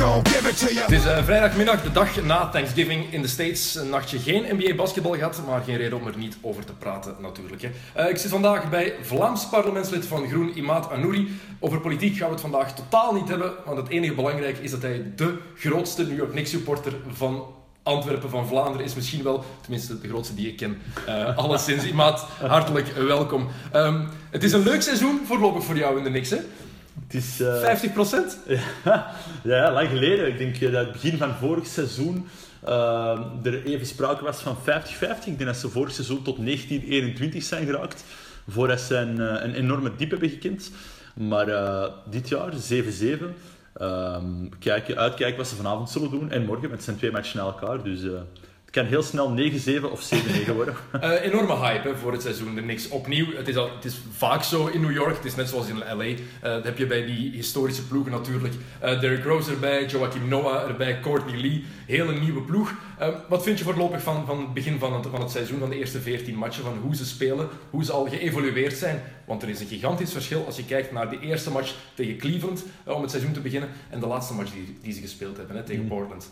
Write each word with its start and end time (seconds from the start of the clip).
Het 0.00 0.90
is 0.90 1.04
eh, 1.04 1.24
vrijdagmiddag, 1.24 1.82
de 1.82 1.92
dag 1.92 2.22
na 2.22 2.48
Thanksgiving 2.48 3.12
in 3.12 3.22
de 3.22 3.28
States. 3.28 3.74
Een 3.74 3.88
nachtje 3.88 4.18
geen 4.18 4.56
NBA-basketbal 4.56 5.14
gehad, 5.14 5.42
maar 5.46 5.62
geen 5.62 5.76
reden 5.76 5.98
om 5.98 6.06
er 6.06 6.16
niet 6.16 6.36
over 6.40 6.64
te 6.64 6.72
praten 6.72 7.16
natuurlijk. 7.18 7.62
Hè. 7.62 7.70
Eh, 7.94 8.10
ik 8.10 8.16
zit 8.16 8.30
vandaag 8.30 8.70
bij 8.70 8.94
Vlaams 9.02 9.48
parlementslid 9.48 10.06
van 10.06 10.28
Groen, 10.28 10.58
Imad 10.58 10.90
Anouri. 10.90 11.40
Over 11.58 11.80
politiek 11.80 12.16
gaan 12.16 12.26
we 12.26 12.32
het 12.32 12.40
vandaag 12.40 12.74
totaal 12.74 13.12
niet 13.12 13.28
hebben, 13.28 13.52
want 13.64 13.76
het 13.76 13.88
enige 13.88 14.14
belangrijke 14.14 14.62
is 14.62 14.70
dat 14.70 14.82
hij 14.82 15.12
de 15.16 15.38
grootste 15.56 16.06
New 16.06 16.16
York 16.16 16.30
Knicks 16.30 16.50
supporter 16.50 16.96
van 17.12 17.44
Antwerpen 17.82 18.30
van 18.30 18.46
Vlaanderen 18.46 18.86
is 18.86 18.94
misschien 18.94 19.22
wel, 19.22 19.44
tenminste 19.60 20.00
de 20.00 20.08
grootste 20.08 20.34
die 20.34 20.48
ik 20.48 20.56
ken. 20.56 20.78
Uh, 21.08 21.36
alleszins, 21.36 21.84
Imad, 21.84 22.26
hartelijk 22.46 22.92
welkom. 22.92 23.48
Ehm, 23.72 24.00
het 24.30 24.44
is 24.44 24.52
een 24.52 24.62
leuk 24.62 24.82
seizoen 24.82 25.20
voorlopig 25.26 25.64
voor 25.64 25.76
jou 25.76 25.98
in 25.98 26.04
de 26.04 26.10
Knicks, 26.10 26.30
hè? 26.30 26.38
Het 27.04 27.14
is... 27.14 27.40
eh, 27.40 27.60
50 27.60 27.92
procent? 27.92 28.38
ja, 28.84 29.10
ja, 29.42 29.72
lang 29.72 29.88
geleden. 29.88 30.26
Ik 30.26 30.38
denk 30.38 30.54
eh, 30.56 30.72
dat 30.72 30.84
het 30.84 30.92
begin 30.92 31.18
van 31.18 31.34
vorig 31.34 31.66
seizoen 31.66 32.28
eh, 32.64 33.18
er 33.42 33.64
even 33.64 33.86
sprake 33.86 34.24
was 34.24 34.40
van 34.40 34.56
50-50. 34.56 34.62
Ik 35.00 35.24
denk 35.24 35.44
dat 35.44 35.56
ze 35.56 35.68
vorig 35.68 35.92
seizoen 35.92 36.22
tot 36.22 36.36
1921 36.44 37.42
zijn 37.42 37.66
geraakt. 37.66 38.04
Voordat 38.48 38.80
ze 38.80 38.96
een, 38.96 39.20
eh, 39.20 39.44
een 39.44 39.54
enorme 39.54 39.92
diep 39.96 40.10
hebben 40.10 40.28
gekend. 40.30 40.70
Maar 41.14 41.48
eh, 41.48 41.84
dit 42.10 42.28
jaar 42.28 42.52
7-7. 42.52 43.34
Ehm, 43.72 44.48
kijken, 44.58 44.96
uitkijken 44.96 45.36
wat 45.36 45.48
ze 45.48 45.56
vanavond 45.56 45.90
zullen 45.90 46.10
doen. 46.10 46.30
En 46.30 46.44
morgen, 46.44 46.62
met 46.62 46.72
het 46.72 46.82
zijn 46.82 46.96
twee 46.96 47.10
matchen 47.10 47.38
na 47.38 47.44
elkaar. 47.44 47.82
Dus 47.82 48.02
eh, 48.02 48.10
het 48.70 48.78
kan 48.78 48.88
heel 48.88 49.02
snel 49.02 49.36
9-7 49.80 49.92
of 49.92 50.12
7-9 50.46 50.54
worden. 50.54 50.74
Eh, 51.00 51.24
enorme 51.24 51.56
hype 51.56 51.88
hè, 51.88 51.96
voor 51.96 52.12
het 52.12 52.22
seizoen. 52.22 52.56
Er 52.56 52.62
niks 52.62 52.88
opnieuw. 52.88 53.26
Het 53.36 53.48
is, 53.48 53.56
al, 53.56 53.70
het 53.74 53.84
is 53.84 54.00
vaak 54.12 54.42
zo 54.42 54.66
in 54.66 54.80
New 54.80 54.92
York. 54.92 55.16
Het 55.16 55.24
is 55.24 55.34
net 55.34 55.48
zoals 55.48 55.68
in 55.68 55.78
LA. 55.78 56.04
Eh, 56.04 56.16
dat 56.40 56.64
heb 56.64 56.78
je 56.78 56.86
bij 56.86 57.06
die 57.06 57.30
historische 57.30 57.86
ploegen 57.86 58.12
natuurlijk. 58.12 58.54
Eh 58.80 59.00
Derrick 59.00 59.24
Rose 59.24 59.50
erbij, 59.50 59.86
Joachim 59.86 60.28
Noah 60.28 60.68
erbij, 60.68 61.00
Courtney 61.00 61.40
Lee. 61.40 61.64
Hele 61.86 62.12
nieuwe 62.12 62.40
ploeg. 62.40 62.74
Wat 63.28 63.42
vind 63.42 63.58
je 63.58 63.64
voorlopig 63.64 64.02
van, 64.02 64.26
van 64.26 64.38
het 64.38 64.54
begin 64.54 64.78
van 64.78 64.94
het, 64.94 65.06
van 65.10 65.20
het 65.20 65.30
seizoen, 65.30 65.58
van 65.58 65.70
de 65.70 65.78
eerste 65.78 66.00
14 66.00 66.34
matchen, 66.34 66.64
van 66.64 66.78
hoe 66.82 66.96
ze 66.96 67.06
spelen, 67.06 67.48
hoe 67.70 67.84
ze 67.84 67.92
al 67.92 68.08
geëvolueerd 68.08 68.76
zijn? 68.76 69.02
Want 69.24 69.42
er 69.42 69.48
is 69.48 69.60
een 69.60 69.66
gigantisch 69.66 70.12
verschil 70.12 70.46
als 70.46 70.56
je 70.56 70.64
kijkt 70.64 70.92
naar 70.92 71.10
de 71.10 71.20
eerste 71.20 71.50
match 71.50 71.74
tegen 71.94 72.16
Cleveland 72.16 72.64
om 72.84 73.02
het 73.02 73.10
seizoen 73.10 73.32
te 73.32 73.40
beginnen 73.40 73.68
en 73.90 74.00
de 74.00 74.06
laatste 74.06 74.34
match 74.34 74.52
die, 74.52 74.78
die 74.82 74.92
ze 74.92 75.00
gespeeld 75.00 75.36
hebben 75.36 75.56
hè, 75.56 75.62
tegen 75.62 75.86
Portland. 75.86 76.30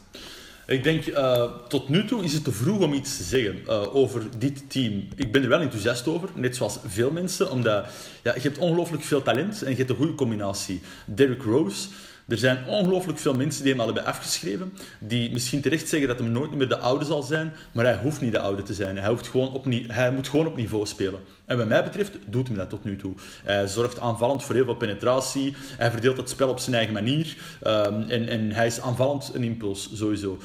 Ik 0.69 0.83
denk, 0.83 1.06
eh, 1.06 1.44
tot 1.69 1.88
nu 1.88 2.05
toe 2.05 2.24
is 2.24 2.33
het 2.33 2.44
te 2.44 2.52
vroeg 2.52 2.80
om 2.80 2.92
iets 2.92 3.16
te 3.16 3.22
zeggen 3.22 3.61
eh, 3.66 3.94
over 3.94 4.22
dit 4.38 4.70
team. 4.70 5.08
Ik 5.16 5.33
ben 5.33 5.42
er 5.42 5.48
wel 5.48 5.61
enthousiast 5.61 6.06
over, 6.06 6.28
net 6.34 6.56
zoals 6.56 6.78
veel 6.86 7.11
mensen, 7.11 7.50
omdat 7.50 7.86
ja, 8.22 8.34
je 8.34 8.41
hebt 8.41 8.58
ongelooflijk 8.58 9.02
veel 9.02 9.22
talent 9.22 9.62
en 9.62 9.70
je 9.70 9.77
hebt 9.77 9.91
een 9.91 9.96
goede 9.96 10.14
combinatie. 10.14 10.80
Derrick 11.05 11.42
Rose, 11.42 11.89
er 12.28 12.38
zijn 12.38 12.66
ongelooflijk 12.66 13.18
veel 13.18 13.34
mensen 13.34 13.62
die 13.62 13.70
hem 13.72 13.80
al 13.80 13.86
hebben 13.86 14.04
afgeschreven, 14.04 14.72
die 14.98 15.32
misschien 15.32 15.60
terecht 15.60 15.88
zeggen 15.88 16.08
dat 16.08 16.18
hij 16.18 16.28
nooit 16.28 16.54
meer 16.54 16.68
de 16.68 16.78
oude 16.78 17.04
zal 17.04 17.22
zijn, 17.22 17.52
maar 17.72 17.84
hij 17.84 17.98
hoeft 18.02 18.20
niet 18.20 18.32
de 18.32 18.38
oude 18.38 18.62
te 18.62 18.74
zijn. 18.74 18.98
Hij, 18.98 19.08
hoeft 19.08 19.28
gewoon 19.28 19.52
op, 19.52 19.64
hij 19.86 20.12
moet 20.12 20.28
gewoon 20.28 20.46
op 20.46 20.56
niveau 20.56 20.86
spelen. 20.86 21.20
En 21.44 21.56
wat 21.56 21.68
mij 21.68 21.84
betreft 21.84 22.18
doet 22.26 22.48
hij 22.48 22.56
dat 22.56 22.70
tot 22.70 22.84
nu 22.84 22.96
toe. 22.96 23.14
Hij 23.44 23.66
zorgt 23.66 24.00
aanvallend 24.00 24.44
voor 24.44 24.54
heel 24.54 24.64
veel 24.64 24.74
penetratie, 24.74 25.56
hij 25.76 25.90
verdeelt 25.90 26.16
het 26.16 26.30
spel 26.30 26.48
op 26.48 26.58
zijn 26.58 26.76
eigen 26.76 26.94
manier 26.94 27.36
ehm, 27.62 28.02
en, 28.08 28.28
en 28.28 28.52
hij 28.52 28.66
is 28.66 28.80
aanvallend 28.80 29.30
een 29.34 29.42
impuls, 29.42 29.90
sowieso. 29.92 30.38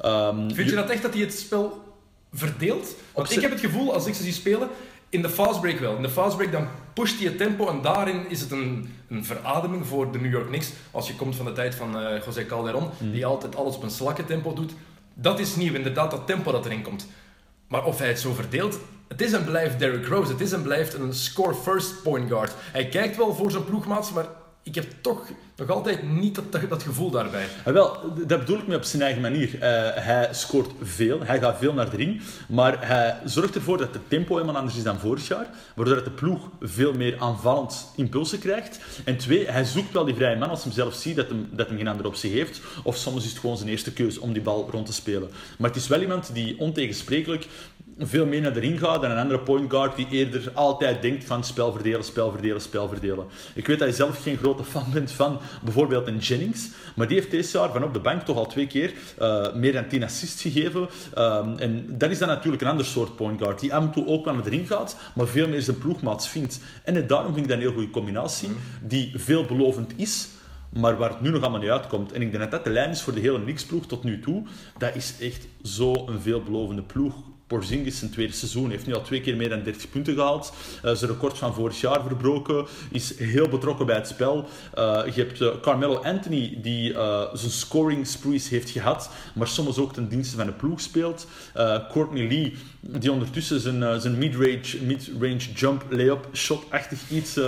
Ehm, 0.00 0.50
Vind 0.50 0.68
je 0.70 0.76
dat 0.76 0.90
echt 0.90 1.02
dat 1.02 1.12
hij 1.12 1.22
het 1.22 1.34
spel 1.34 1.96
verdeelt? 2.32 2.94
Want 3.12 3.30
ik 3.30 3.40
heb 3.40 3.50
het 3.50 3.60
gevoel, 3.60 3.94
als 3.94 4.06
ik 4.06 4.14
ze 4.14 4.22
zie 4.22 4.32
spelen, 4.32 4.68
in 5.08 5.22
de 5.22 5.30
fastbreak 5.30 5.78
wel. 5.78 5.96
In 5.96 6.02
de 6.02 6.10
fastbreak 6.10 6.52
dan 6.52 6.68
pusht 6.98 7.24
het 7.24 7.38
tempo 7.38 7.68
en 7.68 7.82
daarin 7.82 8.28
is 8.28 8.40
het 8.40 8.50
een, 8.50 8.94
een 9.08 9.24
verademing 9.24 9.86
voor 9.86 10.12
de 10.12 10.18
New 10.18 10.32
York 10.32 10.46
Knicks. 10.46 10.72
Als 10.90 11.06
je 11.06 11.14
komt 11.14 11.36
van 11.36 11.44
de 11.44 11.52
tijd 11.52 11.74
van 11.74 12.00
eh 12.00 12.24
José 12.24 12.46
Calderon, 12.46 12.90
die 12.98 13.26
altijd 13.26 13.56
alles 13.56 13.76
op 13.76 13.82
een 13.82 13.90
slakke 13.90 14.24
tempo 14.24 14.52
doet. 14.52 14.72
Dat 15.14 15.38
is 15.38 15.56
nieuw, 15.56 15.74
inderdaad, 15.74 16.10
dat 16.10 16.26
tempo 16.26 16.52
dat 16.52 16.66
erin 16.66 16.82
komt. 16.82 17.06
Maar 17.68 17.84
of 17.84 17.98
hij 17.98 18.08
het 18.08 18.20
zo 18.20 18.32
verdeelt, 18.32 18.78
het 19.08 19.20
is 19.20 19.32
en 19.32 19.44
blijft 19.44 19.78
Derrick 19.78 20.06
Rose. 20.06 20.32
Het 20.32 20.40
is 20.40 20.52
en 20.52 20.62
blijft 20.62 20.94
een 20.94 21.14
score-first 21.14 22.02
point 22.02 22.28
guard. 22.30 22.52
Hij 22.72 22.88
kijkt 22.88 23.16
wel 23.16 23.34
voor 23.34 23.50
zijn 23.50 23.64
ploegmaats, 23.64 24.12
maar 24.12 24.26
ik 24.62 24.74
heb 24.74 24.86
toch 25.00 25.28
nog 25.58 25.70
altijd 25.70 26.02
niet 26.02 26.34
dat, 26.34 26.68
dat, 26.68 26.82
gevoel 26.82 27.10
daarbij. 27.10 27.46
Ah, 27.64 27.72
wel, 27.72 27.96
dat 28.26 28.38
bedoel 28.38 28.58
ik 28.58 28.66
me 28.66 28.76
op 28.76 28.82
zijn 28.82 29.02
eigen 29.02 29.22
manier. 29.22 29.54
Eh, 29.60 30.04
hij 30.04 30.28
scoort 30.30 30.70
veel, 30.82 31.20
hij 31.22 31.38
gaat 31.38 31.58
veel 31.58 31.72
naar 31.72 31.90
de 31.90 31.96
ring, 31.96 32.22
maar 32.48 32.86
hij 32.86 33.16
zorgt 33.24 33.54
ervoor 33.54 33.78
dat 33.78 33.94
het 33.94 34.08
tempo 34.08 34.34
helemaal 34.34 34.56
anders 34.56 34.76
is 34.76 34.82
dan 34.82 34.98
vorig 34.98 35.28
jaar, 35.28 35.46
waardoor 35.74 36.04
de 36.04 36.10
ploeg 36.10 36.48
veel 36.60 36.92
meer 36.92 37.16
aanvallend 37.18 37.92
impulsen 37.96 38.38
krijgt. 38.38 38.80
En 39.04 39.16
twee, 39.16 39.46
hij 39.46 39.64
zoekt 39.64 39.92
wel 39.92 40.04
die 40.04 40.14
vrije 40.14 40.36
man 40.36 40.50
als 40.50 40.64
hij 40.64 40.72
zelf 40.72 40.94
ziet 40.94 41.16
dat 41.16 41.28
hem, 41.28 41.48
dat 41.52 41.68
hem 41.68 41.76
geen 41.76 41.88
andere 41.88 42.08
optie 42.08 42.32
heeft, 42.32 42.60
of 42.82 42.96
soms 42.96 43.24
is 43.24 43.30
het 43.30 43.38
gewoon 43.38 43.56
zijn 43.56 43.68
eerste 43.68 43.92
keuze 43.92 44.20
om 44.20 44.32
die 44.32 44.42
bal 44.42 44.68
rond 44.70 44.86
te 44.86 44.92
spelen. 44.92 45.30
Maar 45.58 45.68
het 45.70 45.78
is 45.78 45.88
wel 45.88 46.00
iemand 46.00 46.34
die 46.34 46.58
ontegensprekelijk 46.58 47.46
veel 47.98 48.26
meer 48.26 48.40
naar 48.40 48.52
de 48.52 48.60
ring 48.60 48.78
gaat 48.78 49.02
dan 49.02 49.10
een 49.10 49.18
andere 49.18 49.40
point 49.40 49.70
guard 49.70 49.96
die 49.96 50.06
eerder 50.10 50.50
altijd 50.54 51.02
denkt 51.02 51.24
van 51.24 51.44
spel 51.44 51.72
verdelen, 51.72 52.04
spel 52.04 52.30
verdelen, 52.30 52.60
spel 52.60 52.88
verdelen. 52.88 53.26
Ik 53.54 53.66
weet 53.66 53.78
dat 53.78 53.88
je 53.88 53.94
zelf 53.94 54.22
geen 54.22 54.36
grote 54.36 54.64
fan 54.64 54.84
bent 54.92 55.12
van 55.12 55.40
bijvoorbeeld 55.62 56.06
een 56.06 56.18
Jennings, 56.18 56.68
maar 56.94 57.06
die 57.06 57.16
heeft 57.16 57.30
deze 57.30 57.58
jaar 57.58 57.72
van 57.72 57.84
op 57.84 57.92
de 57.92 58.00
bank 58.00 58.22
toch 58.22 58.36
al 58.36 58.46
twee 58.46 58.66
keer 58.66 58.92
eh, 59.18 59.54
meer 59.54 59.72
dan 59.72 59.88
10 59.88 60.04
assists 60.04 60.42
gegeven. 60.42 60.88
Um, 61.18 61.58
en 61.58 61.84
dat 61.88 62.10
is 62.10 62.18
dan 62.18 62.28
natuurlijk 62.28 62.62
een 62.62 62.68
ander 62.68 62.86
soort 62.86 63.16
point 63.16 63.40
guard 63.42 63.60
die 63.60 63.74
af 63.74 63.82
en 63.82 63.90
toe 63.90 64.06
ook 64.06 64.28
aan 64.28 64.42
de 64.42 64.50
ring 64.50 64.66
gaat, 64.66 64.96
maar 65.14 65.26
veel 65.26 65.48
meer 65.48 65.62
zijn 65.62 65.78
ploegmaats 65.78 66.28
vindt. 66.28 66.60
En 66.84 66.94
net 66.94 67.08
daarom 67.08 67.32
vind 67.32 67.44
ik 67.44 67.48
dat 67.48 67.56
een 67.56 67.62
heel 67.62 67.72
goede 67.72 67.90
combinatie, 67.90 68.48
die 68.82 69.12
veelbelovend 69.14 69.92
is, 69.96 70.28
maar 70.72 70.96
waar 70.96 71.10
het 71.10 71.20
nu 71.20 71.30
nog 71.30 71.42
allemaal 71.42 71.60
niet 71.60 71.70
uitkomt. 71.70 72.12
En 72.12 72.22
ik 72.22 72.30
denk 72.30 72.42
dat 72.42 72.50
dat 72.50 72.64
de 72.64 72.70
lijn 72.70 72.90
is 72.90 73.02
voor 73.02 73.14
de 73.14 73.20
hele 73.20 73.42
Knicks-ploeg 73.42 73.86
tot 73.86 74.04
nu 74.04 74.20
toe. 74.20 74.42
Dat 74.78 74.94
is 74.94 75.14
echt 75.20 75.46
zo'n 75.62 76.20
veelbelovende 76.20 76.82
ploeg. 76.82 77.14
Porzingis 77.48 77.98
zijn 77.98 78.10
tweede 78.10 78.32
seizoen 78.32 78.70
heeft 78.70 78.86
nu 78.86 78.94
al 78.94 79.02
twee 79.02 79.20
keer 79.20 79.36
meer 79.36 79.48
dan 79.48 79.62
30 79.62 79.90
punten 79.90 80.14
gehaald. 80.14 80.52
Eh, 80.82 80.94
zijn 80.94 81.10
record 81.10 81.38
van 81.38 81.54
vorig 81.54 81.80
jaar 81.80 82.02
verbroken. 82.06 82.66
Is 82.90 83.18
heel 83.18 83.48
betrokken 83.48 83.86
bij 83.86 83.96
het 83.96 84.08
spel. 84.08 84.48
Eh, 84.74 85.02
je 85.14 85.22
hebt 85.22 85.40
eh, 85.40 85.48
Carmelo 85.60 85.96
Anthony 85.96 86.58
die 86.62 86.92
zijn 87.32 87.50
scoring 87.50 88.06
sprees 88.06 88.48
heeft 88.48 88.70
gehad, 88.70 89.10
maar 89.34 89.46
soms 89.46 89.78
ook 89.78 89.92
ten 89.92 90.08
dienste 90.08 90.36
van 90.36 90.46
de 90.46 90.52
ploeg 90.52 90.80
speelt. 90.80 91.26
Courtney 91.92 92.28
Lee 92.28 92.54
die 92.80 93.12
ondertussen 93.12 93.60
zijn, 93.60 94.00
zijn 94.00 94.18
mid-range, 94.18 94.78
mid-range 94.82 95.52
jump 95.54 95.84
layup 95.90 96.28
shot-achtig 96.32 97.10
iets 97.10 97.38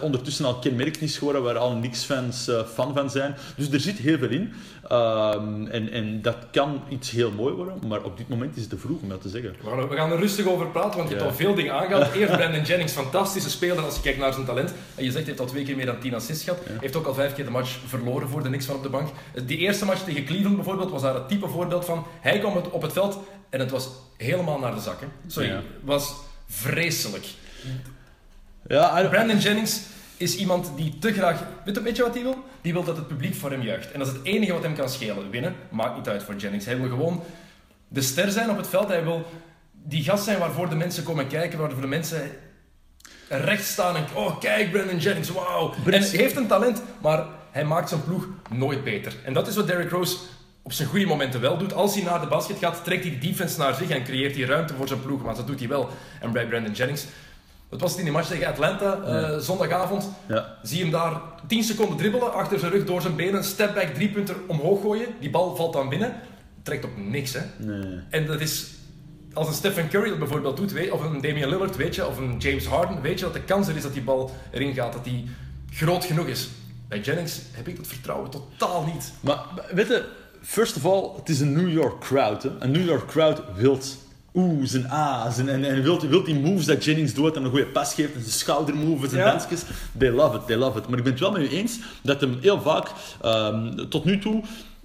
ondertussen 0.00 0.44
al 0.44 0.58
kenmerk 0.58 0.96
is 0.96 1.18
geworden 1.18 1.42
waar 1.42 1.58
al 1.58 1.78
Knicks-fans 1.78 2.48
eh, 2.48 2.66
fan 2.74 2.94
van 2.94 3.10
zijn. 3.10 3.34
Dus 3.56 3.70
er 3.70 3.80
zit 3.80 3.98
heel 3.98 4.18
veel 4.18 4.28
in. 4.28 4.52
Ehm, 4.88 5.66
en, 5.66 5.92
en 5.92 6.22
dat 6.22 6.36
kan 6.50 6.82
iets 6.88 7.10
heel 7.10 7.30
mooi 7.30 7.54
worden, 7.54 7.74
maar 7.88 8.02
op 8.02 8.16
dit 8.16 8.28
moment 8.28 8.54
is 8.56 8.60
het 8.60 8.70
te 8.70 8.78
vroeg 8.78 9.00
om 9.02 9.08
dat 9.08 9.22
te 9.22 9.28
zeggen. 9.28 9.54
We 9.62 9.68
gaan, 9.70 9.88
we 9.88 9.96
gaan 9.96 10.12
er 10.12 10.18
rustig 10.18 10.46
over 10.46 10.66
praten, 10.66 10.96
want 10.96 11.08
je 11.08 11.14
Ja. 11.14 11.20
hebt 11.20 11.32
al 11.32 11.38
veel 11.38 11.54
dingen 11.54 11.72
aangehaald. 11.74 12.12
Eerst 12.14 12.32
Brandon 12.36 12.62
Jennings, 12.62 12.92
fantastische 12.92 13.50
speler 13.50 13.84
als 13.84 13.94
je 13.94 14.00
kijkt 14.00 14.18
naar 14.18 14.32
zijn 14.32 14.46
talent. 14.46 14.70
En 14.94 15.04
je 15.04 15.10
zegt, 15.10 15.14
hij 15.14 15.24
heeft 15.24 15.40
al 15.40 15.46
twee 15.46 15.64
keer 15.64 15.76
meer 15.76 15.86
dan 15.86 15.98
10 15.98 16.14
assists 16.14 16.44
gehad. 16.44 16.58
Heeft 16.80 16.96
ook 16.96 17.06
al 17.06 17.14
vijf 17.14 17.34
keer 17.34 17.44
de 17.44 17.50
match 17.50 17.78
verloren 17.86 18.28
voor 18.28 18.42
de 18.42 18.48
Knicks 18.48 18.64
van 18.66 18.74
op 18.76 18.82
de 18.82 18.88
bank. 18.88 19.08
Die 19.46 19.58
eerste 19.58 19.84
match 19.84 20.04
tegen 20.04 20.24
Cleveland 20.24 20.54
bijvoorbeeld 20.56 20.90
was 20.90 21.02
daar 21.02 21.14
het 21.14 21.28
type 21.28 21.48
voorbeeld 21.48 21.84
van. 21.84 22.06
Hij 22.20 22.38
kwam 22.38 22.56
op 22.70 22.82
het 22.82 22.92
veld 22.92 23.18
en 23.50 23.60
het 23.60 23.70
was 23.70 23.88
helemaal 24.16 24.58
naar 24.58 24.74
de 24.74 24.80
zakken. 24.80 25.08
Sorry, 25.26 25.48
Ja. 25.48 25.62
was 25.82 26.14
vreselijk. 26.48 27.26
Ja, 28.68 29.08
Brandon 29.10 29.38
Jennings 29.38 29.80
is 30.16 30.36
iemand 30.36 30.72
die 30.76 30.98
te 30.98 31.12
graag... 31.12 31.42
Weet 31.64 31.82
weet 31.82 31.96
je 31.96 32.02
wat 32.02 32.14
hij 32.14 32.22
wil? 32.22 32.44
Die 32.60 32.72
wil 32.72 32.84
dat 32.84 32.96
het 32.96 33.06
publiek 33.06 33.34
voor 33.34 33.50
hem 33.50 33.62
juicht. 33.62 33.92
En 33.92 33.98
dat 33.98 34.08
is 34.08 34.14
het 34.14 34.24
enige 34.24 34.52
wat 34.52 34.62
hem 34.62 34.74
kan 34.74 34.88
schelen. 34.88 35.30
Winnen 35.30 35.54
maakt 35.70 35.96
niet 35.96 36.08
uit 36.08 36.22
voor 36.22 36.36
Jennings. 36.36 36.64
Hij 36.64 36.80
wil 36.80 36.88
gewoon 36.88 37.22
de 37.88 38.02
ster 38.02 38.30
zijn 38.30 38.50
op 38.50 38.56
het 38.56 38.68
veld. 38.68 38.88
Hij 38.88 39.04
wil 39.04 39.26
die 39.72 40.04
gast 40.04 40.24
zijn 40.24 40.38
waarvoor 40.38 40.68
de 40.68 40.74
mensen 40.74 41.02
komen 41.02 41.26
kijken, 41.26 41.58
waarvoor 41.58 41.80
de 41.80 41.86
mensen 41.86 42.30
recht 43.28 43.64
staan 43.64 43.96
en 43.96 44.04
oh 44.14 44.40
kijk 44.40 44.70
Brandon 44.70 44.98
Jennings, 44.98 45.30
wauw. 45.30 45.74
En 45.84 45.92
hij 45.92 46.08
heeft 46.08 46.36
een 46.36 46.46
talent, 46.46 46.82
maar 47.00 47.26
hij 47.50 47.64
maakt 47.64 47.88
zijn 47.88 48.04
ploeg 48.04 48.28
nooit 48.50 48.84
beter. 48.84 49.14
En 49.24 49.32
dat 49.32 49.48
is 49.48 49.56
wat 49.56 49.66
Derrick 49.66 49.90
Rose 49.90 50.16
op 50.62 50.72
zijn 50.72 50.88
goede 50.88 51.06
momenten 51.06 51.40
wel 51.40 51.58
doet. 51.58 51.74
Als 51.74 51.94
hij 51.94 52.04
naar 52.04 52.20
de 52.20 52.26
basket 52.26 52.58
gaat, 52.58 52.84
trekt 52.84 53.04
hij 53.04 53.18
de 53.18 53.26
defense 53.26 53.58
naar 53.58 53.74
zich 53.74 53.88
en 53.88 54.04
creëert 54.04 54.36
hij 54.36 54.44
ruimte 54.44 54.74
voor 54.74 54.88
zijn 54.88 55.02
ploeg. 55.02 55.22
Maar 55.22 55.34
dat 55.34 55.46
doet 55.46 55.58
hij 55.58 55.68
wel. 55.68 55.88
En 56.20 56.32
bij 56.32 56.46
Brandon 56.46 56.72
Jennings, 56.72 57.06
dat 57.68 57.80
was 57.80 57.90
het 57.90 57.98
in 57.98 58.04
die 58.04 58.14
match 58.14 58.28
tegen 58.28 58.46
Atlanta 58.46 59.02
eh, 59.02 59.38
zondagavond. 59.38 60.08
ja. 60.26 60.56
Zie 60.62 60.82
hem 60.82 60.90
daar 60.90 61.20
10 61.46 61.64
seconden 61.64 61.96
dribbelen, 61.96 62.32
achter 62.32 62.58
zijn 62.58 62.72
rug 62.72 62.84
door 62.84 63.02
zijn 63.02 63.16
benen, 63.16 63.44
stepback, 63.44 63.94
driepunter 63.94 64.36
omhoog 64.46 64.80
gooien. 64.80 65.06
Die 65.20 65.30
bal 65.30 65.56
valt 65.56 65.72
dan 65.72 65.88
binnen. 65.88 66.14
Trekt 66.62 66.84
op 66.84 66.90
niks, 66.96 67.32
hè. 67.32 67.40
Nee. 67.58 68.00
En 68.10 68.26
dat 68.26 68.40
is 68.40 68.74
als 69.32 69.48
een 69.48 69.54
Stephen 69.54 69.88
Curry 69.88 70.08
dat 70.08 70.18
bijvoorbeeld 70.18 70.56
doet, 70.56 70.72
weet, 70.72 70.90
of 70.90 71.02
een 71.02 71.20
Damian 71.20 71.48
Lillard, 71.48 71.76
weet 71.76 71.94
je, 71.94 72.06
of 72.06 72.18
een 72.18 72.36
James 72.38 72.66
Harden, 72.66 73.00
weet 73.00 73.18
je 73.18 73.24
dat 73.24 73.34
de 73.34 73.40
kans 73.42 73.68
er 73.68 73.76
is 73.76 73.82
dat 73.82 73.92
die 73.92 74.02
bal 74.02 74.30
erin 74.50 74.74
gaat, 74.74 74.92
dat 74.92 75.04
die 75.04 75.30
groot 75.70 76.04
genoeg 76.04 76.26
is. 76.26 76.48
Bij 76.88 77.00
Jennings 77.00 77.40
heb 77.52 77.68
ik 77.68 77.76
dat 77.76 77.86
vertrouwen 77.86 78.30
totaal 78.30 78.84
niet. 78.84 79.12
Maar 79.20 79.44
weet 79.72 79.88
je, 79.88 80.04
first 80.42 80.76
of 80.76 80.84
all, 80.84 81.10
het 81.16 81.28
is 81.28 81.40
een 81.40 81.52
New 81.52 81.72
York 81.72 82.00
crowd. 82.00 82.42
Hè. 82.42 82.50
Een 82.58 82.70
New 82.70 82.84
York 82.84 83.06
crowd 83.06 83.42
wilt 83.54 83.96
oeh, 84.36 84.64
zijn 84.66 84.88
A's 84.90 85.38
en, 85.38 85.48
en, 85.48 85.64
en 85.64 85.82
wilt, 85.82 86.02
wilt 86.02 86.26
die 86.26 86.34
moves 86.34 86.64
dat 86.66 86.84
Jennings 86.84 87.14
doet 87.14 87.36
en 87.36 87.44
een 87.44 87.50
goede 87.50 87.66
pas 87.66 87.94
geeft 87.94 88.14
en 88.14 88.20
zijn 88.20 88.32
schoudermoves 88.32 89.12
en 89.12 89.18
Ja. 89.18 89.30
dansjes. 89.30 89.62
They 89.98 90.10
love 90.10 90.36
it, 90.36 90.46
they 90.46 90.56
love 90.56 90.78
it. 90.78 90.88
Maar 90.88 90.98
ik 90.98 91.04
ben 91.04 91.12
het 91.12 91.20
wel 91.22 91.32
met 91.32 91.42
u 91.42 91.48
eens 91.48 91.78
dat 92.02 92.20
hem 92.20 92.38
heel 92.40 92.60
vaak, 92.60 92.90
ehm, 93.22 93.88
tot 93.88 94.04
nu 94.04 94.18
toe, 94.18 94.42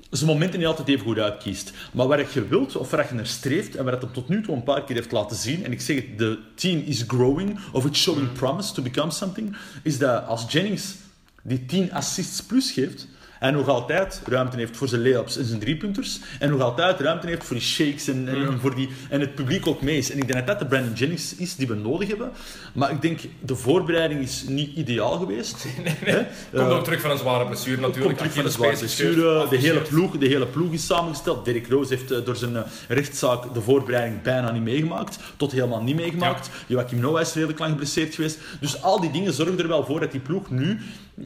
zijn 0.09 0.29
momenten 0.29 0.59
niet 0.59 0.67
altijd 0.67 0.87
even 0.87 1.05
goed 1.05 1.17
uitkiest. 1.19 1.71
Maar 1.93 2.07
waar 2.07 2.25
je 2.33 2.47
wilt, 2.47 2.75
of 2.75 2.89
waar 2.89 3.07
je 3.09 3.15
naar 3.15 3.25
streeft, 3.27 3.75
en 3.75 3.83
waar 3.83 3.93
het 3.93 4.01
hem 4.01 4.11
tot 4.13 4.27
nu 4.29 4.41
toe 4.41 4.55
een 4.55 4.63
paar 4.63 4.83
keer 4.83 4.95
heeft 4.95 5.11
laten 5.11 5.37
zien, 5.37 5.65
en 5.65 5.71
ik 5.71 5.81
zeg 5.81 5.95
het, 5.95 6.17
de 6.17 6.39
team 6.55 6.79
is 6.85 7.03
growing, 7.07 7.59
of 7.71 7.85
it's 7.85 7.99
showing 8.01 8.31
promise 8.31 8.73
to 8.73 8.81
become 8.81 9.11
something, 9.11 9.55
is 9.83 9.97
dat 9.97 10.25
als 10.25 10.45
Jennings 10.49 10.95
die 11.43 11.65
10 11.65 11.93
assists 11.93 12.41
plus 12.43 12.71
geeft, 12.71 13.07
en 13.41 13.53
nog 13.53 13.67
altijd 13.67 14.21
ruimte 14.25 14.57
heeft 14.57 14.77
voor 14.77 14.87
zijn 14.87 15.01
layups 15.01 15.37
en 15.37 15.45
zijn 15.45 15.59
driepunters. 15.59 16.19
En 16.39 16.49
nog 16.49 16.61
altijd 16.61 16.99
ruimte 16.99 17.27
heeft 17.27 17.43
voor 17.43 17.55
die 17.55 17.65
shakes 17.65 18.07
en, 18.07 18.27
en, 18.27 18.35
en 18.35 18.59
voor 18.59 18.75
die, 18.75 18.89
en 19.09 19.19
het 19.19 19.35
publiek 19.35 19.67
ook 19.67 19.81
mee 19.81 19.97
is. 19.97 20.11
En 20.11 20.17
ik 20.17 20.27
denk 20.27 20.39
dat 20.39 20.47
dat 20.47 20.59
de 20.59 20.65
Brandon 20.65 20.93
Jennings 20.93 21.35
is 21.35 21.55
die 21.55 21.67
we 21.67 21.75
nodig 21.75 22.07
hebben. 22.07 22.31
Maar 22.73 22.91
ik 22.91 23.01
denk, 23.01 23.19
de 23.39 23.55
voorbereiding 23.55 24.21
is 24.21 24.45
niet 24.47 24.75
ideaal 24.75 25.17
geweest. 25.17 25.65
Hè? 25.83 26.15
Komt 26.15 26.69
Eh, 26.69 26.77
ook 26.77 26.83
terug 26.83 27.01
van 27.01 27.11
een 27.11 27.17
zware 27.17 27.45
blessure 27.45 27.81
natuurlijk. 27.81 28.05
Komt 28.05 28.17
terug 28.17 28.33
van 28.33 28.45
een 28.45 28.51
zware 28.51 28.77
blessure. 28.77 29.47
De 29.49 29.57
hele, 29.57 29.81
ploeg, 29.81 30.17
de 30.17 30.27
hele 30.27 30.45
ploeg 30.45 30.71
is 30.71 30.85
samengesteld. 30.85 31.45
Derrick 31.45 31.67
Rose 31.67 31.93
heeft 31.93 32.11
eh, 32.11 32.25
door 32.25 32.35
zijn 32.35 32.55
eh, 32.55 32.63
rechtszaak 32.87 33.53
de 33.53 33.61
voorbereiding 33.61 34.21
bijna 34.21 34.51
niet 34.51 34.63
meegemaakt. 34.63 35.19
Tot 35.37 35.51
helemaal 35.51 35.83
niet 35.83 35.95
meegemaakt. 35.95 36.49
Joachim 36.67 36.99
Noah 36.99 37.21
is 37.21 37.33
redelijk 37.33 37.59
lang 37.59 37.71
geblesseerd 37.71 38.15
geweest. 38.15 38.39
Dus 38.59 38.81
al 38.81 38.99
die 38.99 39.11
dingen 39.11 39.33
zorgen 39.33 39.59
er 39.59 39.67
wel 39.67 39.85
voor 39.85 39.99
dat 39.99 40.11
die 40.11 40.21
ploeg 40.21 40.49
nu, 40.49 40.79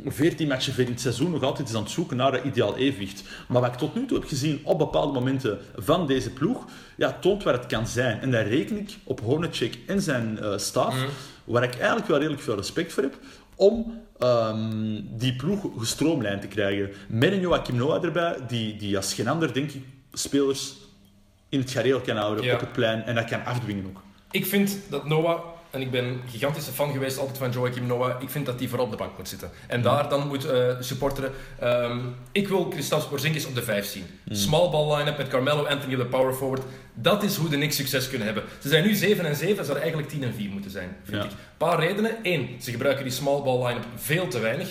14 0.06 0.48
matchen 0.48 0.78
in 0.86 0.92
het 0.92 1.02
seizoen, 1.02 1.32
nog 1.32 1.44
altijd 1.44 1.70
is 1.70 1.76
aan 1.76 1.82
het 1.82 1.92
zoeken 1.92 2.18
naar 2.18 2.32
dat 2.32 2.44
ideaal 2.44 2.78
evenwicht. 2.78 3.24
Maar 3.48 3.62
wat 3.62 3.72
ik 3.72 3.78
tot 3.78 3.96
nu 3.96 4.06
toe 4.06 4.20
heb 4.20 4.28
gezien 4.28 4.60
op 4.64 4.78
bepaalde 4.78 5.14
momenten 5.14 5.60
van 5.76 6.08
deze 6.08 6.30
ploeg, 6.30 6.66
ja, 6.98 7.18
toont 7.22 7.44
waar 7.44 7.54
het 7.54 7.66
kan 7.66 7.88
zijn. 7.88 8.20
En 8.22 8.32
daar 8.32 8.48
reken 8.48 8.78
ik 8.78 8.98
op 9.04 9.20
Hornacek 9.20 9.78
en 9.88 10.02
zijn 10.02 10.40
eh 10.40 10.58
staf, 10.58 10.96
waar 11.44 11.64
ik 11.64 11.76
eigenlijk 11.76 12.08
wel 12.08 12.18
redelijk 12.18 12.42
veel 12.42 12.56
respect 12.56 12.94
voor 12.94 13.04
heb, 13.04 13.18
om 13.56 14.04
ehm, 14.20 15.02
die 15.12 15.36
ploeg 15.36 15.68
gestroomlijnd 15.78 16.42
te 16.42 16.48
krijgen. 16.48 16.90
Met 17.08 17.32
een 17.32 17.40
Joachim 17.40 17.76
Noah 17.76 18.04
erbij, 18.04 18.38
die, 18.48 18.76
die 18.78 18.98
als 18.98 19.14
geen 19.14 19.28
ander, 19.28 19.54
denk 19.54 19.72
ik, 19.72 19.84
spelers 20.14 20.74
in 21.50 21.60
het 21.60 21.72
gareel 21.72 22.00
kan 22.02 22.18
houden 22.18 22.44
Ja. 22.44 22.54
op 22.54 22.60
het 22.60 22.72
plein 22.72 23.04
en 23.04 23.16
dat 23.16 23.26
kan 23.26 23.46
afdwingen 23.46 23.86
ook. 23.86 24.02
Ik 24.32 24.46
vind 24.46 24.78
dat 24.90 25.06
Noah, 25.06 25.40
en 25.76 25.82
ik 25.82 25.92
ben 25.92 26.04
een 26.06 26.22
gigantische 26.30 26.72
fan 26.72 26.92
geweest 26.92 27.18
altijd 27.18 27.38
van 27.38 27.52
Joachim 27.52 27.86
Noah, 27.86 28.22
ik 28.22 28.30
vind 28.30 28.46
dat 28.46 28.60
hij 28.60 28.68
vooral 28.68 28.86
op 28.86 28.92
de 28.92 28.98
bank 28.98 29.18
moet 29.18 29.30
zitten. 29.30 29.50
En 29.68 29.82
daar 29.82 30.10
dan 30.10 30.28
moet 30.28 30.46
eh, 30.46 30.76
supporteren. 30.80 31.32
Ehm, 31.60 32.00
ik 32.32 32.48
wil 32.48 32.68
Kristaps 32.68 33.08
Porzingis 33.08 33.46
op 33.46 33.56
de 33.56 33.62
5 33.64 33.86
zien. 33.86 34.06
Small 34.30 34.70
ball 34.70 34.98
line-up 34.98 35.18
met 35.18 35.28
Carmelo 35.28 35.64
Anthony 35.66 35.94
op 35.94 36.00
de 36.00 36.06
power 36.06 36.34
forward. 36.34 36.62
Dat 36.94 37.24
is 37.24 37.36
hoe 37.36 37.50
de 37.50 37.56
Knicks 37.56 37.76
succes 37.76 38.10
kunnen 38.10 38.26
hebben. 38.26 38.44
Ze 38.62 38.70
zijn 38.70 38.84
nu 38.84 38.94
7 38.94 39.26
en 39.26 39.36
7, 39.36 39.56
zouden 39.56 39.78
eigenlijk 39.82 40.10
10 40.10 40.24
en 40.24 40.34
4 40.34 40.50
moeten 40.50 40.72
zijn, 40.72 40.96
vind 41.04 41.18
Ja. 41.18 41.24
ik. 41.24 41.32
Een 41.32 41.38
paar 41.58 41.80
redenen. 41.80 42.12
Eén, 42.24 42.50
ze 42.62 42.72
gebruiken 42.72 43.04
die 43.04 43.14
small 43.14 43.42
ball 43.42 43.68
line-up 43.68 43.86
veel 43.96 44.28
te 44.28 44.40
weinig. 44.40 44.70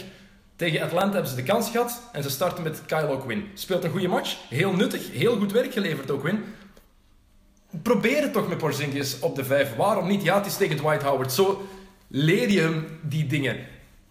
Tegen 0.57 0.81
Atlanta 0.83 1.13
hebben 1.13 1.31
ze 1.31 1.37
de 1.37 1.43
kans 1.43 1.71
gehad 1.71 2.01
en 2.13 2.23
ze 2.23 2.31
starten 2.31 2.63
met 2.63 2.83
Kyle 2.87 3.09
O'Quinn. 3.13 3.45
Speelt 3.55 3.85
een 3.85 3.91
goede 3.91 4.09
match, 4.09 4.37
heel 4.49 4.73
nuttig, 4.73 5.11
heel 5.13 5.37
goed 5.37 5.53
werk 5.53 5.73
geleverd 5.73 6.11
O'Quinn. 6.11 6.45
Probeer 7.83 8.23
het 8.23 8.33
toch 8.33 8.49
met 8.49 8.59
Porzingis 8.59 9.19
op 9.21 9.37
de 9.37 9.45
5. 9.45 9.77
Waarom 9.77 10.09
niet? 10.09 10.23
Ja, 10.23 10.37
het 10.37 10.47
is 10.47 10.57
tegen 10.57 10.77
Dwight 10.77 11.03
Howard. 11.03 11.33
Zo 11.33 11.67
leer 12.09 12.51
je 12.51 12.61
hem 12.61 12.87
die 13.03 13.27
dingen. 13.27 13.57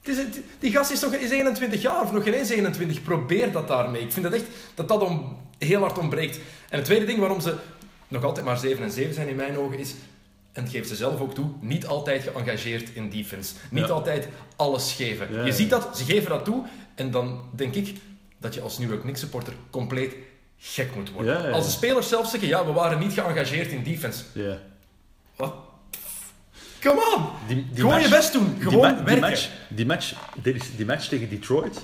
Het 0.02 0.18
is, 0.18 0.26
die 0.60 0.72
gast 0.72 0.92
is 0.92 1.04
is 1.04 1.30
21 1.30 1.82
jaar, 1.82 2.02
of 2.02 2.12
nog 2.12 2.24
geen 2.24 2.34
eens 2.34 2.50
21. 2.50 3.04
Probeer 3.04 3.52
dat 3.52 3.68
daarmee. 3.68 4.02
Ik 4.02 4.12
vind 4.12 4.26
dat 4.26 4.34
echt 4.34 4.46
dat 4.76 4.88
dat 4.88 5.02
om, 5.02 5.38
heel 5.58 5.80
hard 5.80 5.98
ontbreekt. 5.98 6.36
En 6.70 6.78
het 6.78 6.86
tweede 6.86 7.06
ding 7.06 7.20
waarom 7.20 7.42
ze 7.42 7.56
nog 8.08 8.24
altijd 8.24 8.46
maar 8.46 8.58
7 8.58 8.84
en 8.84 8.92
7 8.92 9.14
zijn 9.14 9.28
in 9.28 9.36
mijn 9.36 9.58
ogen 9.58 9.80
is, 9.80 9.94
en 10.52 10.64
het 10.64 10.72
geeft 10.72 10.88
ze 10.88 10.96
zelf 10.96 11.20
ook 11.20 11.34
toe, 11.34 11.50
niet 11.60 11.86
altijd 11.86 12.24
geëngageerd 12.24 12.90
in 12.94 13.10
defense. 13.10 13.54
Niet 13.70 13.88
Ja. 13.88 13.92
altijd 13.94 14.28
alles 14.56 14.94
geven. 14.94 15.34
Ja, 15.34 15.46
je 15.46 15.52
ziet 15.54 15.70
dat, 15.70 15.98
ze 15.98 16.04
geven 16.04 16.30
dat 16.30 16.46
toe, 16.46 16.64
en 16.96 17.12
dan 17.12 17.42
denk 17.56 17.76
ik 17.76 17.96
dat 18.38 18.54
je 18.54 18.62
als 18.62 18.78
New 18.78 18.90
York 18.90 19.02
Knicks 19.02 19.20
supporter 19.20 19.54
compleet 19.70 20.14
gek 20.66 20.96
moet 20.96 21.12
worden. 21.12 21.34
Ja, 21.34 21.40
ja, 21.40 21.48
ja. 21.48 21.54
Als 21.54 21.66
de 21.66 21.72
spelers 21.72 22.08
zelf 22.10 22.30
zeggen, 22.30 22.48
ja, 22.50 22.66
we 22.66 22.72
waren 22.72 23.00
niet 23.00 23.14
geëngageerd 23.14 23.72
in 23.72 23.84
defense. 23.84 24.24
Ja. 24.34 24.58
Wat? 25.36 25.54
Come 26.82 27.14
on! 27.16 27.26
Die, 27.48 27.56
die 27.56 27.76
Gewoon 27.76 27.92
match- 27.92 28.04
je 28.04 28.10
best 28.16 28.34
doen. 28.34 28.54
die 28.54 28.64
Gewoon 28.70 28.96
die 28.96 29.04
werken. 29.04 29.20
match, 29.20 29.50
die, 29.68 29.86
match, 29.86 30.14
die 30.76 30.86
match 30.86 31.08
tegen 31.08 31.30
Detroit, 31.30 31.82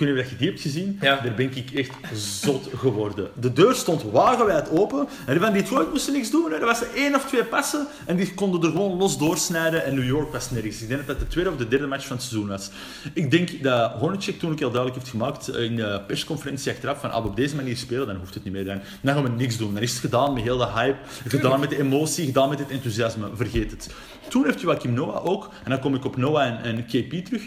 Weet 0.00 0.14
niet 0.14 0.24
of 0.24 0.30
je 0.30 0.36
die 0.36 0.48
hebt 0.48 0.60
gezien, 0.60 0.98
Ja. 1.00 1.20
daar 1.20 1.34
ben 1.34 1.56
ik 1.56 1.70
echt 1.74 1.90
zot 2.14 2.68
geworden. 2.76 3.30
De 3.40 3.52
deur 3.52 3.74
stond 3.74 4.02
wagenwijd 4.02 4.70
open 4.70 5.08
en 5.26 5.32
die 5.32 5.42
van 5.42 5.52
Detroit 5.52 5.90
moesten 5.90 6.12
niks 6.12 6.30
doen. 6.30 6.50
hè. 6.50 6.56
Er 6.58 6.64
was 6.66 6.82
één 6.94 7.14
of 7.14 7.24
twee 7.26 7.44
passen 7.44 7.86
en 8.06 8.16
die 8.16 8.34
konden 8.34 8.62
er 8.62 8.70
gewoon 8.70 8.96
los 8.98 9.18
doorsnijden 9.18 9.84
en 9.84 9.94
New 9.94 10.06
York 10.06 10.32
was 10.32 10.50
nergens. 10.50 10.82
Ik 10.82 10.88
denk 10.88 11.06
dat 11.06 11.18
dat 11.18 11.18
de 11.18 11.26
tweede 11.32 11.50
of 11.50 11.56
de 11.56 11.68
derde 11.68 11.86
match 11.86 12.06
van 12.06 12.16
het 12.16 12.24
seizoen 12.24 12.48
was. 12.48 12.70
Ik 13.12 13.30
denk 13.30 13.62
dat 13.62 13.92
Hornacek 13.92 14.38
toen 14.38 14.50
ook 14.52 14.58
heel 14.58 14.70
duidelijk 14.70 15.00
heeft 15.00 15.10
gemaakt 15.10 15.48
eh, 15.48 15.64
in 15.64 15.76
de 15.76 16.00
persconferentie 16.06 16.72
achteraf 16.72 17.00
van 17.00 17.10
ah, 17.12 17.24
op 17.24 17.36
deze 17.36 17.56
manier 17.56 17.76
spelen, 17.76 18.06
dan 18.06 18.16
hoeft 18.16 18.34
het 18.34 18.44
niet 18.44 18.52
meer. 18.52 18.64
Dan, 18.64 18.80
dan 19.00 19.14
gaan 19.14 19.22
we 19.22 19.28
niks 19.28 19.56
doen. 19.56 19.74
Dan 19.74 19.82
is 19.82 19.90
het 19.90 20.00
gedaan 20.00 20.32
met 20.32 20.42
heel 20.42 20.58
de 20.58 20.66
hype, 20.74 20.98
gedaan 21.28 21.60
met 21.60 21.70
de 21.70 21.78
emotie, 21.78 22.24
gedaan 22.26 22.48
met 22.48 22.58
het 22.58 22.70
enthousiasme. 22.70 23.28
Vergeet 23.34 23.70
het. 23.70 23.90
Toen 24.28 24.44
heeft 24.44 24.60
Joachim 24.60 24.92
Noah 24.92 25.26
ook, 25.26 25.50
en 25.64 25.70
dan 25.70 25.80
kom 25.80 25.94
ik 25.94 26.04
op 26.04 26.16
Noah 26.16 26.46
en, 26.46 26.62
en 26.62 26.84
KP 26.86 27.24
terug, 27.24 27.42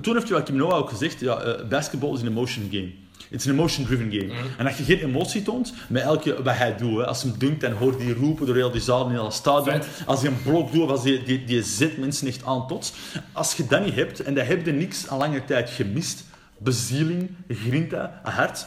toen 0.00 0.14
heeft 0.14 0.28
Joachim 0.28 0.56
Noah 0.56 0.78
ook 0.78 0.88
gezegd, 0.88 1.20
ja, 1.20 1.40
eh, 1.40 1.68
basketball 1.68 2.12
is 2.12 2.20
een 2.20 2.26
emotion 2.26 2.68
game. 2.70 2.90
It's 3.30 3.46
an 3.46 3.52
emotion-driven 3.52 4.12
game. 4.12 4.32
En 4.58 4.66
als 4.66 4.76
je 4.76 4.84
geen 4.84 4.98
emotie 4.98 5.42
toont 5.42 5.74
met 5.88 6.02
elke 6.02 6.42
wat 6.42 6.56
hij 6.56 6.76
doet, 6.76 6.96
hè, 6.96 7.06
als 7.06 7.22
hij 7.22 7.32
dunkt, 7.38 7.60
dan 7.60 7.72
hoort 7.72 8.02
hij 8.02 8.12
roepen 8.12 8.46
door 8.46 8.54
heel 8.54 8.70
die 8.70 8.80
zaal 8.80 9.08
in 9.08 9.14
het 9.14 9.32
stadion. 9.32 9.80
Als 10.06 10.22
hij 10.22 10.30
een 10.30 10.42
blok 10.42 10.72
doet, 10.72 10.82
of 10.82 10.90
als 10.90 11.02
die, 11.02 11.22
die, 11.22 11.44
die 11.44 11.62
zet 11.62 11.98
mensen 11.98 12.26
echt 12.26 12.44
aan 12.44 12.66
tot. 12.66 12.92
Als 13.32 13.54
je 13.54 13.66
dat 13.66 13.84
niet 13.84 13.94
hebt, 13.94 14.20
en 14.20 14.34
dat 14.34 14.46
heb 14.46 14.66
je 14.66 14.72
niks 14.72 15.08
al 15.08 15.18
lange 15.18 15.44
tijd 15.44 15.70
gemist, 15.70 16.24
bezieling, 16.58 17.30
grinta, 17.48 18.20
hart. 18.22 18.66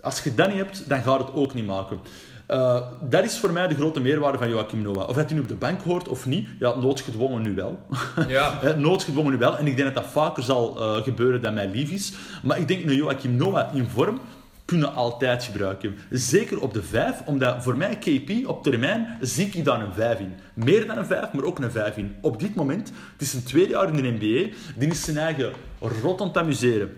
Als 0.00 0.20
je 0.22 0.34
dat 0.34 0.48
niet 0.48 0.56
hebt, 0.56 0.88
dan 0.88 1.02
gaat 1.02 1.18
het 1.18 1.34
ook 1.34 1.54
niet 1.54 1.66
maken. 1.66 2.00
Eh, 2.48 2.80
dat 3.00 3.24
is 3.24 3.38
voor 3.38 3.52
mij 3.52 3.68
de 3.68 3.74
grote 3.74 4.00
meerwaarde 4.00 4.38
van 4.38 4.48
Joachim 4.48 4.82
Noah. 4.82 5.08
Of 5.08 5.14
hij 5.14 5.26
nu 5.32 5.40
op 5.40 5.48
de 5.48 5.54
bank 5.54 5.82
hoort 5.82 6.08
of 6.08 6.26
niet, 6.26 6.48
ja, 6.58 6.74
noodgedwongen 6.74 7.42
nu 7.42 7.54
wel. 7.54 7.78
Ja. 8.28 8.74
Noodgedwongen 8.76 9.32
nu 9.32 9.38
wel. 9.38 9.58
En 9.58 9.66
ik 9.66 9.76
denk 9.76 9.94
dat 9.94 10.04
dat 10.04 10.12
vaker 10.12 10.42
zal 10.42 10.80
eh, 10.80 11.02
gebeuren 11.02 11.42
dan 11.42 11.54
mij 11.54 11.68
lief 11.68 11.90
is. 11.90 12.12
Maar 12.42 12.58
ik 12.58 12.68
denk 12.68 12.84
een 12.84 12.94
Joachim 12.94 13.36
Noah 13.36 13.74
in 13.74 13.88
vorm 13.88 14.20
kunnen 14.64 14.94
altijd 14.94 15.44
gebruiken. 15.44 15.96
Zeker 16.10 16.60
op 16.60 16.74
de 16.74 16.82
5, 16.82 17.22
omdat 17.24 17.62
voor 17.62 17.76
mij 17.76 17.98
KP 17.98 18.48
op 18.48 18.62
termijn 18.62 19.16
zie 19.20 19.50
ik 19.52 19.64
daar 19.64 19.80
een 19.80 19.94
5 19.94 20.18
in. 20.18 20.34
Meer 20.54 20.86
dan 20.86 20.98
een 20.98 21.06
5, 21.06 21.32
maar 21.32 21.44
ook 21.44 21.58
een 21.58 21.70
5 21.70 21.96
in. 21.96 22.16
Op 22.20 22.40
dit 22.40 22.54
moment, 22.54 22.92
het 23.12 23.22
is 23.22 23.34
een 23.34 23.42
tweede 23.42 23.70
jaar 23.70 23.88
in 23.88 24.02
de 24.02 24.10
NBA, 24.10 24.56
die 24.76 24.90
is 24.90 25.04
zijn 25.04 25.16
eigen 25.16 25.52
rot 26.02 26.20
aan 26.20 26.26
het 26.26 26.36
amuseren. 26.36 26.96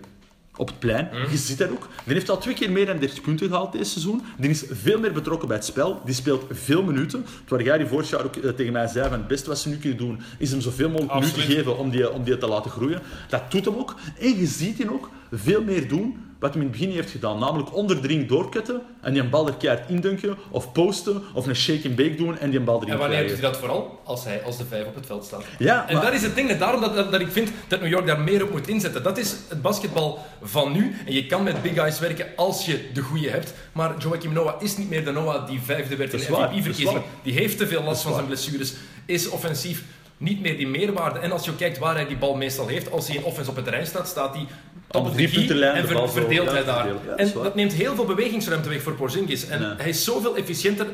Op 0.57 0.67
het 0.67 0.79
plein, 0.79 1.09
je 1.29 1.37
ziet 1.37 1.57
dat 1.57 1.71
ook. 1.71 1.87
Die 2.03 2.13
heeft 2.13 2.29
al 2.29 2.37
twee 2.37 2.53
keer 2.53 2.71
meer 2.71 2.85
dan 2.85 2.99
30 2.99 3.21
punten 3.21 3.47
gehaald 3.47 3.71
deze 3.71 3.91
seizoen. 3.91 4.21
Die 4.37 4.49
is 4.49 4.63
veel 4.69 4.99
meer 4.99 5.13
betrokken 5.13 5.47
bij 5.47 5.57
het 5.57 5.65
spel. 5.65 6.01
Die 6.05 6.15
speelt 6.15 6.45
veel 6.49 6.83
minuten. 6.83 7.25
Terwijl 7.45 7.67
jij 7.67 7.77
die 7.77 7.87
vorig 7.87 8.09
jaar 8.09 8.25
ook 8.25 8.35
eh, 8.35 8.49
tegen 8.49 8.73
mij 8.73 8.87
zei 8.87 9.09
van 9.09 9.17
het 9.17 9.27
beste 9.27 9.49
wat 9.49 9.59
ze 9.59 9.69
nu 9.69 9.77
kunnen 9.77 9.97
doen, 9.97 10.21
is 10.37 10.51
hem 10.51 10.61
zoveel 10.61 10.89
mogelijk 10.89 11.13
minuten 11.13 11.41
geven 11.41 11.77
om 11.77 11.89
die, 11.89 12.11
om 12.11 12.23
die 12.23 12.37
te 12.37 12.47
laten 12.47 12.71
groeien. 12.71 13.01
Dat 13.29 13.51
doet 13.51 13.65
hem 13.65 13.75
ook. 13.75 13.95
En 14.19 14.37
je 14.37 14.45
ziet 14.45 14.77
hem 14.77 14.89
ook 14.89 15.09
veel 15.31 15.63
meer 15.63 15.87
doen 15.87 16.30
wat 16.41 16.53
hij 16.53 16.61
in 16.61 16.67
het 16.69 16.77
begin 16.79 16.95
heeft 16.95 17.11
gedaan. 17.11 17.39
Namelijk 17.39 17.75
onder 17.75 18.01
de 18.01 18.07
ring 18.07 18.27
doorkutten 18.27 18.81
en 19.01 19.13
die 19.13 19.21
een 19.21 19.29
bal 19.29 19.47
er 19.47 19.53
keihard 19.53 19.89
indunken, 19.89 20.37
of 20.49 20.71
posten, 20.71 21.21
of 21.33 21.47
een 21.47 21.55
shake 21.55 21.87
and 21.87 21.95
bake 21.95 22.15
doen 22.15 22.37
en 22.37 22.49
die 22.49 22.59
een 22.59 22.65
bal 22.65 22.77
erin 22.81 22.93
En 22.93 22.97
wanneer 22.99 23.17
doet 23.17 23.25
krijgen. 23.27 23.43
hij 23.43 23.51
dat 23.51 23.59
vooral? 23.59 23.99
Als 24.03 24.23
hij 24.23 24.43
als 24.43 24.57
de 24.57 24.65
vijf 24.65 24.85
op 24.85 24.95
het 24.95 25.05
veld 25.05 25.25
staat. 25.25 25.43
Ja, 25.59 25.87
En 25.87 25.93
maar- 25.95 26.03
dat 26.05 26.13
is 26.13 26.21
het 26.21 26.35
ding, 26.35 26.49
hè. 26.49 26.57
daarom 26.57 26.81
dat, 26.81 26.95
dat, 26.95 27.11
dat 27.11 27.21
ik 27.21 27.31
vind 27.31 27.49
dat 27.67 27.79
New 27.81 27.89
York 27.89 28.05
daar 28.05 28.19
meer 28.19 28.43
op 28.43 28.51
moet 28.51 28.67
inzetten. 28.67 29.03
Dat 29.03 29.17
is 29.17 29.35
het 29.49 29.61
basketbal 29.61 30.19
van 30.41 30.71
nu. 30.71 30.95
En 31.05 31.13
je 31.13 31.25
kan 31.25 31.43
met 31.43 31.61
big 31.61 31.73
guys 31.73 31.99
werken 31.99 32.27
als 32.35 32.65
je 32.65 32.89
de 32.93 33.01
goede 33.01 33.29
hebt. 33.29 33.53
Maar 33.71 33.93
Joachim 33.97 34.33
Noah 34.33 34.61
is 34.61 34.77
niet 34.77 34.89
meer 34.89 35.05
de 35.05 35.11
Noah 35.11 35.47
die 35.47 35.59
vijfde 35.61 35.95
werd 35.95 36.13
in 36.13 36.19
Dat 36.19 36.27
de 36.27 36.33
MVP-verkiezing. 36.55 36.93
dat 36.93 37.03
Die 37.23 37.33
heeft 37.33 37.57
te 37.57 37.67
veel 37.67 37.83
last 37.83 38.01
van 38.01 38.13
zijn 38.13 38.25
blessures. 38.25 38.73
Is 39.05 39.29
offensief 39.29 39.83
niet 40.17 40.41
meer 40.41 40.57
die 40.57 40.67
meerwaarde. 40.67 41.19
En 41.19 41.31
als 41.31 41.45
je 41.45 41.55
kijkt 41.55 41.77
waar 41.77 41.95
hij 41.95 42.07
die 42.07 42.17
bal 42.17 42.35
meestal 42.35 42.67
heeft, 42.67 42.91
als 42.91 43.07
hij 43.07 43.15
in 43.17 43.23
offense 43.23 43.49
op 43.49 43.55
het 43.55 43.65
terrein 43.65 43.85
staat, 43.87 44.07
staat 44.07 44.33
hij 44.35 44.45
top 44.91 45.03
de 45.03 45.09
of 45.09 45.15
the 45.15 45.45
key 45.45 45.61
en 45.61 45.87
ver- 45.87 46.09
verdeelt 46.09 46.51
hij 46.51 46.63
daar. 46.63 46.87
Ja, 46.87 47.15
en 47.15 47.31
dat 47.33 47.55
neemt 47.55 47.73
heel 47.73 47.95
veel 47.95 48.05
bewegingsruimte 48.05 48.69
weg 48.69 48.81
voor 48.81 48.93
Porzingis. 48.93 49.47
En 49.47 49.75
hij 49.77 49.89
is 49.89 50.03
zoveel 50.03 50.35
efficiënter 50.35 50.87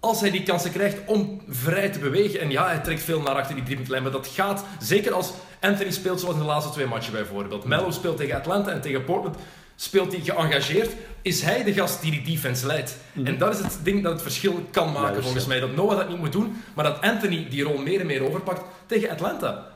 als 0.00 0.20
hij 0.20 0.30
die 0.30 0.42
kansen 0.42 0.72
krijgt 0.72 0.98
om 1.06 1.40
vrij 1.48 1.88
te 1.88 1.98
bewegen. 1.98 2.40
En 2.40 2.50
ja, 2.50 2.66
hij 2.66 2.78
trekt 2.78 3.02
veel 3.02 3.20
naar 3.20 3.34
achter 3.34 3.54
die 3.54 3.64
driepuntlijn, 3.64 4.02
maar 4.02 4.12
dat 4.12 4.26
gaat 4.34 4.64
zeker 4.80 5.12
als 5.12 5.32
Anthony 5.60 5.90
speelt 5.90 6.20
zoals 6.20 6.34
in 6.34 6.40
de 6.40 6.46
laatste 6.46 6.72
twee 6.72 6.86
matchen 6.86 7.12
bijvoorbeeld. 7.12 7.64
Melo 7.64 7.90
speelt 7.90 8.16
tegen 8.16 8.36
Atlanta 8.36 8.70
en 8.70 8.80
tegen 8.80 9.04
Portland. 9.04 9.36
speelt 9.76 10.12
hij 10.12 10.20
geëngageerd, 10.24 10.92
is 11.22 11.42
hij 11.42 11.64
de 11.64 11.72
gast 11.72 12.02
die 12.02 12.10
die 12.10 12.22
defense 12.34 12.66
leidt. 12.66 12.96
En 13.24 13.38
dat 13.38 13.54
is 13.54 13.58
het 13.64 13.78
ding 13.82 14.02
dat 14.02 14.12
het 14.12 14.22
verschil 14.22 14.66
kan 14.70 14.92
maken 14.92 15.22
volgens 15.22 15.46
mij. 15.46 15.60
Dat 15.60 15.76
Noah 15.76 15.96
dat 15.96 16.08
niet 16.08 16.18
moet 16.18 16.32
doen, 16.32 16.62
maar 16.74 16.84
dat 16.84 17.00
Anthony 17.00 17.46
die 17.50 17.62
rol 17.62 17.78
meer 17.78 18.00
en 18.00 18.06
meer 18.06 18.22
overpakt 18.26 18.62
tegen 18.86 19.10
Atlanta. 19.10 19.66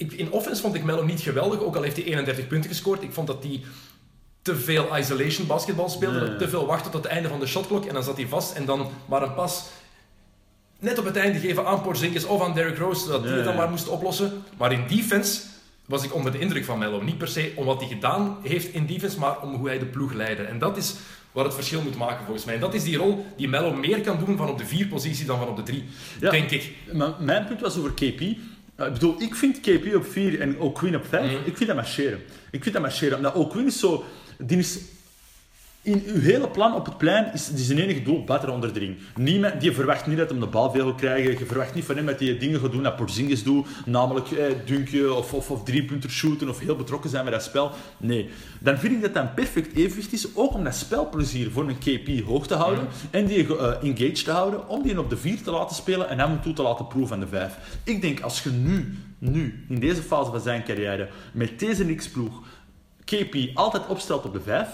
Ik, 0.00 0.12
in 0.12 0.30
offense 0.32 0.62
vond 0.62 0.74
ik 0.74 0.84
Melo 0.84 1.02
niet 1.04 1.20
geweldig, 1.20 1.60
ook 1.60 1.76
al 1.76 1.82
heeft 1.82 1.96
hij 1.96 2.04
31 2.04 2.46
punten 2.46 2.70
gescoord. 2.70 3.02
Ik 3.02 3.12
vond 3.12 3.26
dat 3.26 3.42
hij 3.42 3.60
te 4.42 4.56
veel 4.56 4.96
isolation 4.98 5.46
basketbal 5.46 5.88
speelde, 5.88 6.20
Nee. 6.28 6.36
te 6.36 6.48
veel 6.48 6.66
wachtte 6.66 6.90
tot 6.90 7.02
het 7.02 7.12
einde 7.12 7.28
van 7.28 7.40
de 7.40 7.46
shotklok 7.46 7.84
en 7.84 7.94
dan 7.94 8.02
zat 8.04 8.16
hij 8.16 8.26
vast 8.26 8.52
en 8.56 8.64
dan 8.64 8.88
maar 9.06 9.22
een 9.22 9.34
pas 9.34 9.64
net 10.78 10.98
op 10.98 11.04
het 11.04 11.16
einde 11.16 11.38
geven 11.38 11.66
aan 11.66 11.82
Porzingis 11.82 12.24
of 12.24 12.42
aan 12.42 12.54
Derrick 12.54 12.78
Rose, 12.78 13.04
zodat 13.04 13.20
die 13.22 13.30
Ja, 13.30 13.36
het 13.36 13.44
dan 13.44 13.56
maar 13.56 13.70
moest 13.70 13.88
oplossen. 13.88 14.42
Maar 14.58 14.72
in 14.72 14.84
defense 14.88 15.40
was 15.86 16.04
ik 16.04 16.14
onder 16.14 16.32
de 16.32 16.38
indruk 16.38 16.64
van 16.64 16.78
Melo. 16.78 17.02
Niet 17.02 17.18
per 17.18 17.28
se 17.28 17.52
om 17.56 17.64
wat 17.64 17.80
hij 17.80 17.88
gedaan 17.88 18.36
heeft 18.42 18.74
in 18.74 18.86
defense, 18.86 19.18
maar 19.18 19.40
om 19.40 19.54
hoe 19.54 19.68
hij 19.68 19.78
de 19.78 19.86
ploeg 19.86 20.12
leidde. 20.12 20.42
En 20.42 20.58
dat 20.58 20.76
is 20.76 20.94
wat 21.32 21.44
het 21.44 21.54
verschil 21.54 21.82
moet 21.82 21.96
maken 21.96 22.24
volgens 22.24 22.44
mij. 22.44 22.54
En 22.54 22.60
dat 22.60 22.74
is 22.74 22.82
die 22.84 22.96
rol 22.96 23.26
die 23.36 23.48
Melo 23.48 23.72
meer 23.74 24.00
kan 24.00 24.18
doen 24.24 24.36
van 24.36 24.48
op 24.48 24.58
de 24.58 24.66
vier 24.66 24.86
positie 24.86 25.26
dan 25.26 25.38
van 25.38 25.48
op 25.48 25.56
de 25.56 25.62
drie, 25.62 25.84
Ja. 26.20 26.30
denk 26.30 26.50
ik. 26.50 26.72
Maar 26.92 27.10
mijn 27.18 27.46
punt 27.46 27.60
was 27.60 27.76
over 27.78 27.90
KP. 27.92 28.20
Uh, 28.80 28.86
ik 28.86 28.92
bedoel, 28.92 29.14
ik 29.22 29.34
vind 29.34 29.60
KP 29.60 29.94
op 29.94 30.06
4 30.06 30.40
en 30.40 30.58
O'Quinn 30.60 30.96
op 30.96 31.06
5, 31.08 31.24
Mhm. 31.32 31.34
ik 31.44 31.56
vind 31.56 31.66
dat 31.66 31.76
marcheren. 31.76 32.18
Ik 32.50 32.62
vind 32.62 32.74
dat 32.74 32.82
marcheren. 32.82 33.16
Omdat 33.16 33.34
O'Quinn 33.34 33.66
is 33.66 33.78
zo... 33.78 34.04
Die 34.38 34.58
is... 34.58 34.78
In 35.82 36.02
uw 36.06 36.20
hele 36.20 36.48
plan 36.48 36.74
op 36.74 36.84
het 36.84 36.98
plein 36.98 37.32
is, 37.32 37.48
die 37.48 37.64
zijn 37.64 37.78
enige 37.78 38.02
doel 38.02 38.24
batteren 38.24 38.54
onder 38.54 38.72
de 38.72 38.78
ring. 38.78 38.96
Niemand, 39.16 39.60
die 39.60 39.72
verwacht 39.72 40.06
niet 40.06 40.16
dat 40.16 40.30
hij 40.30 40.38
de 40.38 40.46
bal 40.46 40.70
veel 40.70 40.86
gaat 40.86 40.96
krijgen. 40.96 41.38
Je 41.38 41.46
verwacht 41.46 41.74
niet 41.74 41.84
van 41.84 41.96
hem 41.96 42.06
dat 42.06 42.20
hij 42.20 42.38
dingen 42.38 42.60
gaat 42.60 42.72
doen 42.72 42.82
dat 42.82 42.96
Porzingis 42.96 43.42
doet. 43.42 43.66
Namelijk 43.86 44.30
eh, 44.30 44.44
dunken 44.64 45.16
of, 45.16 45.34
of, 45.34 45.50
of 45.50 45.64
driepunter 45.64 46.10
shooten 46.10 46.48
of 46.48 46.58
heel 46.58 46.76
betrokken 46.76 47.10
zijn 47.10 47.24
bij 47.24 47.32
dat 47.32 47.42
spel. 47.42 47.70
Nee. 47.96 48.28
Dan 48.58 48.78
vind 48.78 48.94
ik 48.94 49.02
dat 49.02 49.14
dat 49.14 49.22
een 49.22 49.34
perfect 49.34 49.76
evenwicht 49.76 50.12
is. 50.12 50.36
Ook 50.36 50.54
om 50.54 50.64
dat 50.64 50.74
spelplezier 50.74 51.50
voor 51.50 51.68
een 51.68 51.78
KP 51.78 52.26
hoog 52.26 52.46
te 52.46 52.54
houden. 52.54 52.86
En 53.10 53.26
die 53.26 53.56
eh, 53.56 53.82
engaged 53.82 54.24
te 54.24 54.30
houden. 54.30 54.68
Om 54.68 54.82
die 54.82 54.98
op 54.98 55.10
de 55.10 55.16
4 55.16 55.42
te 55.42 55.50
laten 55.50 55.76
spelen 55.76 56.08
en 56.08 56.18
hem 56.18 56.42
toe 56.42 56.52
te 56.52 56.62
laten 56.62 56.86
proeven 56.86 57.14
aan 57.14 57.20
de 57.20 57.28
5. 57.28 57.56
Ik 57.84 58.00
denk 58.00 58.20
als 58.20 58.42
je 58.42 58.50
nu, 58.50 58.98
nu, 59.18 59.64
in 59.68 59.80
deze 59.80 60.02
fase 60.02 60.30
van 60.30 60.40
zijn 60.40 60.64
carrière, 60.64 61.08
met 61.32 61.58
deze 61.58 61.82
Knicks-ploeg 61.82 62.42
KP 63.04 63.36
altijd 63.54 63.86
opstelt 63.86 64.24
op 64.24 64.32
de 64.32 64.40
5, 64.40 64.68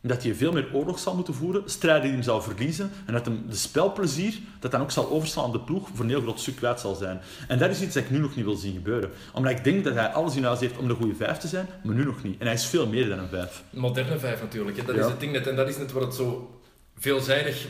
dat 0.00 0.22
hij 0.22 0.34
veel 0.34 0.52
meer 0.52 0.68
oorlog 0.72 0.98
zal 0.98 1.14
moeten 1.14 1.34
voeren, 1.34 1.62
strijden 1.66 2.02
die 2.02 2.12
hem 2.12 2.22
zal 2.22 2.42
verliezen 2.42 2.90
en 3.06 3.12
dat 3.12 3.24
hem 3.24 3.44
de 3.48 3.56
spelplezier 3.56 4.34
dat 4.60 4.70
dan 4.70 4.80
ook 4.80 4.90
zal 4.90 5.10
overslaan 5.10 5.44
op 5.44 5.52
de 5.52 5.60
ploeg 5.60 5.88
voor 5.94 6.04
een 6.04 6.10
heel 6.10 6.20
groot 6.20 6.40
stuk 6.40 6.56
kwijt 6.56 6.80
zal 6.80 6.94
zijn. 6.94 7.20
En 7.48 7.58
dat 7.58 7.70
is 7.70 7.80
iets 7.82 7.94
dat 7.94 8.02
ik 8.02 8.10
nu 8.10 8.18
nog 8.18 8.36
niet 8.36 8.44
wil 8.44 8.54
zien 8.56 8.74
gebeuren. 8.74 9.10
Omdat 9.32 9.52
ik 9.52 9.64
denk 9.64 9.84
dat 9.84 9.94
hij 9.94 10.06
alles 10.12 10.36
in 10.36 10.44
huis 10.44 10.60
heeft 10.60 10.76
om 10.78 10.88
de 10.88 10.94
goede 10.94 11.14
5 11.14 11.38
te 11.38 11.48
zijn, 11.48 11.66
maar 11.82 11.94
nu 11.94 12.04
nog 12.04 12.22
niet. 12.22 12.38
En 12.40 12.46
hij 12.46 12.54
is 12.54 12.66
veel 12.66 12.86
meer 12.86 13.08
dan 13.08 13.18
een 13.18 13.28
5. 13.28 13.62
Een 13.72 13.80
moderne 13.80 14.18
vijf 14.18 14.40
natuurlijk. 14.40 14.76
Hè. 14.76 14.84
Dat 14.84 14.94
Ja. 14.94 15.00
is 15.04 15.10
het 15.10 15.20
ding 15.20 15.32
net. 15.32 15.46
En 15.46 15.56
dat 15.56 15.68
is 15.68 15.76
net 15.76 15.92
wat 15.92 16.02
het 16.02 16.14
zo 16.14 16.60
veelzijdig 16.98 17.66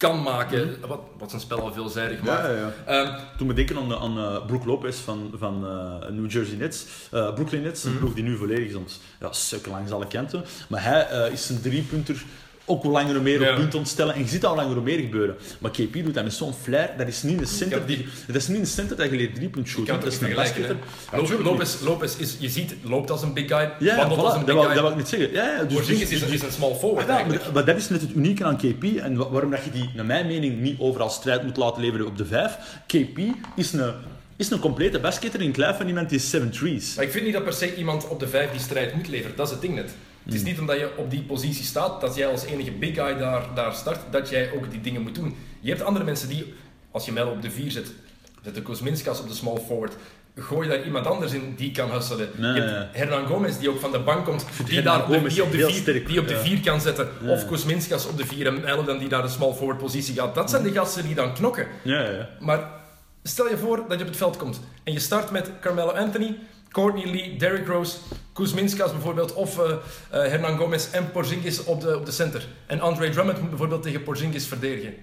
kan 0.00 0.22
maken. 0.22 0.76
Wat, 0.86 1.00
wat 1.18 1.30
zijn 1.30 1.42
spel 1.42 1.60
al 1.60 1.72
veelzijdig 1.72 2.22
maakt. 2.22 2.42
ja. 2.46 2.72
Ehm, 2.86 3.18
Toen 3.38 3.48
we 3.48 3.54
denken 3.54 3.76
aan, 3.76 3.94
aan 3.96 4.18
eh, 4.18 4.46
Brook 4.46 4.64
Lopez 4.64 4.96
van, 4.98 5.30
van 5.34 5.66
eh, 5.66 6.08
New 6.10 6.30
Jersey 6.30 6.56
Nets, 6.56 6.86
eh, 7.10 7.34
Brooklyn 7.34 7.62
Nets, 7.62 7.82
Mhm. 7.84 7.92
een 7.92 7.98
ploeg 7.98 8.14
die 8.14 8.24
nu 8.24 8.36
volledig 8.36 8.68
is 8.68 8.74
ons 8.74 9.00
ja, 9.20 9.32
stukken 9.32 9.72
langs 9.72 9.90
alle 9.90 10.06
kanten. 10.06 10.44
Maar 10.68 10.82
hij 10.84 11.06
eh, 11.08 11.32
is 11.32 11.48
een 11.48 11.60
driepunter 11.60 12.24
ook 12.64 12.82
hoe 12.82 12.92
langer 12.92 13.14
hoe 13.14 13.22
meer 13.22 13.50
op 13.50 13.56
punt 13.56 13.74
ontstellen. 13.74 14.14
En 14.14 14.20
je 14.20 14.28
ziet 14.28 14.40
dat 14.40 14.50
al 14.50 14.56
langer 14.56 14.74
hoe 14.74 14.82
meer 14.82 14.98
gebeuren. 14.98 15.36
Maar 15.58 15.70
KP 15.70 15.92
doet 15.92 16.14
dat 16.14 16.24
met 16.24 16.32
zo'n 16.32 16.54
flair. 16.62 16.90
Dat 16.98 17.08
is 17.08 17.22
niet 17.22 17.38
de 17.38 17.46
center, 17.46 17.86
die, 17.86 18.06
dat 18.26 18.36
is 18.36 18.48
niet 18.48 18.60
de 18.60 18.66
center 18.66 18.96
dat 18.96 19.10
je 19.10 19.16
leert 19.16 19.34
driepunt 19.34 19.68
shooten. 19.68 19.94
Dat 19.94 20.04
niet 20.04 20.12
is 20.12 20.20
een 20.28 20.34
basketter. 20.34 20.76
Lopez, 21.42 21.72
niet. 21.72 21.80
Lopez, 21.88 22.16
is, 22.16 22.36
je 22.38 22.48
ziet, 22.48 22.74
loopt 22.82 23.10
als 23.10 23.22
een 23.22 23.32
big 23.32 23.48
guy, 23.48 23.70
Ja, 23.78 23.96
wandelt 23.96 24.20
als 24.20 24.32
een 24.32 24.38
dat 24.38 24.46
big 24.46 24.54
wou, 24.54 24.66
guy. 24.66 24.74
dat 24.74 24.82
wou 24.82 24.90
ik 24.94 25.00
net 25.00 25.08
zeggen. 25.08 25.32
Ja, 25.32 25.44
ja, 25.56 25.64
dus, 25.64 25.74
Porzingis 25.74 26.08
dus- 26.08 26.10
is, 26.20 26.24
dus- 26.24 26.30
is 26.34 26.42
een 26.42 26.52
small 26.52 26.74
forward 26.74 27.06
Ja, 27.06 27.12
eigenlijk. 27.14 27.44
maar, 27.44 27.52
maar 27.52 27.64
dat 27.64 27.76
is 27.76 27.88
net 27.88 28.00
het 28.00 28.10
unieke 28.14 28.44
aan 28.44 28.56
KP 28.56 28.84
en 28.84 29.16
wa- 29.16 29.28
waarom 29.30 29.50
dat 29.50 29.64
je 29.64 29.70
die, 29.70 29.90
naar 29.94 30.04
mijn 30.06 30.26
mening, 30.26 30.60
niet 30.60 30.78
overal 30.80 31.10
strijd 31.10 31.42
moet 31.42 31.56
laten 31.56 31.82
leveren 31.82 32.06
op 32.06 32.16
de 32.16 32.24
5. 32.26 32.56
KP 32.86 33.18
is 33.56 33.72
een, 33.72 33.92
is 34.36 34.50
een 34.50 34.58
complete 34.58 34.98
basketter 34.98 35.40
in 35.40 35.48
het 35.48 35.56
lijf 35.56 35.76
van 35.76 35.86
iemand 35.88 36.08
die 36.08 36.18
7 36.18 36.50
threes. 36.50 36.94
Maar 36.94 37.04
ik 37.04 37.10
vind 37.10 37.24
niet 37.24 37.34
dat 37.34 37.44
per 37.44 37.52
se 37.52 37.74
iemand 37.76 38.08
op 38.08 38.20
de 38.20 38.28
vijf 38.28 38.50
die 38.50 38.60
strijd 38.60 38.94
moet 38.94 39.08
leveren. 39.08 39.36
Dat 39.36 39.46
is 39.46 39.52
het 39.52 39.60
ding 39.60 39.74
net. 39.74 39.90
Het 40.30 40.38
Hmm. 40.38 40.46
is 40.48 40.52
niet 40.52 40.60
omdat 40.60 40.76
je 40.78 40.90
op 40.96 41.10
die 41.10 41.22
positie 41.22 41.64
staat, 41.64 42.00
dat 42.00 42.14
jij 42.14 42.26
als 42.28 42.44
enige 42.44 42.70
big 42.70 42.94
guy 42.94 43.18
daar, 43.18 43.42
daar 43.54 43.72
start, 43.74 43.98
dat 44.10 44.28
jij 44.28 44.52
ook 44.52 44.70
die 44.70 44.80
dingen 44.80 45.02
moet 45.02 45.14
doen. 45.14 45.36
Je 45.60 45.70
hebt 45.70 45.82
andere 45.82 46.04
mensen 46.04 46.28
die, 46.28 46.54
als 46.90 47.04
je 47.04 47.12
Mel 47.12 47.28
op 47.28 47.42
de 47.42 47.50
vier 47.50 47.70
zet, 47.70 47.92
zet 48.44 48.54
de 48.54 48.62
Kuzminskas 48.62 49.20
op 49.20 49.28
de 49.28 49.34
small 49.34 49.58
forward, 49.66 49.94
gooi 50.36 50.68
daar 50.68 50.84
iemand 50.84 51.06
anders 51.06 51.32
in 51.32 51.54
die 51.56 51.70
kan 51.72 51.90
hustelen. 51.90 52.28
Nee, 52.36 52.52
je 52.54 52.60
hebt 52.60 52.96
Hernan 52.96 53.26
Gomez 53.26 53.56
die 53.58 53.70
ook 53.70 53.80
van 53.80 53.92
de 53.92 53.98
bank 53.98 54.24
komt, 54.24 54.44
die, 54.66 54.82
daar 54.82 55.00
Gomez 55.00 55.34
die 55.34 55.42
op 55.42 55.52
de 55.52 55.58
vier, 55.66 55.70
sterk, 55.70 56.06
die 56.06 56.20
op 56.20 56.28
de 56.28 56.34
ja. 56.34 56.40
vier 56.40 56.60
kan 56.60 56.80
zetten. 56.80 57.08
Ja. 57.22 57.30
Of 57.30 57.46
Kuzminskas 57.48 58.06
op 58.06 58.16
de 58.16 58.26
vier 58.26 58.46
en 58.46 58.60
Mel 58.60 58.84
dan 58.84 58.98
die 58.98 59.08
naar 59.08 59.22
de 59.22 59.28
small 59.28 59.52
forward 59.52 59.78
positie 59.78 60.14
gaat. 60.14 60.34
Dat 60.34 60.50
zijn 60.50 60.62
de 60.62 60.72
gasten 60.72 61.04
die 61.06 61.14
dan 61.14 61.34
knokken. 61.34 61.66
Ja. 61.82 62.28
Maar 62.40 62.70
stel 63.22 63.48
je 63.48 63.56
voor 63.56 63.76
dat 63.88 63.98
je 63.98 64.04
op 64.04 64.08
het 64.10 64.16
veld 64.18 64.36
komt 64.36 64.60
en 64.84 64.92
je 64.92 64.98
start 64.98 65.30
met 65.30 65.50
Carmelo 65.60 65.90
Anthony, 65.90 66.36
Courtney 66.68 67.06
Lee, 67.10 67.36
Derrick 67.38 67.66
Rose, 67.66 67.96
Kuzminskas 68.44 68.92
bijvoorbeeld, 68.92 69.34
of 69.34 69.58
eh, 69.58 69.72
Hernan 70.10 70.56
Gomez 70.58 70.88
en 70.92 71.10
Porzingis 71.10 71.64
op 71.64 71.80
de, 71.80 71.96
op 71.96 72.06
de 72.06 72.12
center. 72.12 72.46
En 72.66 72.80
Andre 72.80 73.08
Drummond 73.10 73.40
moet 73.40 73.48
bijvoorbeeld 73.48 73.82
tegen 73.82 74.02
Porzingis 74.02 74.46
verdedigen. 74.46 74.94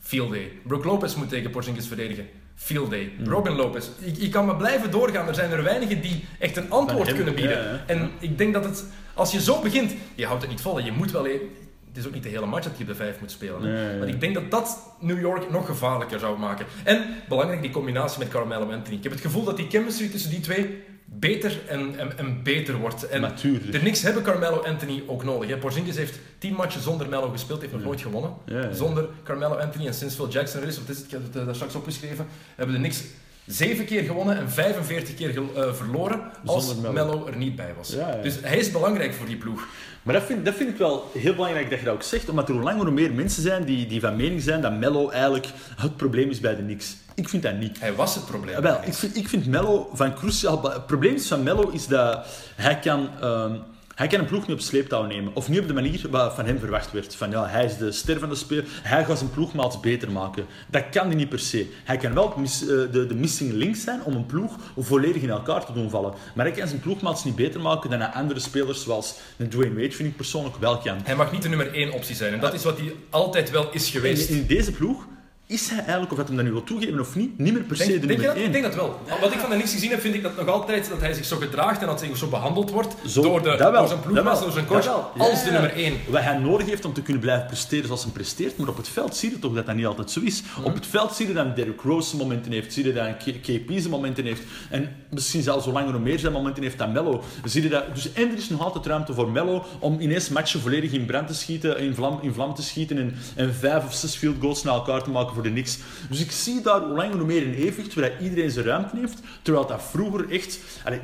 Field 0.00 0.30
day. 0.30 0.52
Brook 0.62 0.84
Lopez 0.84 1.14
moet 1.14 1.28
tegen 1.28 1.50
Porzingis 1.50 1.86
verdedigen. 1.86 2.26
Field 2.54 2.90
day. 2.90 3.12
Robin 3.24 3.52
Lopez. 3.52 3.86
Je, 3.98 4.20
je 4.20 4.28
kan 4.28 4.46
maar 4.46 4.56
blijven 4.56 4.90
doorgaan. 4.90 5.28
Er 5.28 5.34
zijn 5.34 5.50
er 5.50 5.62
weinigen 5.62 6.00
die 6.00 6.24
echt 6.38 6.56
een 6.56 6.70
antwoord 6.70 7.06
hem, 7.06 7.16
kunnen 7.16 7.34
bieden. 7.34 7.58
ja, 7.58 7.70
ja. 7.70 7.84
En 7.86 8.10
ik 8.18 8.38
denk 8.38 8.52
dat 8.54 8.64
het, 8.64 8.84
als 9.14 9.32
je 9.32 9.40
zo 9.42 9.60
begint, 9.62 9.92
je 10.14 10.26
houdt 10.26 10.42
het 10.42 10.50
niet 10.50 10.60
vol. 10.60 10.78
Je 10.80 10.92
moet 10.92 11.10
wel... 11.10 11.26
e- 11.26 11.40
Het 11.88 11.96
is 11.96 12.06
ook 12.06 12.14
niet 12.14 12.22
de 12.22 12.28
hele 12.28 12.46
match 12.46 12.64
dat 12.66 12.76
je 12.76 12.82
op 12.82 12.88
de 12.88 12.94
vijf 12.94 13.20
moet 13.20 13.30
spelen. 13.30 13.62
hè. 13.62 13.72
Nee, 13.72 13.86
nee. 13.88 13.98
Maar 13.98 14.08
ik 14.08 14.20
denk 14.20 14.34
dat 14.34 14.50
dat 14.50 14.78
New 15.00 15.20
York 15.20 15.50
nog 15.50 15.66
gevaarlijker 15.66 16.18
zou 16.18 16.38
maken. 16.38 16.66
En 16.84 17.04
belangrijk, 17.28 17.62
die 17.62 17.70
combinatie 17.70 18.18
met 18.18 18.28
Carmelo 18.28 18.70
Anthony. 18.72 18.96
Ik 18.96 19.02
heb 19.02 19.12
het 19.12 19.20
gevoel 19.20 19.44
dat 19.44 19.56
die 19.56 19.66
chemistry 19.68 20.08
tussen 20.08 20.30
die 20.30 20.40
twee 20.40 20.82
beter 21.18 21.60
en, 21.68 21.98
en, 21.98 22.18
en 22.18 22.42
beter 22.42 22.76
wordt. 22.76 23.08
En 23.08 23.20
Natuurlijk. 23.20 23.72
de 23.72 23.78
Knicks 23.78 24.02
hebben 24.02 24.22
Carmelo 24.22 24.56
Anthony 24.56 25.02
ook 25.06 25.24
nodig. 25.24 25.48
Hè. 25.50 25.56
Porzingis 25.56 25.96
heeft 25.96 26.18
tien 26.38 26.54
matchen 26.54 26.82
zonder 26.82 27.08
Melo 27.08 27.30
gespeeld, 27.30 27.60
heeft 27.60 27.72
nog 27.72 27.82
nooit 27.82 28.00
gewonnen. 28.00 28.34
Ja, 28.44 28.60
ja. 28.60 28.72
Zonder 28.72 29.08
Carmelo 29.24 29.54
Anthony 29.54 29.86
en 29.86 29.94
sinds 29.94 30.14
Phil 30.14 30.28
Jackson 30.28 30.62
er 30.62 30.68
is, 30.68 30.78
ik 30.78 31.10
heb 31.10 31.22
het 31.22 31.36
eh, 31.36 31.44
daar 31.44 31.54
straks 31.54 31.74
opgeschreven, 31.74 32.26
hebben 32.56 32.74
de 32.74 32.80
Knicks 32.80 33.02
zeven 33.46 33.84
keer 33.84 34.02
gewonnen 34.02 34.36
en 34.36 34.50
45 34.50 35.14
keer 35.14 35.30
eh, 35.54 35.72
verloren 35.72 36.20
als 36.44 36.74
Melo. 36.74 36.92
Melo. 36.92 37.26
er 37.26 37.36
niet 37.36 37.56
bij 37.56 37.74
was. 37.76 37.88
Ja, 37.88 38.08
ja. 38.08 38.22
Dus 38.22 38.38
hij 38.42 38.58
is 38.58 38.70
belangrijk 38.70 39.14
voor 39.14 39.26
die 39.26 39.36
ploeg. 39.36 39.66
Maar 40.02 40.14
dat 40.14 40.24
vind, 40.24 40.44
dat 40.44 40.54
vind 40.54 40.70
ik 40.70 40.76
wel 40.76 41.10
heel 41.18 41.34
belangrijk 41.34 41.70
dat 41.70 41.78
je 41.78 41.84
dat 41.84 41.94
ook 41.94 42.02
zegt, 42.02 42.28
omdat 42.28 42.48
er 42.48 42.54
hoe 42.54 42.64
langer 42.64 42.84
hoe 42.84 42.94
meer 42.94 43.12
mensen 43.12 43.42
zijn 43.42 43.64
die, 43.64 43.86
die 43.86 44.00
van 44.00 44.16
mening 44.16 44.42
zijn 44.42 44.60
dat 44.60 44.78
Mello 44.78 45.10
eigenlijk 45.10 45.46
het 45.76 45.96
probleem 45.96 46.30
is 46.30 46.40
bij 46.40 46.56
de 46.56 46.62
Knicks. 46.62 46.96
Ik 47.16 47.28
vind 47.28 47.42
dat 47.42 47.58
niet. 47.58 47.80
Hij 47.80 47.94
was 47.94 48.14
het 48.14 48.26
probleem. 48.26 48.60
Wel, 48.60 48.80
ik, 48.84 48.94
vind, 48.94 49.16
ik 49.16 49.28
vind 49.28 49.46
Mello 49.46 49.90
van 49.92 50.14
cruciaal... 50.14 50.62
Het 50.62 50.86
probleem 50.86 51.20
van 51.20 51.42
Mello 51.42 51.68
is 51.68 51.86
dat 51.86 52.26
hij 52.54 52.78
kan, 52.78 53.08
ehm, 53.20 53.56
hij 53.94 54.06
kan 54.06 54.20
een 54.20 54.26
ploeg 54.26 54.46
niet 54.46 54.56
op 54.56 54.62
sleeptouw 54.62 55.04
nemen. 55.04 55.34
Of 55.34 55.48
niet 55.48 55.60
op 55.60 55.66
de 55.66 55.74
manier 55.74 56.06
wat 56.10 56.34
van 56.34 56.46
hem 56.46 56.58
verwacht 56.58 56.92
werd. 56.92 57.14
Van 57.14 57.30
ja, 57.30 57.46
hij 57.46 57.64
is 57.64 57.76
de 57.76 57.92
ster 57.92 58.18
van 58.18 58.28
de 58.28 58.34
speler, 58.34 58.64
hij 58.82 59.04
gaat 59.04 59.18
zijn 59.18 59.30
ploegmaats 59.30 59.80
beter 59.80 60.10
maken. 60.12 60.46
Dat 60.68 60.88
kan 60.90 61.06
hij 61.06 61.14
niet 61.14 61.28
per 61.28 61.38
se. 61.38 61.72
Hij 61.84 61.96
kan 61.96 62.14
wel 62.14 62.34
eh, 62.36 62.66
de, 62.66 63.06
de 63.08 63.14
missing 63.14 63.52
link 63.52 63.76
zijn 63.76 64.02
om 64.04 64.14
een 64.14 64.26
ploeg 64.26 64.56
volledig 64.76 65.22
in 65.22 65.30
elkaar 65.30 65.66
te 65.66 65.72
doen 65.72 65.90
vallen. 65.90 66.12
Maar 66.34 66.46
hij 66.46 66.54
kan 66.54 66.68
zijn 66.68 66.80
ploegmaats 66.80 67.24
niet 67.24 67.36
beter 67.36 67.60
maken 67.60 67.90
dan 67.90 68.12
andere 68.12 68.40
spelers 68.40 68.82
zoals 68.82 69.14
een 69.36 69.48
Dwayne 69.48 69.74
Wade 69.74 69.92
vind 69.92 70.08
ik 70.08 70.16
persoonlijk 70.16 70.56
wel 70.56 70.78
kan. 70.78 70.98
Hij 71.04 71.16
mag 71.16 71.32
niet 71.32 71.42
de 71.42 71.48
nummer 71.48 71.74
één 71.74 71.92
optie 71.92 72.14
zijn. 72.14 72.32
En 72.32 72.40
dat 72.40 72.54
is 72.54 72.64
wat 72.64 72.78
hij 72.78 72.94
altijd 73.10 73.50
wel 73.50 73.68
is 73.72 73.90
geweest. 73.90 74.28
In, 74.28 74.36
in 74.36 74.46
deze 74.46 74.72
ploeg 74.72 75.06
is 75.48 75.68
hij 75.68 75.78
eigenlijk, 75.78 76.10
of 76.10 76.18
dat 76.18 76.26
hem 76.26 76.36
dat 76.36 76.44
nu 76.44 76.52
wil 76.52 76.64
toegeven 76.64 77.00
of 77.00 77.14
niet, 77.14 77.38
niet 77.38 77.52
meer 77.52 77.62
per 77.62 77.76
se 77.76 77.86
Denk, 77.86 78.00
de 78.00 78.06
denk, 78.06 78.20
nummer 78.20 78.26
dat? 78.26 78.36
één. 78.36 78.46
Ik 78.46 78.52
denk 78.52 78.64
dat 78.64 78.74
wel. 78.74 79.00
Wat 79.20 79.32
ik 79.32 79.38
van 79.38 79.50
de 79.50 79.56
niks 79.56 79.72
gezien 79.72 79.90
heb, 79.90 80.00
vind 80.00 80.14
ik 80.14 80.22
dat 80.22 80.36
nog 80.36 80.48
altijd 80.48 80.88
dat 80.88 81.00
hij 81.00 81.12
zich 81.12 81.24
zo 81.24 81.36
gedraagt 81.36 81.80
en 81.80 81.86
dat 81.86 82.00
hij 82.00 82.16
zo 82.16 82.26
behandeld 82.26 82.70
wordt 82.70 82.94
Zo, 83.06 83.22
door, 83.22 83.42
de, 83.42 83.56
wel, 83.56 83.72
door 83.72 83.88
zijn 83.88 84.24
wel, 84.24 84.40
door 84.40 84.52
zijn 84.52 84.66
coach, 84.66 85.12
als 85.18 85.44
de 85.44 85.50
nummer 85.50 85.72
één. 85.72 86.00
Wat 86.08 86.22
hij 86.22 86.38
nodig 86.38 86.66
heeft 86.66 86.84
om 86.84 86.92
te 86.92 87.02
kunnen 87.02 87.22
blijven 87.22 87.46
presteren 87.46 87.86
zoals 87.86 88.02
hij 88.02 88.12
presteert, 88.12 88.56
maar 88.56 88.68
op 88.68 88.76
het 88.76 88.88
veld 88.88 89.16
zie 89.16 89.30
je 89.30 89.38
toch 89.38 89.54
dat 89.54 89.66
dat 89.66 89.74
niet 89.74 89.86
altijd 89.86 90.10
zo 90.10 90.20
is. 90.20 90.42
Op 90.62 90.74
het 90.74 90.86
veld 90.86 91.12
zie 91.14 91.26
je 91.26 91.32
dat 91.32 91.56
Derrick 91.56 91.80
Rose 91.80 92.08
zijn 92.08 92.22
momenten 92.22 92.52
heeft, 92.52 92.72
zie 92.72 92.84
je 92.84 92.92
dat 92.92 93.16
KP 93.16 93.68
zijn 93.68 93.90
momenten 93.90 94.24
heeft, 94.24 94.42
en 94.70 94.96
misschien 95.10 95.42
zelfs 95.42 95.64
zo 95.64 95.72
langer 95.72 95.92
nog 95.92 96.02
meer 96.02 96.18
zijn 96.18 96.32
momenten 96.32 96.62
heeft 96.62 96.78
dan 96.78 96.92
Mello. 96.92 97.22
Zie 97.44 97.62
je 97.62 97.68
dat, 97.68 97.94
dus 97.94 98.12
en 98.12 98.30
er 98.30 98.36
is 98.36 98.48
nog 98.48 98.62
altijd 98.62 98.86
ruimte 98.86 99.14
voor 99.14 99.30
Mello 99.30 99.64
om 99.78 100.00
ineens 100.00 100.28
matchen 100.28 100.60
volledig 100.60 100.92
in 100.92 101.06
brand 101.06 101.26
te 101.26 101.34
schieten, 101.34 101.78
in 101.78 101.94
vlam, 101.94 102.18
in 102.22 102.32
vlam 102.32 102.54
te 102.54 102.62
schieten 102.62 102.98
en, 102.98 103.14
en 103.34 103.54
vijf 103.54 103.84
of 103.84 103.94
zes 103.94 104.14
field 104.14 104.36
goals 104.40 104.62
naar 104.62 104.74
elkaar 104.74 105.02
te 105.02 105.10
maken 105.10 105.34
voor 105.36 105.44
de 105.44 105.50
niks. 105.50 105.78
Dus 106.10 106.20
ik 106.20 106.30
zie 106.30 106.60
daar 106.62 106.80
hoe 106.80 106.96
langer 106.96 107.16
hoe 107.16 107.26
meer 107.26 107.42
een 107.42 107.54
evenwicht, 107.54 107.94
waar 107.94 108.10
iedereen 108.22 108.50
zijn 108.50 108.64
ruimte 108.66 108.96
heeft. 108.96 109.18
Terwijl 109.42 109.66
dat 109.66 109.82
vroeger 109.90 110.30
echt, 110.30 110.58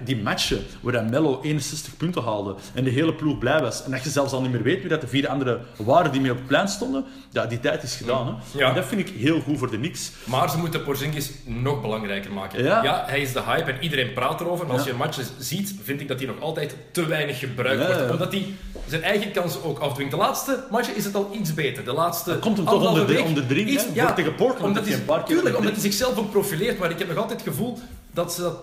die 0.05 0.17
matchen 0.17 0.63
waar 0.81 0.93
dat 0.93 1.11
Mello 1.11 1.41
61 1.43 1.97
punten 1.97 2.23
haalde 2.23 2.55
en 2.75 2.85
de 2.85 2.91
hele 2.91 3.15
ploeg 3.15 3.39
blij 3.39 3.61
was. 3.61 3.85
En 3.85 3.91
dat 3.91 4.05
je 4.05 4.11
zelfs 4.11 4.33
al 4.33 4.43
niet 4.43 4.53
meer 4.53 4.63
weet 4.63 4.81
wie 4.81 4.89
dat 4.89 5.01
de 5.01 5.07
vier 5.09 5.29
andere 5.29 5.61
waren 5.77 6.13
die 6.13 6.21
mee 6.21 6.31
op 6.31 6.37
het 6.37 6.47
plein 6.47 6.69
stonden. 6.69 7.05
Ja, 7.31 7.47
die 7.47 7.61
tijd 7.61 7.83
is 7.83 7.95
gedaan. 7.97 8.27
Hè. 8.27 8.59
Ja. 8.59 8.69
En 8.69 8.75
dat 8.75 8.85
vind 8.85 9.01
ik 9.01 9.09
heel 9.17 9.41
goed 9.41 9.59
voor 9.59 9.71
de 9.71 9.79
niks. 9.79 10.13
Maar 10.25 10.51
ze 10.51 10.59
moeten 10.59 10.83
Porzingis 10.83 11.31
nog 11.45 11.81
belangrijker 11.81 12.33
maken. 12.33 12.65
Ja. 12.65 13.05
hij 13.07 13.21
is 13.21 13.33
de 13.33 13.43
hype 13.43 13.71
en 13.73 13.83
iedereen 13.83 14.13
praat 14.13 14.41
erover. 14.41 14.67
Maar 14.67 14.75
als 14.77 14.85
Ja. 14.85 14.87
je 14.87 14.93
een 14.93 14.99
match 15.07 15.21
ziet, 15.39 15.75
vind 15.83 16.01
ik 16.01 16.09
dat 16.09 16.19
hij 16.19 16.27
nog 16.29 16.41
altijd 16.41 16.77
te 16.91 17.07
weinig 17.07 17.39
gebruikt 17.39 17.81
Ja, 17.81 17.87
wordt. 17.87 18.01
ja. 18.03 18.11
Omdat 18.11 18.33
hij 18.33 18.47
zijn 18.87 19.03
eigen 19.03 19.33
kansen 19.33 19.65
ook 19.65 19.79
afdwingt. 19.79 20.11
De 20.13 20.19
laatste 20.19 20.65
match 20.71 20.89
is 20.91 21.05
het 21.05 21.15
al 21.15 21.31
iets 21.41 21.55
beter. 21.55 21.85
De 21.85 21.93
laatste 21.93 22.37
komt 22.41 22.57
hem 22.57 22.67
toch 22.67 22.89
onder 22.89 23.07
de- 23.07 23.23
onder 23.23 23.47
de 23.49 23.55
ring, 23.55 23.69
iets- 23.69 23.85
hè? 23.85 23.91
Tegen 24.23 24.35
Portland 24.35 24.77
omdat 24.79 24.87
hij, 24.87 25.23
tuurlijk, 25.25 25.57
omdat 25.57 25.73
hij 25.73 25.81
zichzelf 25.81 26.19
ook 26.19 26.31
profileert. 26.31 26.79
Maar 26.79 26.91
ik 26.91 26.99
heb 26.99 27.09
nog 27.09 27.17
altijd 27.17 27.41
het 27.41 27.49
gevoel 27.49 27.79
dat 28.11 28.33
ze 28.33 28.41
dat 28.43 28.63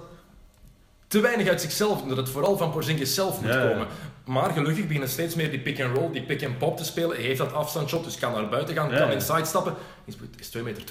te 1.07 1.19
weinig 1.19 1.47
uit 1.47 1.61
zichzelf 1.61 1.99
doen. 1.99 2.07
Dat 2.07 2.17
het 2.17 2.29
vooral 2.29 2.57
van 2.57 2.71
Porzingis 2.71 3.13
zelf 3.13 3.41
moet 3.41 3.49
Ja, 3.49 3.63
ja. 3.63 3.69
komen. 3.69 3.87
Maar 4.25 4.51
gelukkig 4.51 4.85
beginnen 4.85 5.09
steeds 5.09 5.35
meer 5.35 5.49
die 5.49 5.59
pick-and-roll, 5.59 6.11
die 6.11 6.21
pick-and-pop 6.23 6.77
te 6.77 6.83
spelen. 6.83 7.15
Hij 7.15 7.25
heeft 7.25 7.37
dat 7.37 7.53
afstandsshot, 7.53 8.03
dus 8.03 8.17
kan 8.17 8.31
naar 8.33 8.49
buiten 8.49 8.75
gaan, 8.75 8.89
Ja, 8.89 8.97
kan 8.97 9.11
inside 9.11 9.45
stappen. 9.45 9.73
Hij 10.05 10.13
is 10.39 10.49
2,22 10.57 10.63
meter. 10.63 10.83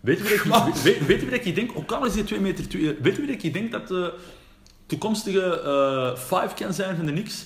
Weet 0.00 0.18
je 0.18 0.24
wie 0.24 0.50
dat 0.50 0.66
ik, 0.66 0.74
weet, 0.88 1.06
weet 1.06 1.30
dat 1.30 1.46
ik 1.46 1.54
denk, 1.54 1.70
ook 1.74 1.92
al 1.92 2.06
is 2.06 2.14
hij 2.14 2.22
2 2.22 2.40
meter 2.40 2.68
2, 2.68 2.96
weet 3.02 3.16
je 3.16 3.22
wie 3.22 3.34
dat 3.34 3.44
ik 3.44 3.52
denk 3.52 3.72
dat 3.72 3.88
de 3.88 4.14
toekomstige 4.86 5.60
eh 5.60 6.18
five 6.18 6.64
kan 6.64 6.74
zijn 6.74 6.96
van 6.96 7.06
de 7.06 7.12
Knicks? 7.12 7.44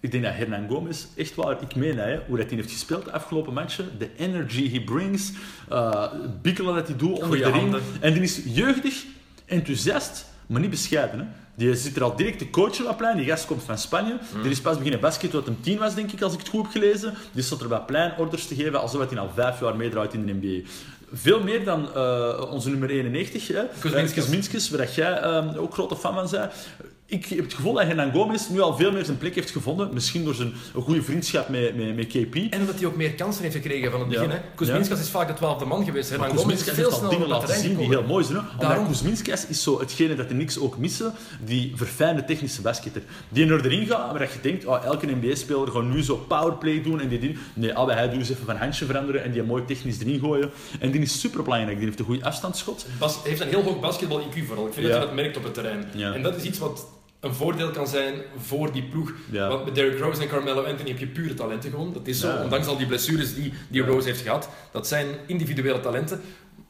Ik 0.00 0.10
denk 0.10 0.24
dat 0.24 0.34
Hernan 0.34 0.68
Gomez, 0.68 1.04
echt 1.16 1.34
waar, 1.34 1.62
ik 1.62 1.74
meen 1.74 1.98
hè, 1.98 2.18
hoe 2.26 2.36
dat 2.36 2.46
hij 2.46 2.56
heeft 2.56 2.70
gespeeld 2.70 3.04
de 3.04 3.12
afgelopen 3.12 3.52
matchen, 3.52 3.90
de 3.98 4.10
energy 4.16 4.70
he 4.70 4.80
brings, 4.80 5.32
het 5.68 6.42
bikkelen 6.42 6.74
dat 6.74 6.86
hij 6.86 6.96
doet 6.96 7.22
onder 7.22 7.38
de 7.38 7.44
ring. 7.44 7.56
handen. 7.56 7.82
En 8.00 8.12
die 8.12 8.22
is 8.22 8.40
jeugdig, 8.44 9.04
enthousiast, 9.44 10.26
maar 10.46 10.60
niet 10.60 10.70
bescheiden. 10.70 11.18
Hè. 11.18 11.26
Die 11.56 11.74
zit 11.74 11.96
er 11.96 12.02
al 12.02 12.16
direct 12.16 12.38
te 12.38 12.50
coachen 12.50 12.88
op 12.88 12.96
plein. 12.96 13.16
Die 13.16 13.26
gast 13.26 13.46
komt 13.46 13.62
van 13.62 13.78
Spanje. 13.78 14.18
Mm. 14.34 14.42
Die 14.42 14.50
is 14.50 14.60
pas 14.60 14.76
beginnen 14.76 15.00
basket 15.00 15.30
toen 15.30 15.42
hij 15.44 15.52
hem 15.52 15.62
tien 15.62 15.78
was, 15.78 15.94
denk 15.94 16.12
ik, 16.12 16.22
als 16.22 16.32
ik 16.32 16.38
het 16.38 16.48
goed 16.48 16.62
heb 16.62 16.72
gelezen. 16.72 17.14
Die 17.32 17.42
zat 17.42 17.60
er 17.60 17.68
bij 17.68 17.80
plein 17.80 18.12
orders 18.18 18.46
te 18.46 18.54
geven, 18.54 18.80
alsof 18.80 19.10
hij 19.10 19.18
al 19.18 19.30
vijf 19.34 19.60
jaar 19.60 19.76
meedraait 19.76 20.14
in 20.14 20.26
de 20.26 20.32
NBA. 20.32 20.68
Veel 21.12 21.42
meer 21.42 21.64
dan 21.64 21.94
eh, 21.94 22.50
onze 22.50 22.70
nummer 22.70 22.90
91, 22.90 23.48
hè. 23.48 23.62
Kuzminskas. 23.80 24.10
Eh, 24.10 24.14
Kuzminskas, 24.14 24.70
waar 24.70 24.78
dat 24.78 24.94
jij 24.94 25.20
eh, 25.20 25.60
ook 25.62 25.72
grote 25.72 25.96
fan 25.96 26.14
van 26.14 26.28
bent. 26.30 26.52
Ik 27.08 27.26
heb 27.26 27.38
het 27.38 27.54
gevoel 27.54 27.72
dat 27.72 27.82
Hernan 27.82 28.12
Gomez 28.12 28.48
nu 28.48 28.60
al 28.60 28.76
veel 28.76 28.92
meer 28.92 29.04
zijn 29.04 29.18
plek 29.18 29.34
heeft 29.34 29.50
gevonden. 29.50 29.90
Misschien 29.94 30.24
door 30.24 30.34
zijn 30.34 30.52
een 30.74 30.82
goede 30.82 31.02
vriendschap 31.02 31.48
met, 31.48 31.76
met, 31.76 31.96
met 31.96 32.06
KP. 32.06 32.34
En 32.34 32.60
omdat 32.60 32.74
hij 32.78 32.86
ook 32.86 32.96
meer 32.96 33.14
kansen 33.14 33.42
heeft 33.42 33.54
gekregen 33.54 33.90
van 33.90 34.00
het 34.00 34.10
Ja. 34.10 34.14
begin. 34.20 34.30
hè. 34.36 34.40
Kuzminskas 34.54 35.00
is 35.00 35.08
vaak 35.08 35.28
de 35.28 35.34
twaalfde 35.34 35.64
man 35.64 35.84
geweest. 35.84 36.08
Hernan 36.10 36.28
Maar 36.28 36.38
Gomez 36.38 36.54
is 36.56 36.62
veel 36.62 36.74
heeft 36.74 36.86
al 36.86 36.92
sneller 36.92 37.10
dingen 37.14 37.28
laten 37.28 37.54
zien 37.58 37.76
die 37.76 37.86
heel 37.88 38.02
mooi 38.02 38.24
zijn. 38.24 38.40
Daarom- 38.58 38.78
Omdat 38.78 38.92
Kuzminskas 38.92 39.46
is 39.46 39.62
zo 39.62 39.78
hetgene 39.80 40.14
dat 40.14 40.28
de 40.28 40.34
niks 40.34 40.58
ook 40.58 40.78
missen, 40.78 41.12
die 41.44 41.72
verfijnde 41.74 42.24
technische 42.24 42.60
basketter. 42.62 43.02
Die 43.28 43.46
er 43.46 43.64
erin 43.64 43.86
gaat, 43.86 44.10
maar 44.10 44.18
dat 44.20 44.32
je 44.32 44.40
denkt, 44.40 44.64
oh, 44.66 44.84
elke 44.84 45.06
NBA-speler 45.06 45.68
gaat 45.68 45.82
nu 45.84 46.02
zo 46.02 46.16
powerplay 46.16 46.82
doen 46.82 47.00
en 47.00 47.08
die 47.08 47.18
ding. 47.18 47.38
Nee, 47.54 47.74
alle 47.74 47.92
hij 47.92 48.08
doet 48.08 48.18
eens 48.18 48.30
even 48.30 48.46
van 48.46 48.56
handje 48.56 48.84
veranderen 48.84 49.22
en 49.24 49.32
die 49.32 49.42
mooi 49.42 49.64
technisch 49.64 50.00
erin 50.00 50.18
gooien. 50.20 50.50
En 50.80 50.90
die 50.90 51.00
is 51.00 51.20
super 51.20 51.42
belangrijk. 51.42 51.76
Die 51.76 51.86
heeft 51.86 51.98
een 51.98 52.04
goede 52.04 52.24
afstandsschot. 52.24 52.86
Bas 52.98 53.18
heeft 53.24 53.40
een 53.40 53.48
heel 53.48 53.62
hoog 53.62 53.80
basketbal-IQ 53.80 54.46
vooral. 54.46 54.66
Ik 54.66 54.72
vind 54.72 54.86
Ja. 54.86 54.92
dat 54.92 55.00
je 55.00 55.06
dat 55.06 55.14
merkt 55.14 55.36
op 55.36 55.44
het 55.44 55.54
terrein. 55.54 55.84
Ja. 55.94 56.12
En 56.12 56.22
dat 56.22 56.36
is 56.36 56.42
iets 56.42 56.58
wat 56.58 56.86
een 57.26 57.34
voordeel 57.34 57.70
kan 57.70 57.86
zijn 57.86 58.14
voor 58.38 58.72
die 58.72 58.82
ploeg. 58.82 59.12
Ja. 59.30 59.48
Want 59.48 59.64
met 59.64 59.74
Derrick 59.74 59.98
Rose 59.98 60.22
en 60.22 60.28
Carmelo 60.28 60.62
Anthony 60.64 60.88
heb 60.88 60.98
je 60.98 61.06
pure 61.06 61.34
talenten 61.34 61.70
gewoon. 61.70 61.92
Dat 61.92 62.06
is 62.06 62.20
zo, 62.20 62.28
Ja. 62.28 62.42
ondanks 62.42 62.66
al 62.66 62.76
die 62.76 62.86
blessures 62.86 63.34
die, 63.34 63.52
die. 63.68 63.82
Rose 63.82 64.06
heeft 64.08 64.20
gehad. 64.20 64.48
Dat 64.72 64.86
zijn 64.88 65.06
individuele 65.26 65.80
talenten. 65.80 66.20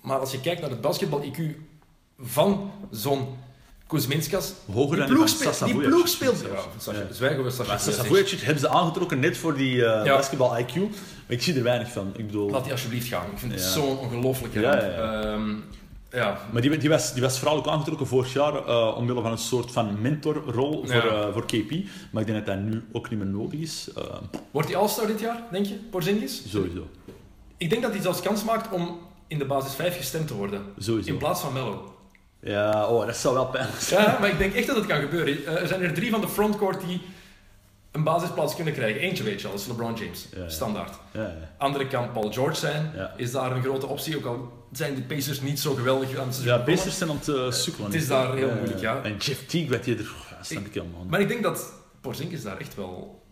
Maar 0.03 0.19
als 0.19 0.33
je 0.33 0.41
kijkt 0.41 0.61
naar 0.61 0.71
het 0.71 0.81
basketbal-IQ 0.81 1.41
van 2.21 2.71
zo'n 2.91 3.27
Kuzminskas... 3.87 4.53
Hoger 4.73 4.97
dan 4.97 5.07
die 5.07 5.15
ploeg 5.15 5.29
speelt... 5.29 5.65
Die 5.65 5.75
ploeg 5.81 6.09
speelt... 6.09 6.41
Ja, 6.41 6.93
Ja. 6.93 7.13
Zwijgen. 7.13 7.53
Vujacic 8.07 8.41
hebben 8.41 8.61
ze 8.61 8.69
aangetrokken 8.69 9.19
net 9.21 9.37
voor 9.37 9.57
die 9.57 9.85
eh 9.85 10.05
Ja. 10.05 10.17
basketbal-IQ. 10.17 10.75
Maar 10.81 11.37
ik 11.37 11.43
zie 11.43 11.55
er 11.57 11.63
weinig 11.63 11.93
van. 11.93 12.13
Ik 12.17 12.27
bedoel... 12.27 12.51
Laat 12.51 12.63
die 12.63 12.73
alsjeblieft 12.73 13.09
gaan. 13.09 13.27
Ik 13.33 13.39
vind 13.39 13.53
het 13.53 13.61
zo'n 13.63 13.99
ongelooflijke 13.99 14.61
ramp. 14.61 15.63
Ja. 16.11 16.39
Maar 16.53 16.63
die, 16.63 16.77
die, 16.77 16.89
was, 16.89 17.13
die 17.13 17.23
was 17.23 17.39
vooral 17.39 17.57
ook 17.57 17.67
aangetrokken 17.67 18.07
vorig 18.07 18.33
jaar 18.33 18.55
eh, 18.67 18.95
omwille 18.97 19.23
van 19.23 19.31
een 19.33 19.39
soort 19.39 19.73
van 19.73 20.01
mentorrol 20.01 20.85
voor, 20.87 20.95
Ja. 20.95 21.03
eh, 21.05 21.33
voor 21.33 21.45
KP. 21.47 21.71
Maar 22.11 22.23
ik 22.23 22.29
denk 22.29 22.47
dat 22.47 22.57
dat 22.57 22.65
nu 22.65 22.85
ook 22.93 23.11
niet 23.11 23.19
meer 23.19 23.29
nodig 23.29 23.61
is. 23.61 23.89
Eh, 23.97 24.03
Wordt 24.51 24.69
hij 24.69 24.77
All-Star 24.77 25.07
dit 25.07 25.21
jaar, 25.21 25.43
denk 25.51 25.67
je, 25.67 25.75
Porzingis? 25.91 26.43
sowieso. 26.51 26.87
Ik 27.57 27.71
denk 27.71 27.83
dat 27.83 27.93
hij 27.93 28.01
zelfs 28.03 28.21
kans 28.21 28.45
maakt 28.45 28.73
om 28.73 28.99
in 29.27 29.39
de 29.39 29.45
basis 29.47 29.75
5 29.75 29.97
gestemd 29.97 30.27
te 30.29 30.35
worden. 30.35 30.63
Sowieso. 30.79 31.11
In 31.11 31.17
plaats 31.19 31.41
van 31.41 31.53
Mello. 31.53 31.95
Ja, 32.41 32.87
oh, 32.87 33.07
dat 33.07 33.17
zou 33.17 33.35
wel 33.35 33.47
pijnlijk 33.47 33.81
zijn. 33.81 34.03
Ja, 34.05 34.17
maar 34.21 34.29
ik 34.29 34.39
denk 34.39 34.55
echt 34.55 34.67
dat 34.67 34.77
het 34.77 34.87
kan 34.87 35.01
gebeuren. 35.01 35.47
Er 35.61 35.67
zijn 35.67 35.83
er 35.83 35.95
drie 35.95 36.11
van 36.11 36.21
de 36.21 36.29
frontcourt 36.29 36.81
die 36.87 37.01
een 37.93 38.03
basisplaats 38.05 38.55
kunnen 38.55 38.73
krijgen. 38.75 39.01
Eentje 39.01 39.25
weet 39.25 39.41
je 39.41 39.47
al, 39.47 39.53
dat 39.53 39.61
is 39.63 39.67
LeBron 39.67 39.95
James. 39.95 40.27
Ja, 40.35 40.43
ja. 40.43 40.49
Standaard. 40.49 40.95
Ja, 41.13 41.21
ja. 41.23 41.35
Andere 41.59 41.87
kan 41.87 42.13
Paul 42.13 42.33
George 42.33 42.55
zijn. 42.59 42.93
Is 43.17 43.33
daar 43.33 43.53
een 43.53 43.63
grote 43.63 43.87
optie, 43.87 44.17
ook 44.17 44.25
al 44.25 44.56
zijn 44.73 44.95
de 44.95 45.03
Pacers 45.03 45.41
niet 45.41 45.61
zo 45.61 45.75
geweldig 45.75 46.19
aan 46.19 46.29
het 46.29 46.41
Ja. 46.43 46.59
Pacers 46.59 46.99
zijn 46.99 47.11
aan 47.11 47.17
het 47.17 47.29
eh, 47.29 47.51
sukkelen. 47.51 47.91
Het 47.91 48.01
is 48.01 48.09
daar 48.09 48.35
heel 48.35 48.55
moeilijk, 48.55 48.81
ja. 48.81 49.03
En 49.03 49.17
Jeff 49.17 49.47
Teague, 49.47 49.71
wat 49.77 49.85
je 49.85 49.95
er... 49.97 50.13
Ja, 50.31 50.43
snap 50.43 50.67
ik 50.67 50.75
helemaal. 50.75 51.05
Maar 51.09 51.21
ik 51.21 51.29
denk 51.29 51.43
dat 51.43 51.73
Porzingis 52.01 52.43
daar 52.43 52.59
echt 52.59 52.75
wel 52.75 53.25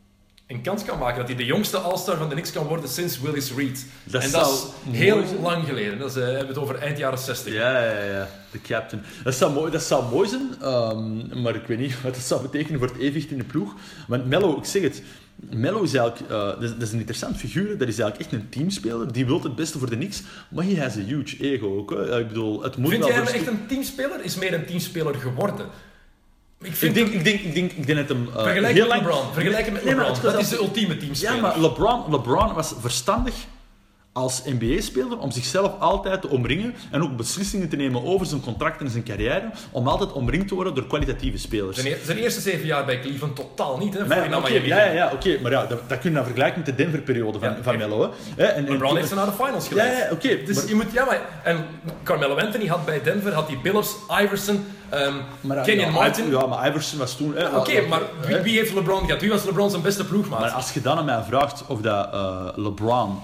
een 0.47 0.63
kans 0.63 0.85
kan 0.85 0.99
maken. 0.99 1.19
Dat 1.19 1.29
hij 1.29 1.37
de 1.37 1.45
jongste 1.45 1.77
All-Star 1.79 2.17
van 2.17 2.29
de 2.29 2.35
Knicks 2.35 2.53
kan 2.53 2.67
worden 2.67 2.89
sinds 2.89 3.21
Willis 3.21 3.53
Reed. 3.53 3.87
Dat 4.05 4.23
en 4.23 4.31
dat 4.31 4.75
is 4.91 4.99
heel 4.99 5.27
zijn. 5.27 5.41
lang 5.41 5.67
geleden. 5.67 5.99
Dat 5.99 6.11
is, 6.11 6.17
eh, 6.17 6.23
we 6.23 6.29
hebben 6.31 6.49
het 6.49 6.59
over 6.59 6.75
eind 6.75 6.99
jaren 6.99 7.19
60. 7.19 7.53
Ja, 7.53 7.85
ja, 7.85 8.03
ja. 8.03 8.29
De 8.51 8.61
captain. 8.61 9.03
Dat 9.25 9.35
zou 9.35 9.53
mooi, 9.53 9.71
dat 9.71 9.83
zou 9.83 10.05
mooi 10.11 10.29
zijn, 10.29 10.55
ehm, 10.61 11.43
maar 11.43 11.55
ik 11.55 11.67
weet 11.67 11.79
niet 11.79 12.01
wat 12.03 12.15
dat 12.15 12.23
zou 12.23 12.43
betekenen 12.43 12.79
voor 12.79 12.89
het 12.89 12.99
evenwicht 12.99 13.31
in 13.31 13.39
de 13.39 13.45
ploeg. 13.45 13.75
Want 14.09 14.27
Mello, 14.27 14.57
ik 14.59 14.65
zeg 14.65 14.83
het, 14.83 15.03
Mello 15.51 15.83
is 15.83 15.95
eigenlijk, 15.95 16.31
eh, 16.31 16.47
dat, 16.47 16.63
is, 16.63 16.71
dat 16.71 16.83
is 16.83 16.93
een 16.93 16.99
interessant 16.99 17.37
figuur, 17.37 17.79
dat 17.79 17.89
is 17.89 17.99
eigenlijk 17.99 18.21
echt 18.21 18.43
een 18.43 18.49
teamspeler, 18.49 19.13
die 19.13 19.27
wil 19.27 19.43
het 19.43 19.55
beste 19.55 19.79
voor 19.79 19.91
de 19.91 19.97
Knicks, 19.97 20.23
maar 20.49 20.65
hij 20.65 20.75
has 20.75 20.97
a 20.97 21.01
huge 21.01 21.37
ego 21.41 21.77
ook. 21.77 21.91
Hè. 21.91 22.19
Ik 22.19 22.29
bedoel, 22.29 22.63
het 22.63 22.77
moet 22.77 22.91
Vind 22.91 23.05
jij 23.05 23.15
hem 23.15 23.27
echt 23.27 23.47
een 23.47 23.67
teamspeler? 23.67 24.25
Is 24.25 24.37
meer 24.37 24.55
een 24.55 24.67
teamspeler 24.67 25.15
geworden? 25.15 25.67
Ik 26.61 26.75
Ik 26.75 26.95
denk, 26.95 27.09
ik, 27.09 27.25
denk, 27.25 27.41
ik, 27.41 27.55
denk, 27.55 27.73
ik 27.73 27.87
denk 27.87 27.99
dat 27.99 28.09
hem 28.09 28.29
eh, 28.29 28.43
Vergelijk 28.43 28.75
heel 28.75 28.87
met 28.87 28.97
lang... 28.97 29.03
LeBron. 29.03 29.33
Vergelijk 29.33 29.65
hem 29.65 29.73
met 29.73 29.85
LeBron. 29.85 30.15
Dat 30.23 30.41
is 30.41 30.49
de 30.49 30.57
ultieme 30.57 30.97
teamspeler. 30.97 31.35
Ja, 31.35 31.41
maar 31.41 31.61
LeBron, 31.61 32.11
LeBron 32.11 32.55
was 32.55 32.75
verstandig 32.81 33.35
als 34.17 34.43
NBA-speler 34.45 35.19
om 35.19 35.31
zichzelf 35.31 35.73
altijd 35.79 36.21
te 36.21 36.29
omringen 36.29 36.75
en 36.91 37.03
ook 37.03 37.17
beslissingen 37.17 37.69
te 37.69 37.77
nemen 37.77 38.05
over 38.05 38.27
zijn 38.27 38.41
contract 38.41 38.81
en 38.81 38.91
zijn 38.91 39.03
carrière, 39.05 39.51
om 39.71 39.89
altijd 39.89 40.13
omringd 40.13 40.49
te 40.49 40.55
worden 40.55 40.75
door 40.75 40.87
kwalitatieve 40.87 41.39
spelers. 41.39 41.77
Zijn, 41.81 41.93
e- 41.95 42.05
zijn 42.05 42.19
eerste 42.19 42.41
zeven 42.41 42.67
jaar 42.67 42.85
bij 42.85 43.01
Cleveland 43.01 43.37
totaal 43.37 43.79
niet, 43.79 43.95
hè? 43.95 44.07
Maar 44.07 44.31
ja, 44.31 44.49
ja, 44.49 44.85
ja, 44.85 44.91
ja, 44.93 45.11
oké, 45.13 45.39
maar 45.43 45.51
ja, 45.51 45.67
dat, 45.67 45.89
dat 45.89 45.99
kun 45.99 46.11
je 46.11 46.17
dan 46.17 46.25
vergelijken 46.25 46.59
met 46.59 46.67
de 46.67 46.75
Denver-periode 46.75 47.39
van, 47.39 47.49
Ja, 47.49 47.57
van. 47.63 47.77
Melo. 47.77 48.13
Hè. 48.37 48.45
En, 48.45 48.55
en 48.55 48.63
LeBron 48.63 48.89
toen- 48.89 48.97
heeft 48.97 49.09
ze 49.09 49.15
naar 49.15 49.27
de 49.27 49.33
finals 49.33 49.65
Ja, 49.65 49.71
geleid. 49.71 49.99
ja, 49.99 50.09
oké. 50.13 50.45
Dus 50.47 50.57
maar- 50.57 50.69
je 50.69 50.75
moet, 50.75 50.93
ja, 50.93 51.05
maar, 51.05 51.21
en 51.45 51.65
Carmelo 52.03 52.37
Anthony 52.37 52.67
had 52.67 52.85
bij 52.85 53.03
Denver, 53.03 53.33
had 53.33 53.47
hij 53.47 53.59
Billups, 53.63 53.95
Iverson, 54.23 54.65
ehm 54.89 55.15
maar, 55.41 55.57
ja, 55.57 55.63
Kenyon 55.63 55.87
ja, 55.87 55.93
Martin. 55.93 56.31
Ja, 56.31 56.47
maar 56.47 56.69
Iverson 56.69 56.99
was 56.99 57.17
toen... 57.17 57.35
Oké, 57.57 57.81
maar 57.89 58.01
wie 58.43 58.59
heeft 58.59 58.75
LeBron 58.75 59.05
gehad? 59.07 59.21
Wie 59.21 59.31
was 59.31 59.45
LeBron 59.45 59.71
zijn 59.71 59.83
beste 59.83 60.05
ploegmaat? 60.05 60.41
Maar 60.41 60.51
als 60.51 60.73
je 60.73 60.81
dan 60.81 60.99
aan 60.99 61.05
mij 61.05 61.23
vraagt 61.29 61.65
of 61.67 61.81
dat 61.81 62.13
eh, 62.13 62.47
LeBron 62.55 63.19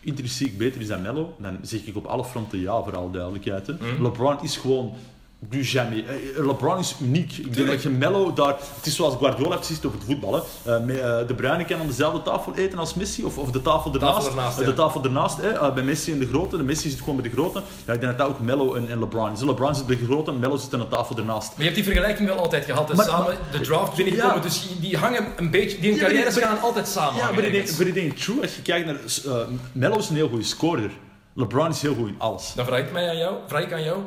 intrinsiek 0.00 0.58
beter 0.58 0.80
is 0.80 0.86
dan 0.86 1.02
Melo, 1.02 1.34
dan 1.38 1.58
zeg 1.62 1.84
ik 1.84 1.96
op 1.96 2.04
alle 2.04 2.24
fronten 2.24 2.60
ja, 2.60 2.82
voor 2.82 2.96
alle 2.96 3.10
duidelijkheid. 3.10 3.66
Hè. 3.66 3.72
Mhm. 3.72 4.02
LeBron 4.02 4.42
is 4.42 4.56
gewoon 4.56 4.94
du 5.40 5.62
jamais. 5.62 6.02
Eh, 6.36 6.46
LeBron 6.46 6.78
is 6.78 6.94
uniek. 7.02 7.32
Ik 7.32 7.54
denk 7.56 7.68
dat 7.68 7.82
je 7.82 7.88
Melo 7.88 8.32
daar... 8.32 8.56
Het 8.76 8.86
is 8.86 8.96
zoals 8.96 9.14
Guardiola 9.16 9.56
gezegd 9.56 9.86
over 9.86 9.98
het 9.98 10.06
voetbal. 10.06 10.34
Hè. 10.34 10.40
Eh, 10.76 10.84
met, 10.84 10.98
eh, 10.98 11.18
de 11.26 11.34
Bruyne 11.34 11.64
kan 11.64 11.80
aan 11.80 11.86
dezelfde 11.86 12.22
tafel 12.22 12.54
eten 12.54 12.78
als 12.78 12.94
Messi, 12.94 13.24
of, 13.24 13.38
of 13.38 13.50
de 13.50 13.62
tafel 13.62 13.94
ernaast. 13.94 14.26
ernaast, 14.26 14.58
Eh, 14.58 14.64
ja. 14.64 14.70
de 14.70 14.76
tafel 14.76 15.04
ernaast 15.04 15.36
hè. 15.40 15.48
Eh, 15.50 15.74
bij 15.74 15.82
Messi 15.82 16.12
en 16.12 16.18
de 16.18 16.26
grote. 16.26 16.56
De 16.56 16.62
Messi 16.62 16.90
zit 16.90 16.98
gewoon 16.98 17.16
bij 17.16 17.24
de 17.24 17.30
grote. 17.36 17.62
Ja, 17.86 17.92
ik 17.92 18.00
denk 18.00 18.16
dat 18.16 18.18
dat 18.18 18.28
ook 18.28 18.40
Melo 18.40 18.74
en, 18.74 18.88
en 18.90 18.98
LeBron 18.98 19.32
is. 19.32 19.40
LeBron 19.40 19.74
zit 19.74 19.86
bij 19.86 19.96
de 19.98 20.04
grote, 20.04 20.32
Melo 20.32 20.56
zit 20.56 20.74
aan 20.74 20.80
de 20.80 20.88
tafel 20.88 21.16
ernaast. 21.16 21.48
Maar 21.48 21.56
je 21.58 21.62
hebt 21.62 21.74
die 21.74 21.84
vergelijking 21.84 22.28
wel 22.28 22.38
altijd 22.38 22.64
gehad. 22.64 22.88
hè. 22.88 22.94
Maar- 22.94 23.06
samen 23.06 23.36
de 23.52 23.60
draft 23.60 23.96
binnengekomen, 23.96 24.36
Ja. 24.36 24.42
dus 24.42 24.66
die 24.80 24.96
hangen 24.96 25.24
een 25.36 25.50
beetje... 25.50 25.78
Die 25.80 25.94
Ja, 25.94 25.98
carrières 26.00 26.36
gaan 26.38 26.60
altijd 26.60 26.88
samen 26.88 27.16
Ja, 27.16 27.30
maar 27.32 27.44
ik 27.44 27.94
denk, 27.94 28.16
true, 28.16 28.40
als 28.42 28.56
je 28.56 28.62
kijkt 28.62 28.86
naar... 28.86 28.96
eh 29.26 29.46
Melo 29.72 29.96
is 29.98 30.08
een 30.08 30.16
heel 30.16 30.28
goede 30.28 30.44
scorer. 30.44 30.90
LeBron 31.34 31.68
is 31.68 31.82
heel 31.82 31.94
goed 31.94 32.08
in 32.08 32.14
alles. 32.18 32.52
Dan 32.54 32.64
vraag 32.66 32.78
ik, 32.80 32.92
mij 32.92 33.08
aan 33.08 33.16
jou, 33.18 33.34
vraag 33.46 33.62
ik 33.62 33.72
aan 33.72 33.82
jou, 33.82 33.98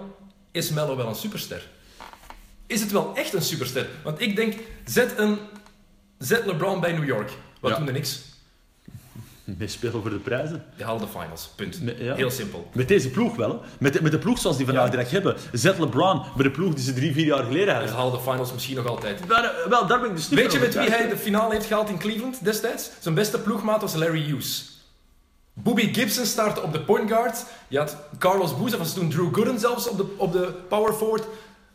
is 0.52 0.70
Melo 0.70 0.96
wel 0.96 1.08
een 1.08 1.16
superster? 1.16 1.68
Is 2.68 2.82
het 2.82 2.92
wel 2.92 3.12
echt 3.16 3.34
een 3.34 3.42
superster? 3.42 3.88
Want 4.04 4.22
ik 4.22 4.36
denk, 4.36 4.54
zet, 4.86 5.14
een, 5.18 5.38
zet 6.18 6.46
LeBron 6.46 6.80
bij 6.80 6.92
New 6.92 7.06
York. 7.06 7.32
Wat 7.60 7.72
Ja. 7.72 7.78
doen 7.78 7.86
de 7.86 7.92
niks? 7.92 8.20
Mee 9.44 9.68
spelen 9.68 10.02
voor 10.02 10.10
de 10.10 10.16
prijzen. 10.16 10.66
Die 10.76 10.86
halen 10.86 11.02
de 11.02 11.08
finals. 11.08 11.50
Punt. 11.56 11.80
Ja. 11.98 12.16
Heel 12.16 12.32
simpel. 12.32 12.70
Met 12.74 12.88
deze 12.88 13.10
ploeg 13.10 13.36
wel. 13.36 13.50
Hè. 13.50 13.68
Met, 13.80 13.94
de, 13.94 14.02
met 14.02 14.12
de 14.12 14.18
ploeg 14.20 14.40
zoals 14.40 14.58
die 14.58 14.66
vandaag 14.66 14.86
Ja. 14.86 14.90
direct 14.92 15.12
hebben. 15.12 15.36
Zet 15.52 15.80
LeBron 15.80 16.22
bij 16.36 16.44
de 16.44 16.52
ploeg 16.52 16.74
die 16.74 16.84
ze 16.84 16.94
drie, 16.94 17.14
vier 17.14 17.26
jaar 17.26 17.44
geleden 17.44 17.66
Ze 17.68 17.72
hadden. 17.74 17.96
halen 17.96 18.12
de 18.14 18.20
finals 18.20 18.54
misschien 18.54 18.76
nog 18.76 18.88
altijd. 18.88 19.28
Maar, 19.28 19.44
eh, 19.44 19.68
wel, 19.70 19.88
daar 19.88 20.00
ben 20.00 20.10
ik 20.10 20.16
dus 20.16 20.30
niet 20.30 20.40
Weet 20.40 20.52
je 20.52 20.60
met 20.60 20.74
wie 20.74 20.90
hij 20.90 21.08
de 21.10 21.18
finale 21.18 21.54
heeft 21.54 21.66
gehaald 21.66 21.90
in 21.90 21.98
Cleveland 21.98 22.44
destijds? 22.44 22.90
Zijn 23.00 23.14
beste 23.16 23.40
ploegmaat 23.40 23.82
was 23.82 23.94
Larry 23.96 24.22
Hughes. 24.24 24.70
Bobby 25.54 25.94
Gibson 25.94 26.26
startte 26.26 26.62
op 26.62 26.74
de 26.74 26.80
point 26.82 27.10
guard. 27.12 27.46
Je 27.68 27.78
had 27.78 27.98
Carlos 28.18 28.58
Boozer, 28.58 28.78
was 28.78 28.94
toen 28.94 29.10
Drew 29.10 29.34
Gooden 29.36 29.60
zelfs 29.60 29.88
op 29.90 29.98
de, 29.98 30.06
op 30.18 30.32
de 30.32 30.54
power 30.70 30.94
forward. 30.94 31.24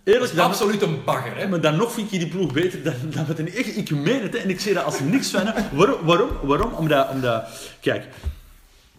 Eerlijk, 0.04 0.34
Dat 0.36 0.50
is 0.50 0.60
absoluut 0.60 0.82
een 0.82 1.04
bagger, 1.04 1.36
hè? 1.36 1.48
Maar 1.48 1.60
dan 1.60 1.76
nog 1.76 1.92
vind 1.92 2.10
je 2.10 2.18
die 2.18 2.28
ploeg 2.28 2.52
beter 2.52 2.82
dan, 2.82 2.94
dan 3.14 3.24
met 3.28 3.38
een 3.38 3.54
echt. 3.54 3.76
Ik 3.76 3.90
meen 3.90 4.22
het, 4.22 4.32
hè, 4.32 4.38
en 4.38 4.50
ik 4.50 4.60
zeg 4.60 4.74
dat 4.74 4.84
als 4.84 5.00
niks 5.00 5.30
van. 5.30 5.52
Waarom? 5.72 6.04
Waarom? 6.06 6.28
Waarom? 6.42 6.72
Omdat, 6.72 7.08
omdat 7.10 7.44
kijk, 7.80 8.04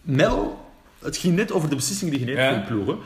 Melo, 0.02 0.58
het 0.98 1.16
ging 1.16 1.36
net 1.36 1.52
over 1.52 1.68
de 1.68 1.74
beslissing 1.76 2.10
die 2.10 2.20
je 2.20 2.26
neemt 2.26 2.38
Ja. 2.38 2.48
voor 2.66 2.76
je 2.76 2.82
ploeg. 2.82 2.96
hè. 2.96 3.02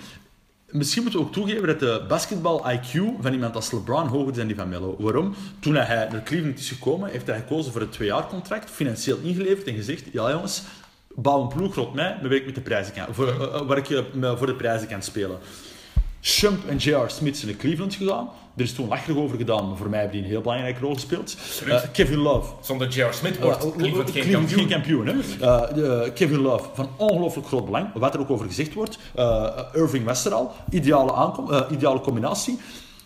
Misschien 0.78 1.02
moeten 1.02 1.20
we 1.20 1.26
ook 1.26 1.32
toegeven 1.32 1.66
dat 1.66 1.80
de 1.80 2.04
basketbal-IQ 2.08 2.98
van 3.20 3.32
iemand 3.32 3.54
als 3.54 3.70
LeBron 3.70 4.06
hoger 4.06 4.30
is 4.30 4.37
dan 4.37 4.46
die 4.46 4.56
van 4.56 4.68
Melo. 4.68 4.96
Waarom? 4.98 5.35
Toen 5.61 5.74
hij 5.74 6.08
naar 6.11 6.22
Cleveland 6.22 6.58
is 6.58 6.68
gekomen, 6.68 7.11
heeft 7.11 7.26
hij 7.26 7.37
gekozen 7.38 7.72
voor 7.72 7.80
een 7.80 7.88
tweejaarcontract, 7.88 8.70
financieel 8.70 9.18
ingeleverd 9.22 9.66
en 9.66 9.74
gezegd: 9.74 10.04
Ja, 10.12 10.30
jongens, 10.30 10.62
bouw 11.14 11.40
een 11.40 11.48
ploeg 11.48 11.75
rond 11.75 11.94
mij, 11.94 12.18
waar 12.22 12.33
ik, 12.33 12.46
met 12.46 12.55
de 12.55 12.61
prijzen 12.61 12.94
kan, 12.94 13.14
voor, 13.14 13.29
eh, 13.29 13.42
eh, 13.42 13.66
waar 13.66 13.77
ik 13.77 13.90
eh, 13.90 14.01
me 14.12 14.37
voor 14.37 14.46
de 14.46 14.55
prijzen 14.55 14.88
kan 14.88 15.03
spelen. 15.03 15.38
Shump 16.20 16.68
en 16.68 16.77
J.R. 16.77 17.11
Smith 17.11 17.37
zijn 17.37 17.51
naar 17.51 17.61
Cleveland 17.61 17.94
gegaan. 17.94 18.29
Er 18.57 18.62
is 18.62 18.75
toen 18.75 18.88
lacherig 18.88 19.16
over 19.16 19.37
gedaan, 19.37 19.68
maar 19.68 19.77
voor 19.77 19.88
mij 19.88 19.98
hebben 19.98 20.16
die 20.16 20.25
een 20.25 20.33
heel 20.33 20.40
belangrijke 20.40 20.81
rol 20.81 20.94
gespeeld. 20.94 21.37
Kevin 21.92 22.18
Love. 22.18 22.53
Zonder 22.61 22.88
J.R. 22.88 23.12
Smith 23.12 23.38
wordt 23.38 23.72
Cleveland 23.77 24.11
geen 24.11 24.22
Cleveland 24.22 24.55
kampioen. 24.55 25.05
kampioen, 25.05 25.07
hè. 25.07 26.12
Kevin 26.12 26.40
Love, 26.40 26.68
van 26.75 26.88
ongelooflijk 26.96 27.46
groot 27.46 27.64
belang. 27.64 27.88
Wat 27.94 28.14
er 28.14 28.20
ook 28.20 28.31
over 28.31 28.46
gezegd 28.46 28.75
wordt. 28.75 28.98
Irving 29.75 30.05
Westeral, 30.05 30.53
ideale, 30.70 31.66
ideale 31.70 32.01
combinatie. 32.01 32.59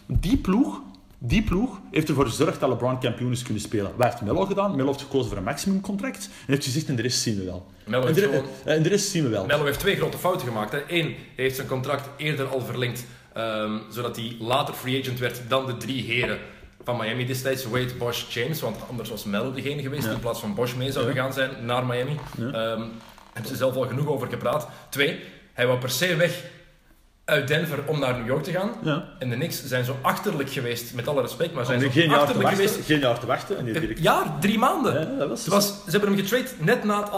Die 0.07 0.37
ploeg, 0.37 0.81
die 1.19 1.43
ploeg 1.43 1.81
heeft 1.91 2.09
ervoor 2.09 2.27
gezorgd 2.27 2.61
dat 2.61 2.69
LeBron 2.69 3.01
kampioen 3.01 3.33
is 3.33 3.43
kunnen 3.43 3.63
spelen. 3.63 3.93
Wat 3.97 4.07
heeft 4.07 4.21
Melo 4.23 4.45
gedaan? 4.45 4.77
Melo 4.77 4.87
heeft 4.89 5.03
gekozen 5.03 5.29
voor 5.29 5.37
een 5.39 5.45
maximumcontract. 5.45 6.25
En 6.25 6.53
heeft 6.53 6.65
gezegd, 6.65 6.89
en 6.89 6.97
de 6.97 7.03
rest 7.03 7.21
zien 7.23 7.39
we 7.39 7.45
wel. 7.45 7.67
En, 7.85 8.15
de, 8.15 8.21
gewoon- 8.21 8.45
eh, 8.65 8.75
en 8.75 8.83
de 8.83 8.89
rest 8.89 9.09
zien 9.09 9.23
we 9.23 9.29
wel. 9.29 9.47
Melo 9.47 9.65
heeft 9.65 9.79
twee 9.79 9.97
grote 9.97 10.19
fouten 10.19 10.47
gemaakt. 10.47 10.73
Hè. 10.73 10.79
Eén, 10.89 11.05
hij 11.07 11.17
heeft 11.37 11.57
zijn 11.57 11.67
contract 11.69 12.09
eerder 12.17 12.47
al 12.47 12.61
verlengd, 12.61 13.05
ehm, 13.33 13.79
zodat 13.91 14.17
hij 14.17 14.37
later 14.41 14.75
free 14.75 15.01
agent 15.03 15.19
werd 15.19 15.41
dan 15.49 15.67
de 15.67 15.77
drie 15.77 16.03
heren 16.03 16.39
van 16.85 16.97
Miami 16.97 17.27
destijds. 17.27 17.65
Wade, 17.65 17.95
Bosch, 17.99 18.33
James, 18.35 18.61
want 18.61 18.77
anders 18.91 19.11
was 19.11 19.25
Melo 19.25 19.53
degene 19.53 19.83
geweest 19.83 20.03
die 20.03 20.13
in 20.13 20.21
plaats 20.21 20.41
van 20.41 20.55
Bosch 20.55 20.77
mee 20.77 20.93
zou 20.93 21.07
Ja. 21.07 21.13
gegaan 21.13 21.33
zijn 21.33 21.51
naar 21.65 21.87
Miami. 21.87 22.17
Ehm 22.53 22.83
hebben 23.33 23.55
ze 23.55 23.57
zelf 23.57 23.77
al 23.77 23.87
genoeg 23.87 24.07
over 24.07 24.29
gepraat. 24.29 24.69
Twee, 24.89 25.19
hij 25.53 25.67
wou 25.67 25.79
per 25.79 25.91
se 25.91 26.17
weg 26.17 26.45
uit 27.27 27.49
Denver 27.49 27.79
om 27.87 27.99
naar 27.99 28.19
New 28.19 28.27
York 28.27 28.43
te 28.43 28.51
gaan. 28.51 28.71
Ja. 28.83 29.05
En 29.19 29.31
de 29.31 29.37
Knicks 29.37 29.65
zijn 29.65 29.85
zo 29.85 29.97
achterlijk 30.03 30.51
geweest, 30.51 30.95
met 30.95 31.09
alle 31.09 31.21
respect, 31.21 31.55
maar 31.55 31.65
zijn 31.65 31.81
zo 31.81 31.89
geen, 31.91 32.03
jaar 32.03 32.13
te 32.13 32.21
achterlijk 32.21 32.49
wachten, 32.49 32.69
geweest. 32.69 32.87
geen 32.87 32.99
jaar 32.99 33.19
te 33.19 33.27
wachten. 33.27 33.59
En 33.59 33.65
die 33.65 33.81
direct... 33.81 34.03
Ja, 34.03 34.37
drie 34.41 34.59
maanden. 34.59 34.95
Ja, 34.95 35.19
dat 35.19 35.29
was 35.29 35.41
Het 35.41 35.53
was, 35.53 35.67
ze 35.67 35.91
hebben 35.91 36.09
hem 36.09 36.19
getrade 36.19 36.49
net 36.59 36.85
na 36.85 37.01
het 37.01 37.11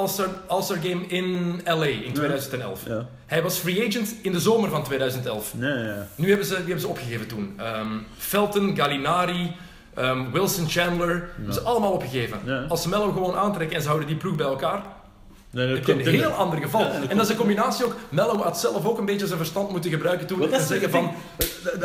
All-Star 0.47 0.79
Game 0.83 1.07
in 1.07 1.61
LA 1.65 1.85
in 1.85 2.13
2011. 2.13 2.87
Ja. 2.87 3.07
Hij 3.27 3.43
was 3.43 3.59
free 3.59 3.87
agent 3.89 4.15
in 4.23 4.33
de 4.33 4.41
zomer 4.41 4.71
van 4.71 4.83
2011. 4.85 5.55
Nee. 5.55 5.93
Nu 6.15 6.29
hebben 6.29 6.47
ze, 6.47 6.55
die 6.55 6.65
hebben 6.65 6.81
ze 6.81 6.89
opgegeven 6.89 7.27
toen. 7.27 7.55
Ehm, 7.57 7.87
Felton, 8.17 8.77
Gallinari, 8.77 9.55
ehm, 9.95 10.31
Wilson 10.31 10.69
Chandler, 10.69 11.29
hebben 11.37 11.55
ze 11.55 11.61
allemaal 11.61 11.93
opgegeven. 11.93 12.69
Als 12.69 12.83
ze 12.83 12.89
Mello 12.89 13.13
gewoon 13.13 13.35
aantrekken 13.35 13.77
en 13.77 13.83
ze 13.83 13.89
houden 13.89 14.09
die 14.09 14.17
ploeg 14.17 14.37
bij 14.37 14.47
elkaar, 14.47 14.83
nee 15.51 15.67
dat 15.67 15.77
heb 15.77 15.87
je 15.87 15.93
komt 15.93 16.07
een 16.07 16.15
heel 16.15 16.31
ander 16.31 16.59
geval. 16.59 16.81
Ja, 16.81 16.87
dat 16.87 17.09
en 17.09 17.17
dat 17.17 17.25
is 17.25 17.31
een 17.31 17.37
combinatie 17.37 17.85
ook. 17.85 17.97
Mello 18.09 18.43
had 18.43 18.59
zelf 18.59 18.87
ook 18.87 18.99
een 18.99 19.05
beetje 19.05 19.27
zijn 19.27 19.39
verstand 19.39 19.71
moeten 19.71 19.91
gebruiken 19.91 20.27
toen. 20.27 20.53
En 20.53 20.61
zeggen 20.67 20.91
van, 20.91 21.13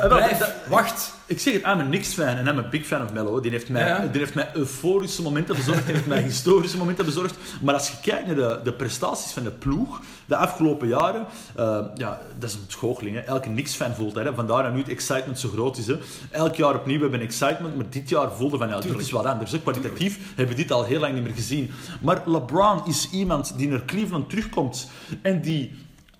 blijf, 0.08 0.54
wacht. 0.68 1.14
Ik 1.26 1.40
zeg 1.40 1.54
het, 1.54 1.64
I'm 1.64 1.80
een 1.80 1.88
Knicks-fan 1.88 2.28
en 2.38 2.48
I'm 2.48 2.58
een 2.58 2.70
big 2.70 2.86
fan 2.86 3.02
of 3.04 3.14
Melo. 3.14 3.40
Die 3.40 3.52
heeft 3.52 3.70
mij, 3.70 3.88
Ja. 3.88 4.08
die 4.08 4.20
heeft 4.20 4.34
mij 4.34 4.50
euforische 4.54 5.22
momenten 5.22 5.56
bezorgd, 5.56 5.86
die 5.86 5.94
heeft 5.96 6.08
mij 6.08 6.22
historische 6.22 6.78
momenten 6.78 7.06
bezorgd. 7.06 7.36
Maar 7.62 7.74
als 7.74 7.90
je 7.90 7.96
kijkt 8.02 8.26
naar 8.26 8.36
de, 8.36 8.60
de 8.64 8.74
prestaties 8.74 9.32
van 9.32 9.44
de 9.44 9.52
ploeg 9.52 10.02
de 10.26 10.36
afgelopen 10.36 10.88
jaren, 10.88 11.26
eh, 11.56 11.80
ja, 11.96 12.22
dat 12.40 12.50
is 12.50 12.56
een 12.56 12.62
schoogeling. 12.68 13.16
Hè. 13.16 13.22
Elke 13.22 13.48
Knicks-fan 13.50 13.94
voelt 13.94 14.14
dat. 14.14 14.24
Hè. 14.26 14.34
Vandaar 14.34 14.64
dat 14.64 14.74
nu 14.74 14.80
het 14.80 14.90
excitement 14.90 15.40
zo 15.40 15.50
groot 15.50 15.78
is. 15.78 15.88
Hè. 15.88 15.98
Elk 16.32 16.56
jaar 16.56 16.76
opnieuw 16.76 17.00
hebben 17.00 17.20
we 17.20 17.26
excitement, 17.26 17.76
maar 17.76 17.86
dit 17.90 18.10
jaar 18.10 18.32
voelde 18.32 18.58
van, 18.58 18.68
ja, 18.68 18.80
dit 18.80 18.98
is 19.00 19.12
wat 19.12 19.26
anders. 19.26 19.52
Hè. 19.52 19.60
Kwalitatief 19.60 20.20
hebben 20.36 20.56
we 20.56 20.62
dit 20.62 20.72
al 20.72 20.84
heel 20.84 21.00
lang 21.00 21.14
niet 21.14 21.24
meer 21.24 21.34
gezien. 21.34 21.72
Maar 22.02 22.22
LeBron 22.26 22.82
is 22.88 23.10
iemand 23.12 23.58
die 23.58 23.68
naar 23.68 23.86
Cleveland 23.86 24.30
terugkomt 24.30 24.90
en 25.22 25.42
die 25.42 25.72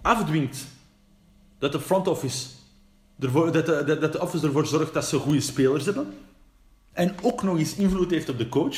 afdwingt 0.02 0.58
dat 1.60 1.72
de 1.72 1.80
front 1.80 2.08
office 2.08 2.46
ervoor, 3.20 3.52
dat, 3.52 3.66
de, 3.66 3.98
dat, 4.00 4.12
de 4.12 4.22
office 4.22 4.46
ervoor 4.46 4.66
zorgt 4.66 4.94
dat 4.94 5.06
ze 5.06 5.18
goede 5.18 5.42
spelers 5.42 5.86
hebben. 5.86 6.14
En 6.92 7.16
ook 7.22 7.44
nog 7.44 7.58
eens 7.58 7.76
invloed 7.76 8.12
heeft 8.12 8.30
op 8.30 8.38
de 8.38 8.50
coach. 8.50 8.78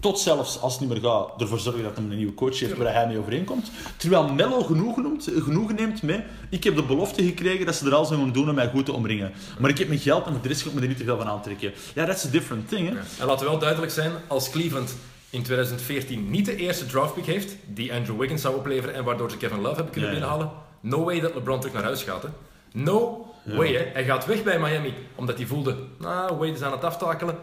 Tot 0.00 0.18
zelfs, 0.18 0.60
als 0.60 0.72
het 0.72 0.80
niet 0.80 0.90
meer 0.90 1.10
gaat, 1.10 1.40
ervoor 1.40 1.58
zorgen 1.58 1.82
dat 1.82 1.96
hij 1.96 2.04
een 2.04 2.16
nieuwe 2.16 2.34
coach 2.34 2.58
heeft 2.58 2.76
waar 2.76 2.94
hij 2.94 3.06
mee 3.06 3.18
overeenkomt. 3.18 3.70
Terwijl 3.96 4.32
Mello 4.32 4.62
genoeg 4.62 4.96
noemt, 4.96 5.28
genoegen 5.36 5.74
neemt 5.74 6.02
met... 6.02 6.22
Ik 6.50 6.64
heb 6.64 6.76
de 6.76 6.82
belofte 6.82 7.24
gekregen 7.24 7.66
dat 7.66 7.74
ze 7.74 7.86
er 7.86 7.94
alles 7.94 8.10
aan 8.10 8.18
gaan 8.18 8.32
doen 8.32 8.48
om 8.48 8.54
mij 8.54 8.68
goed 8.68 8.84
te 8.84 8.92
omringen. 8.92 9.32
Maar 9.58 9.70
ik 9.70 9.78
heb 9.78 9.88
mijn 9.88 10.00
geld 10.00 10.26
en 10.26 10.32
voor 10.32 10.42
de 10.42 10.48
rest 10.48 10.66
ik 10.66 10.74
me 10.74 10.80
er 10.80 10.88
niet 10.88 10.96
te 10.96 11.04
veel 11.04 11.16
van 11.16 11.26
aantrekken. 11.26 11.72
Ja, 11.94 12.04
dat 12.04 12.16
is 12.16 12.24
een 12.24 12.30
different 12.30 12.68
thing, 12.68 12.88
hè. 12.88 12.94
En 13.18 13.26
laten 13.26 13.44
we 13.44 13.50
wel 13.50 13.60
duidelijk 13.60 13.92
zijn, 13.92 14.12
als 14.26 14.50
Cleveland 14.50 14.94
in 15.30 15.42
2014 15.42 16.30
niet 16.30 16.46
de 16.46 16.56
eerste 16.56 16.86
draftpick 16.86 17.26
heeft, 17.26 17.56
die 17.66 17.92
Andrew 17.92 18.18
Wiggins 18.18 18.42
zou 18.42 18.56
opleveren 18.56 18.94
en 18.94 19.04
waardoor 19.04 19.30
ze 19.30 19.36
Kevin 19.36 19.60
Love 19.60 19.74
hebben 19.74 19.92
kunnen 19.92 20.10
Ja, 20.10 20.16
ja. 20.16 20.22
binnenhalen, 20.22 20.56
no 20.80 21.04
way 21.04 21.20
dat 21.20 21.34
LeBron 21.34 21.58
terug 21.58 21.74
naar 21.74 21.84
huis 21.84 22.02
gaat. 22.02 22.22
Hè. 22.22 22.28
No 22.72 23.26
way, 23.44 23.72
hè. 23.74 23.84
Hij 23.92 24.04
gaat 24.04 24.26
weg 24.26 24.42
bij 24.42 24.58
Miami, 24.58 24.94
omdat 25.14 25.36
hij 25.36 25.46
voelde, 25.46 25.76
nou, 25.98 26.36
Wade 26.36 26.52
is 26.52 26.62
aan 26.62 26.72
het 26.72 26.84
aftakelen. 26.84 27.36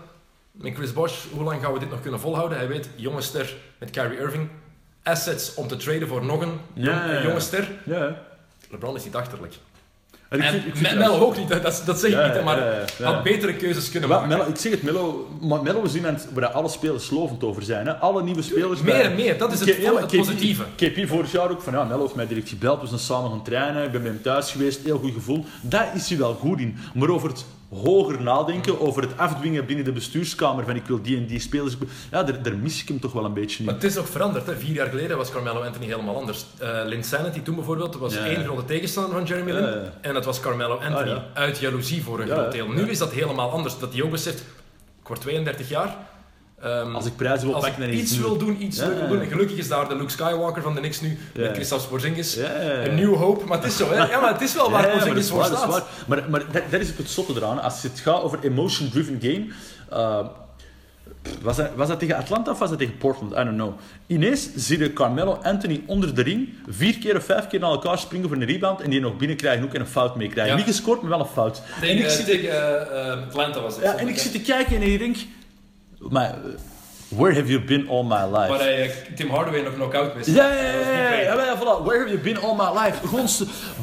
Met 0.52 0.74
Chris 0.76 0.94
Bosh, 0.94 1.26
hoe 1.32 1.44
lang 1.44 1.62
gaan 1.62 1.74
we 1.74 1.80
dit 1.80 1.90
nog 1.90 2.02
kunnen 2.02 2.20
volhouden? 2.20 2.58
Hij 2.58 2.68
weet, 2.68 2.90
jonge 2.96 3.22
ster 3.22 3.56
met 3.78 3.90
Kyrie 3.90 4.18
Irving, 4.20 4.50
assets 5.04 5.54
om 5.54 5.68
te 5.68 5.78
traden 5.78 6.08
voor 6.08 6.26
nog 6.26 6.42
een 6.42 6.60
Ja, 6.74 6.84
jong- 6.84 7.06
ja, 7.06 7.12
ja. 7.12 7.24
jonge 7.24 7.40
ster. 7.40 7.68
LeBron 8.70 8.96
is 8.96 9.04
niet 9.04 9.16
achterlijk. 9.16 9.54
En 10.30 10.40
ik 10.40 10.46
En 10.46 10.52
vind- 10.52 10.92
ik 10.92 10.98
Melo 10.98 11.20
ook 11.20 11.38
niet, 11.38 11.48
dat, 11.50 11.82
dat 11.86 12.00
zeg 12.00 12.10
ik 12.12 12.18
Ja, 12.18 12.34
niet, 12.34 12.44
maar 12.44 12.58
ja, 12.60 12.66
ja, 12.72 12.86
ja. 12.98 13.06
had 13.14 13.24
betere 13.24 13.54
keuzes 13.56 13.90
kunnen 13.92 14.10
maken. 14.10 14.28
Melo, 14.28 14.46
ik 14.48 14.56
zeg 14.58 14.72
het, 14.72 14.84
Melo, 14.84 15.28
Melo 15.64 15.82
is 15.84 15.96
iemand 15.96 16.28
waar 16.34 16.48
alle 16.48 16.70
spelers 16.70 17.10
lovend 17.10 17.44
over 17.44 17.64
zijn. 17.64 17.86
Hè. 17.88 17.94
Alle 17.96 18.24
nieuwe 18.24 18.42
spelers... 18.42 18.82
Meer 18.82 18.94
bij- 18.94 19.04
en 19.04 19.16
meer, 19.16 19.38
dat 19.38 19.52
is 19.52 19.60
het 19.60 19.70
K- 19.70 20.06
KP 20.08 20.18
positieve. 20.18 20.64
KP 20.76 21.08
vorig 21.08 21.32
jaar 21.32 21.52
ook 21.52 21.62
van, 21.62 21.74
ja, 21.74 21.84
Melo 21.84 22.02
heeft 22.02 22.16
mij 22.16 22.28
direct 22.28 22.50
gebeld, 22.50 22.82
we 22.82 22.88
zijn 22.88 23.00
samen 23.00 23.30
gaan 23.30 23.44
trainen, 23.44 23.84
ik 23.84 23.92
ben 23.92 24.02
bij 24.02 24.12
hem 24.12 24.22
thuis 24.22 24.52
geweest, 24.52 24.80
heel 24.84 25.00
goed 25.00 25.14
gevoel. 25.14 25.46
Daar 25.62 25.92
is 25.96 26.10
hij 26.10 26.18
wel 26.18 26.34
goed 26.34 26.60
in. 26.60 26.78
Maar 26.94 27.10
over 27.10 27.30
het 27.30 27.46
hoger 27.70 28.22
nadenken, 28.22 28.80
over 28.80 29.02
het 29.02 29.18
afdwingen 29.18 29.66
binnen 29.66 29.86
de 29.86 29.92
bestuurskamer 29.92 30.66
van 30.66 30.76
ik 30.76 30.86
wil 30.86 31.02
die 31.02 31.18
en 31.18 31.26
die 31.26 31.40
spelers... 31.40 31.76
Ja, 32.12 32.24
daar, 32.24 32.44
daar 32.44 32.56
mis 32.58 32.82
ik 32.82 32.88
hem 32.88 33.00
toch 33.00 33.12
wel 33.14 33.26
een 33.26 33.34
beetje 33.34 33.64
Maar 33.64 33.74
in. 33.74 33.80
het 33.80 33.90
is 33.92 33.98
ook 33.98 34.08
veranderd. 34.08 34.46
Hè. 34.46 34.56
Vier 34.56 34.74
jaar 34.74 34.88
geleden 34.88 35.18
was 35.18 35.32
Carmelo 35.32 35.62
Anthony 35.62 35.86
helemaal 35.86 36.16
anders. 36.16 36.46
Eh 36.58 36.82
Lin 36.86 37.04
Sanity 37.04 37.42
toen 37.42 37.56
bijvoorbeeld 37.56 37.96
was 37.96 38.14
Ja, 38.14 38.26
één 38.26 38.44
grote 38.44 38.66
tegenstander 38.66 39.14
van 39.14 39.24
Jeremy 39.26 39.52
Lin. 39.52 39.64
Ja. 39.64 39.94
En 40.02 40.14
dat 40.14 40.26
was 40.26 40.40
Carmelo 40.40 40.74
Anthony. 40.76 40.96
Ah, 40.96 41.06
ja. 41.08 41.26
Uit 41.34 41.60
jaloezie 41.60 42.04
voor 42.04 42.20
een 42.20 42.28
groot 42.28 42.52
deel. 42.52 42.68
Nu 42.68 42.90
is 42.90 42.98
dat 42.98 43.12
helemaal 43.12 43.52
anders. 43.52 43.80
Dat 43.80 43.94
hij 43.94 44.02
ook 44.04 44.12
beseft, 44.12 44.40
ik 45.02 45.08
word 45.08 45.22
32 45.22 45.70
jaar. 45.70 45.96
Ehm, 46.62 46.96
Als 46.96 47.06
ik 47.06 47.16
prijzen 47.16 47.48
wil 47.48 47.60
pakken, 47.60 47.80
dan 47.82 47.90
iets 47.90 48.18
wil 48.18 48.38
doen, 48.38 48.64
iets 48.64 48.78
Ja, 48.78 48.88
wil 48.94 49.08
doen. 49.08 49.22
En 49.22 49.28
gelukkig 49.28 49.58
is 49.58 49.68
daar 49.68 49.88
de 49.88 49.96
Luke 49.96 50.12
Skywalker 50.12 50.62
van 50.62 50.74
de 50.74 50.80
Knicks 50.80 51.02
nu. 51.02 51.18
Ja. 51.34 51.42
Met 51.42 51.56
Christophe 51.56 51.88
Porzingis. 51.88 52.34
Ja. 52.34 52.50
Een 52.84 52.96
nieuwe 52.96 53.18
hoop. 53.18 53.46
Maar 53.46 53.58
het 53.58 53.68
is 53.68 53.78
zo, 53.78 53.90
hè. 53.90 53.96
Ja, 53.96 54.20
maar 54.20 54.32
het 54.34 54.42
is 54.42 54.54
wel 54.54 54.72
waar 54.72 54.82
Ja, 54.82 54.88
dat 54.88 54.96
Porzingis 54.98 55.24
is 55.24 55.30
voor 55.30 55.40
dat 55.40 55.58
staat. 55.58 55.70
waar. 55.72 55.84
Maar, 56.08 56.24
maar 56.30 56.44
dat, 56.52 56.64
dat 56.72 56.80
is 56.80 56.88
het 56.98 57.10
zotte 57.10 57.34
eraan. 57.36 57.62
Als 57.62 57.84
het 57.84 58.00
gaat 58.00 58.22
over 58.22 58.40
emotion-driven 58.42 59.18
game... 59.22 59.46
eh, 59.90 60.26
was, 61.42 61.56
dat, 61.56 61.70
was 61.76 61.88
dat 61.88 62.00
tegen 62.00 62.16
Atlanta 62.16 62.52
of 62.52 62.60
was 62.60 62.70
dat 62.70 62.80
tegen 62.80 62.98
Portland? 62.98 63.32
I 63.32 63.36
don't 63.36 63.56
know. 63.56 63.74
Ineens 64.08 64.50
zie 64.56 64.80
je 64.80 64.94
Carmelo 64.94 65.40
Anthony 65.44 65.84
onder 65.86 66.16
de 66.16 66.22
ring 66.22 66.50
vier 66.68 66.98
keer 66.98 67.16
of 67.18 67.24
vijf 67.24 67.48
keer 67.48 67.60
naar 67.60 67.70
elkaar 67.70 67.98
springen 68.00 68.28
voor 68.28 68.38
een 68.38 68.46
rebound 68.46 68.82
en 68.82 68.90
die 68.90 69.00
nog 69.00 69.18
binnenkrijgen 69.18 69.64
ook 69.66 69.74
en 69.74 69.80
een 69.82 69.88
fout 69.88 70.16
meekrijgen. 70.16 70.56
Niet 70.56 70.66
gescoord, 70.66 71.02
maar 71.02 71.10
wel 71.10 71.20
een 71.20 71.26
fout. 71.26 71.62
Tegen, 71.80 71.96
en 71.96 71.98
ik 71.98 72.06
eh, 72.06 72.12
zit, 72.12 72.26
tegen 72.26 72.50
eh, 72.50 73.12
eh, 73.12 73.24
Atlanta 73.28 73.62
was 73.62 73.76
het. 73.76 73.84
ja, 73.84 73.96
en 73.98 74.08
ik 74.08 74.18
zit 74.18 74.32
te 74.32 74.42
kijken 74.42 74.76
en 74.76 74.82
ik 74.82 75.00
denk... 75.00 75.18
Maar, 76.00 76.30
eh, 76.30 76.52
where 77.08 77.34
have 77.34 77.48
you 77.48 77.62
been 77.62 77.90
all 77.90 78.04
my 78.04 78.38
life? 78.38 78.50
Waar 78.50 78.60
hij 78.60 78.90
eh, 78.90 79.16
Tim 79.16 79.30
Hardaway 79.30 79.62
nog 79.62 79.74
knock-out 79.74 80.14
wist. 80.14 80.28
Ja, 80.28 80.54
ja, 80.54 80.62
ja. 81.22 81.58
Where 81.84 82.00
have 82.00 82.10
you 82.10 82.20
been 82.20 82.38
all 82.38 82.56
my 82.56 82.80
life? 82.80 83.08
Gewoon 83.08 83.28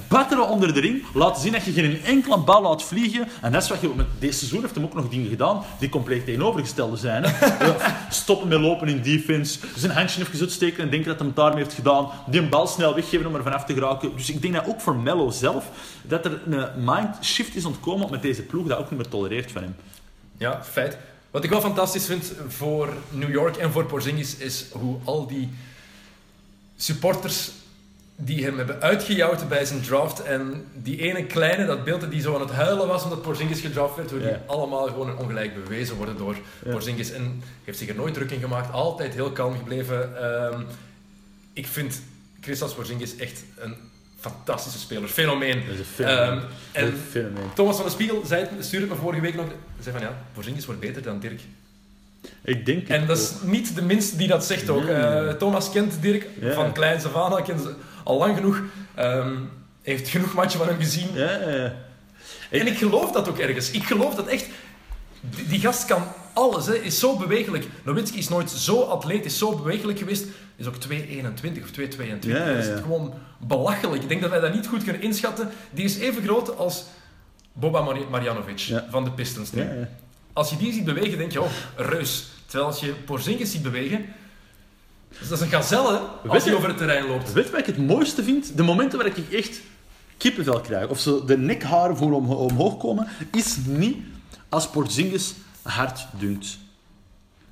batteren 0.08 0.48
onder 0.48 0.74
de 0.74 0.80
ring, 0.80 1.04
laten 1.14 1.42
zien 1.42 1.52
dat 1.52 1.64
je 1.64 1.72
geen 1.72 2.04
enkele 2.04 2.38
bal 2.38 2.62
laat 2.62 2.82
vliegen. 2.82 3.28
En 3.40 3.52
dat 3.52 3.62
is 3.62 3.68
wat 3.68 3.80
je 3.80 3.90
met 3.96 4.06
deze 4.18 4.38
seizoen 4.38 4.60
heeft 4.60 4.74
hem 4.74 4.84
ook 4.84 4.94
nog 4.94 5.08
dingen 5.08 5.28
gedaan 5.28 5.62
die 5.78 5.88
compleet 5.88 6.24
tegenovergestelde 6.24 6.96
zijn. 6.96 7.24
Hè. 7.24 7.34
Eh, 7.66 7.86
Stoppen 8.10 8.48
met 8.48 8.60
lopen 8.60 8.88
in 8.88 9.02
defense, 9.02 9.58
zijn 9.76 9.92
handje 9.92 10.20
even 10.20 10.40
uitsteken 10.40 10.82
en 10.82 10.90
denken 10.90 11.08
dat 11.08 11.18
hij 11.18 11.26
het 11.26 11.36
daarmee 11.36 11.62
heeft 11.62 11.74
gedaan. 11.74 12.08
Die 12.26 12.40
een 12.40 12.48
bal 12.48 12.66
snel 12.66 12.94
weggeven 12.94 13.26
om 13.26 13.34
er 13.34 13.42
vanaf 13.42 13.64
te 13.64 13.74
geraken. 13.74 14.16
Dus 14.16 14.30
ik 14.30 14.42
denk 14.42 14.54
dat 14.54 14.66
ook 14.66 14.80
voor 14.80 14.96
Mello 14.96 15.30
zelf, 15.30 15.70
dat 16.02 16.24
er 16.24 16.40
een 16.46 16.84
mind 16.84 17.16
shift 17.22 17.56
is 17.56 17.64
ontkomen 17.64 18.10
met 18.10 18.22
deze 18.22 18.42
ploeg 18.42 18.66
dat 18.66 18.78
ook 18.78 18.90
niet 18.90 19.00
meer 19.00 19.08
tolereert 19.08 19.52
van 19.52 19.62
hem. 19.62 19.76
Ja, 20.38 20.60
feit. 20.64 20.96
Wat 21.36 21.44
ik 21.44 21.50
wel 21.50 21.60
fantastisch 21.60 22.06
vind 22.06 22.32
voor 22.48 22.88
New 23.10 23.30
York 23.30 23.56
en 23.56 23.72
voor 23.72 23.86
Porzingis 23.86 24.36
is 24.36 24.66
hoe 24.72 24.98
al 25.04 25.26
die 25.26 25.48
supporters 26.76 27.50
die 28.14 28.44
hem 28.44 28.56
hebben 28.56 28.80
uitgejouwd 28.80 29.48
bij 29.48 29.64
zijn 29.64 29.80
draft 29.80 30.22
en 30.22 30.64
die 30.74 30.98
ene 30.98 31.26
kleine, 31.26 31.66
dat 31.66 31.84
beeld 31.84 32.00
dat 32.00 32.10
die 32.10 32.20
zo 32.20 32.34
aan 32.34 32.40
het 32.40 32.50
huilen 32.50 32.86
was 32.86 33.04
omdat 33.04 33.22
Porzingis 33.22 33.60
gedraft 33.60 33.96
werd, 33.96 34.10
hoe 34.10 34.20
die 34.20 34.36
allemaal 34.46 34.86
gewoon 34.86 35.08
een 35.08 35.16
ongelijk 35.16 35.64
bewezen 35.64 35.96
worden 35.96 36.16
door 36.16 36.36
Porzingis. 36.70 37.10
En 37.10 37.42
heeft 37.64 37.78
zich 37.78 37.88
er 37.88 37.94
nooit 37.94 38.14
druk 38.14 38.30
in 38.30 38.40
gemaakt, 38.40 38.72
altijd 38.72 39.14
heel 39.14 39.32
kalm 39.32 39.56
gebleven. 39.56 40.22
Ehm, 40.22 40.62
ik 41.52 41.66
vind 41.66 42.00
Christos 42.40 42.74
Porzingis 42.74 43.16
echt 43.16 43.44
een 43.56 43.76
fantastische 44.30 44.78
speler. 44.78 45.08
Fenomeen. 45.08 45.62
Dat 45.66 45.74
is 45.74 45.78
een 45.78 45.84
fenomeen. 45.84 46.18
Ehm, 46.38 46.38
en 46.72 46.86
een 46.86 46.98
fenomeen. 47.10 47.52
Thomas 47.54 47.76
van 47.76 47.84
de 47.84 47.90
Spiegel 47.90 48.22
zei, 48.26 48.40
het- 48.50 48.64
stuurde 48.66 48.86
me 48.86 48.94
vorige 48.94 49.20
week 49.20 49.34
nog. 49.34 49.46
zei 49.80 49.96
van 49.96 50.06
ja, 50.06 50.16
Porzingis 50.34 50.66
wordt 50.66 50.80
beter 50.80 51.02
dan 51.02 51.20
Dirk. 51.20 51.40
Ik 52.42 52.66
denk 52.66 52.88
En 52.88 53.06
dat 53.06 53.18
is 53.18 53.32
ook. 53.34 53.42
niet 53.50 53.74
de 53.74 53.82
minste 53.82 54.16
die 54.16 54.28
dat 54.28 54.44
zegt 54.44 54.68
ook. 54.68 54.84
Eh, 54.86 55.28
Thomas 55.28 55.70
kent 55.70 55.94
Dirk 56.02 56.26
Ja. 56.40 56.52
van 56.52 56.72
kleins 56.72 57.04
af 57.04 57.32
aan, 57.32 57.42
kent 57.44 57.60
ze 57.60 57.74
al 58.04 58.18
lang 58.18 58.36
genoeg. 58.36 58.62
Ehm, 58.94 59.34
heeft 59.82 60.08
genoeg 60.08 60.34
matchen 60.34 60.58
van 60.58 60.68
hem 60.68 60.78
gezien. 60.78 61.08
Ja, 61.14 61.30
ja. 61.48 61.74
En 62.50 62.66
ik 62.66 62.78
geloof 62.78 63.12
dat 63.12 63.28
ook 63.28 63.38
ergens. 63.38 63.70
Ik 63.70 63.84
geloof 63.84 64.14
dat 64.14 64.26
echt... 64.26 64.46
Die, 65.20 65.46
die 65.46 65.60
gast 65.60 65.84
kan 65.84 66.02
alles, 66.36 66.66
hè. 66.66 66.74
is 66.74 66.98
zo 66.98 67.16
bewegelijk. 67.16 67.68
Nowitzki 67.82 68.18
is 68.18 68.28
nooit 68.28 68.50
zo 68.50 68.80
atletisch, 68.82 69.38
zo 69.38 69.56
bewegelijk 69.56 69.98
geweest. 69.98 70.26
Is 70.56 70.66
ook 70.66 70.74
2,21 70.74 71.62
of 71.62 71.70
2,22. 71.80 71.96
Ja, 72.20 72.36
ja, 72.36 72.44
Dat 72.46 72.56
is 72.56 72.66
ja. 72.66 72.76
gewoon 72.76 73.14
belachelijk. 73.38 74.02
Ik 74.02 74.08
denk 74.08 74.20
dat 74.20 74.30
wij 74.30 74.40
dat 74.40 74.54
niet 74.54 74.66
goed 74.66 74.82
kunnen 74.84 75.02
inschatten. 75.02 75.50
Die 75.70 75.84
is 75.84 75.98
even 75.98 76.22
groot 76.22 76.56
als 76.56 76.84
Boba 77.52 77.80
Mar- 77.80 78.10
Marjanovic 78.10 78.58
Ja. 78.58 78.86
van 78.90 79.04
de 79.04 79.10
Pistons 79.10 79.52
nu. 79.52 79.68
Als 80.32 80.50
je 80.50 80.56
die 80.56 80.72
ziet 80.72 80.84
bewegen, 80.84 81.18
denk 81.18 81.32
je, 81.32 81.40
oh, 81.42 81.50
reus. 81.76 82.26
Terwijl 82.46 82.70
als 82.70 82.80
je 82.80 82.92
Porzingis 83.04 83.50
ziet 83.50 83.62
bewegen... 83.62 84.04
dus 85.18 85.28
dat 85.28 85.38
is 85.38 85.44
een 85.44 85.50
gazelle 85.50 86.00
als 86.26 86.44
hij 86.44 86.54
over 86.54 86.68
het 86.68 86.76
terrein 86.76 87.06
loopt. 87.06 87.32
Weet 87.32 87.50
wat 87.50 87.60
ik 87.60 87.66
het 87.66 87.76
mooiste 87.78 88.22
vind? 88.24 88.56
De 88.56 88.62
momenten 88.62 88.98
waar 88.98 89.06
ik 89.06 89.32
echt 89.32 89.60
kippenvel 90.16 90.60
krijg, 90.60 90.88
of 90.88 91.00
zo 91.00 91.24
de 91.24 91.38
nekharen 91.38 91.96
om, 91.98 92.30
omhoog 92.30 92.76
komen, 92.78 93.08
is 93.32 93.56
niet 93.66 93.96
als 94.48 94.68
Porzingis 94.70 95.34
hard 95.66 96.06
dunkt. 96.18 96.58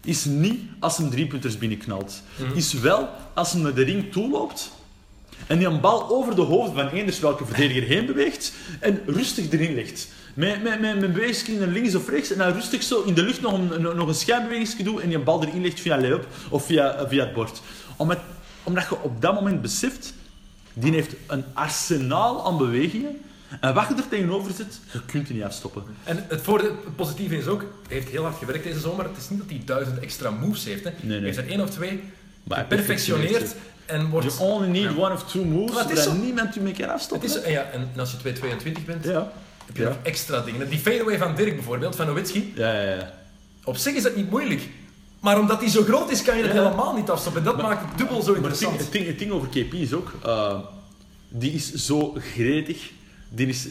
Is 0.05 0.25
niet 0.25 0.61
als 0.81 0.99
een 0.99 1.11
driepunters 1.11 1.59
binnenknalt. 1.59 2.23
Is 2.55 2.73
wel 2.73 3.09
als 3.35 3.53
hij 3.53 3.61
naar 3.61 3.75
de 3.75 3.83
ring 3.83 4.13
toe 4.13 4.31
loopt 4.31 4.71
en 5.47 5.59
die 5.59 5.67
een 5.67 5.81
bal 5.81 6.09
over 6.09 6.35
de 6.35 6.43
hoofd 6.43 6.73
van 6.75 6.89
eenders 6.89 7.21
welke 7.21 7.47
verdediger 7.47 7.83
heen 7.83 8.07
beweegt 8.07 8.53
en 8.81 9.01
rustig 9.07 9.51
erin 9.51 9.75
legt. 9.75 10.09
Met, 10.35 10.63
met, 10.63 10.81
met, 10.81 11.01
met 11.01 11.13
bewegingsje 11.13 11.59
naar 11.59 11.69
links 11.69 11.95
of 11.95 12.09
rechts 12.09 12.33
en 12.33 12.39
dan 12.39 12.53
rustig 12.53 12.83
zo 12.83 13.03
in 13.03 13.15
de 13.15 13.23
lucht 13.23 13.41
nog 13.41 13.53
een, 13.53 13.97
nog 13.97 14.09
een 14.09 14.15
schijnbeweging 14.15 14.83
doet 14.83 15.01
en 15.01 15.09
die 15.09 15.17
een 15.17 15.25
bal 15.25 15.45
erin 15.45 15.63
legt 15.63 15.81
via 15.81 16.01
layup 16.01 16.27
of 16.49 16.67
via, 16.67 17.09
via 17.09 17.25
het 17.25 17.35
bord. 17.35 17.61
Omdat, 17.97 18.19
omdat 18.63 18.87
je 18.89 19.03
op 19.03 19.21
dat 19.21 19.35
moment 19.35 19.63
beseft, 19.63 20.15
die 20.73 20.93
heeft 20.93 21.15
een 21.27 21.45
arsenaal 21.53 22.47
aan 22.47 22.59
bewegingen 22.59 23.21
en 23.61 23.75
wat 23.75 23.89
je 23.89 23.95
er 23.95 24.09
tegenover 24.09 24.53
zit, 24.53 24.81
je 24.93 25.01
kunt 25.07 25.27
die 25.27 25.37
niet 25.37 25.45
afstoppen. 25.45 25.83
En 26.05 26.25
het, 26.29 26.41
voordeel, 26.41 26.71
het 26.85 26.97
positieve 26.97 27.37
is 27.37 27.47
ook, 27.47 27.61
hij 27.61 27.97
heeft 27.97 28.09
heel 28.09 28.23
hard 28.23 28.37
gewerkt 28.39 28.65
deze 28.65 28.81
zomer. 28.81 29.05
Het 29.05 29.17
is 29.17 29.31
niet 29.31 29.39
dat 29.39 29.49
hij 29.51 29.63
duizend 29.65 29.99
extra 29.99 30.31
moves 30.31 30.65
heeft. 30.65 30.85
Hè. 30.85 30.91
nee. 31.01 31.17
Hij 31.17 31.27
heeft 31.27 31.39
er 31.39 31.49
één 31.49 31.61
of 31.61 31.71
twee 31.71 32.03
geperfectioneerd 32.49 33.55
en 33.87 34.09
wordt... 34.11 34.37
You 34.37 34.51
only 34.51 34.69
need 34.69 34.97
one 34.97 35.13
of 35.15 35.25
two 35.25 35.45
moves, 35.45 35.75
Maar 35.75 35.89
het 35.89 35.99
zodat 35.99 36.15
zo. 36.15 36.21
niemand 36.23 36.55
je 36.55 36.61
mee 36.61 36.73
kan 36.73 36.83
Het 36.83 36.93
afstoppen. 36.93 37.29
is, 37.29 37.41
en, 37.41 37.51
ja, 37.53 37.63
en 37.63 37.89
als 37.97 38.17
je 38.23 38.35
2,22 38.35 38.85
bent, 38.87 39.05
Ja. 39.05 39.33
heb 39.67 39.77
je 39.77 39.85
nog 39.85 39.97
extra 40.03 40.41
dingen. 40.41 40.69
Die 40.69 40.79
fadeaway 40.79 41.19
van 41.19 41.35
Dirk 41.35 41.55
bijvoorbeeld, 41.55 41.97
van 41.97 42.07
Nowitzki, 42.07 42.53
Ja, 42.57 42.73
ja, 42.83 42.95
ja. 42.95 43.13
op 43.65 43.77
zich 43.77 43.95
is 43.95 44.03
dat 44.03 44.17
niet 44.17 44.31
moeilijk. 44.31 44.63
Maar 45.21 45.39
omdat 45.39 45.61
hij 45.61 45.69
zo 45.71 45.83
groot 45.83 46.11
is, 46.11 46.23
kan 46.23 46.37
je 46.37 46.43
dat 46.43 46.53
helemaal 46.53 46.97
niet 46.97 47.11
afstoppen. 47.11 47.41
En 47.43 47.47
dat 47.49 47.63
maakt 47.63 47.89
het 47.89 47.99
dubbel 47.99 48.23
zo 48.23 48.33
Maar 48.41 48.51
het 48.51 48.59
ding, 48.59 48.71
interessant. 48.73 48.81
het, 48.81 48.93
ding, 48.93 49.07
het 49.07 49.19
ding 49.19 49.31
over 49.31 49.49
KP 49.49 49.73
is 49.75 49.93
ook, 49.93 50.13
eh, 50.25 50.59
die 51.29 51.53
is 51.53 51.73
zo 51.75 52.17
gretig. 52.35 52.91
Die 53.35 53.47
is, 53.47 53.67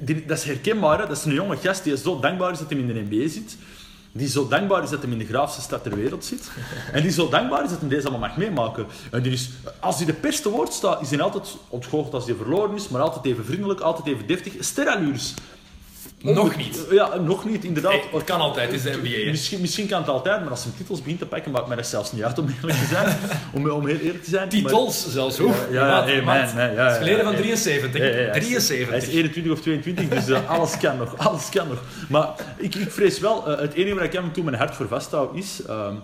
die- 0.00 0.24
dat 0.26 0.38
is 0.38 0.44
herkenbaar, 0.44 1.00
hè. 1.00 1.06
dat 1.06 1.16
is 1.16 1.24
een 1.24 1.32
jonge 1.32 1.56
gast 1.56 1.84
die 1.84 1.96
zo 1.96 2.20
dankbaar 2.20 2.52
is 2.52 2.58
dat 2.58 2.70
hij 2.70 2.78
in 2.78 2.86
de 2.86 3.04
NBA 3.08 3.28
zit. 3.28 3.56
Die 4.12 4.28
zo 4.28 4.48
dankbaar 4.48 4.82
is 4.82 4.90
dat 4.90 5.02
hij 5.02 5.10
in 5.12 5.18
de 5.18 5.26
graafste 5.26 5.60
stad 5.60 5.82
ter 5.82 5.94
wereld 5.96 6.24
zit. 6.24 6.50
En 6.92 7.02
die 7.02 7.10
zo 7.10 7.28
dankbaar 7.28 7.64
is 7.64 7.70
dat 7.70 7.80
hij 7.80 7.88
deze 7.88 8.08
allemaal 8.08 8.28
mag 8.28 8.36
meemaken. 8.36 8.86
En 9.10 9.22
die 9.22 9.32
is, 9.32 9.50
als 9.80 9.96
hij 9.96 10.06
de 10.06 10.12
pers 10.12 10.40
te 10.40 10.48
woord 10.48 10.72
staat, 10.72 11.00
is 11.02 11.10
hij 11.10 11.20
altijd 11.20 11.56
ontgoocheld 11.68 12.14
als 12.14 12.24
hij 12.26 12.34
verloren 12.34 12.74
is, 12.76 12.88
maar 12.88 13.00
altijd 13.00 13.24
even 13.24 13.44
vriendelijk, 13.44 13.80
altijd 13.80 14.06
even 14.06 14.26
deftig. 14.26 14.52
Sterallures. 14.60 15.34
Nog 16.22 16.56
niet. 16.56 16.78
Ja, 16.90 17.16
nog 17.16 17.44
niet, 17.44 17.64
inderdaad. 17.64 17.92
Hey, 17.92 18.02
het 18.12 18.24
kan 18.24 18.40
altijd, 18.40 18.66
het 18.72 18.76
is 18.76 18.82
de 18.92 18.98
NBA. 19.02 19.30
Misschien, 19.30 19.60
misschien 19.60 19.86
kan 19.88 20.00
het 20.00 20.08
altijd, 20.08 20.40
maar 20.40 20.50
als 20.50 20.62
hij 20.64 20.72
titels 20.76 20.98
begint 21.00 21.18
te 21.18 21.26
pakken, 21.26 21.52
maakt 21.52 21.66
mij 21.66 21.76
dat 21.76 21.86
zelfs 21.86 22.12
niet 22.12 22.22
uit 22.22 22.38
om 22.38 22.48
eerlijk 22.58 22.78
te 22.78 22.84
zijn. 22.86 23.16
om, 23.54 23.70
om 23.70 23.86
heel 23.86 23.96
eerlijk 23.98 24.24
te 24.24 24.30
zijn. 24.30 24.42
Maar- 24.48 24.50
Titels 24.62 25.08
zelfs, 25.12 25.38
hoe? 25.38 25.52
Ja, 25.70 25.86
ja, 25.86 26.04
hey, 26.04 26.22
man, 26.22 26.24
man, 26.24 26.36
ja, 26.56 26.84
Het 26.84 26.90
is 26.92 26.98
geleden 26.98 27.24
van 27.24 27.32
ja. 27.32 27.38
73. 27.38 28.00
Ja, 28.00 28.04
ja, 28.06 28.10
ja, 28.10 28.16
hij 28.16 28.26
is- 28.40 28.44
73. 28.46 28.88
Hij 28.88 28.98
is 28.98 29.06
21 29.08 29.52
of 29.52 29.60
22, 29.60 30.08
dus 30.08 30.28
eh, 30.28 30.50
alles 30.58 30.76
kan 30.78 30.96
nog. 30.96 31.14
Alles 31.18 31.48
kan 31.48 31.68
nog. 31.68 31.82
Maar 32.08 32.28
ik, 32.56 32.74
ik 32.74 32.90
vrees 32.90 33.18
wel, 33.18 33.48
eh, 33.52 33.60
het 33.60 33.72
enige 33.72 33.94
waar 33.94 34.04
ik 34.04 34.12
hem 34.12 34.32
toen 34.32 34.44
mijn 34.44 34.56
hart 34.56 34.74
voor 34.74 34.88
vasthoud 34.88 35.36
is... 35.36 35.60
ehm, 35.68 35.94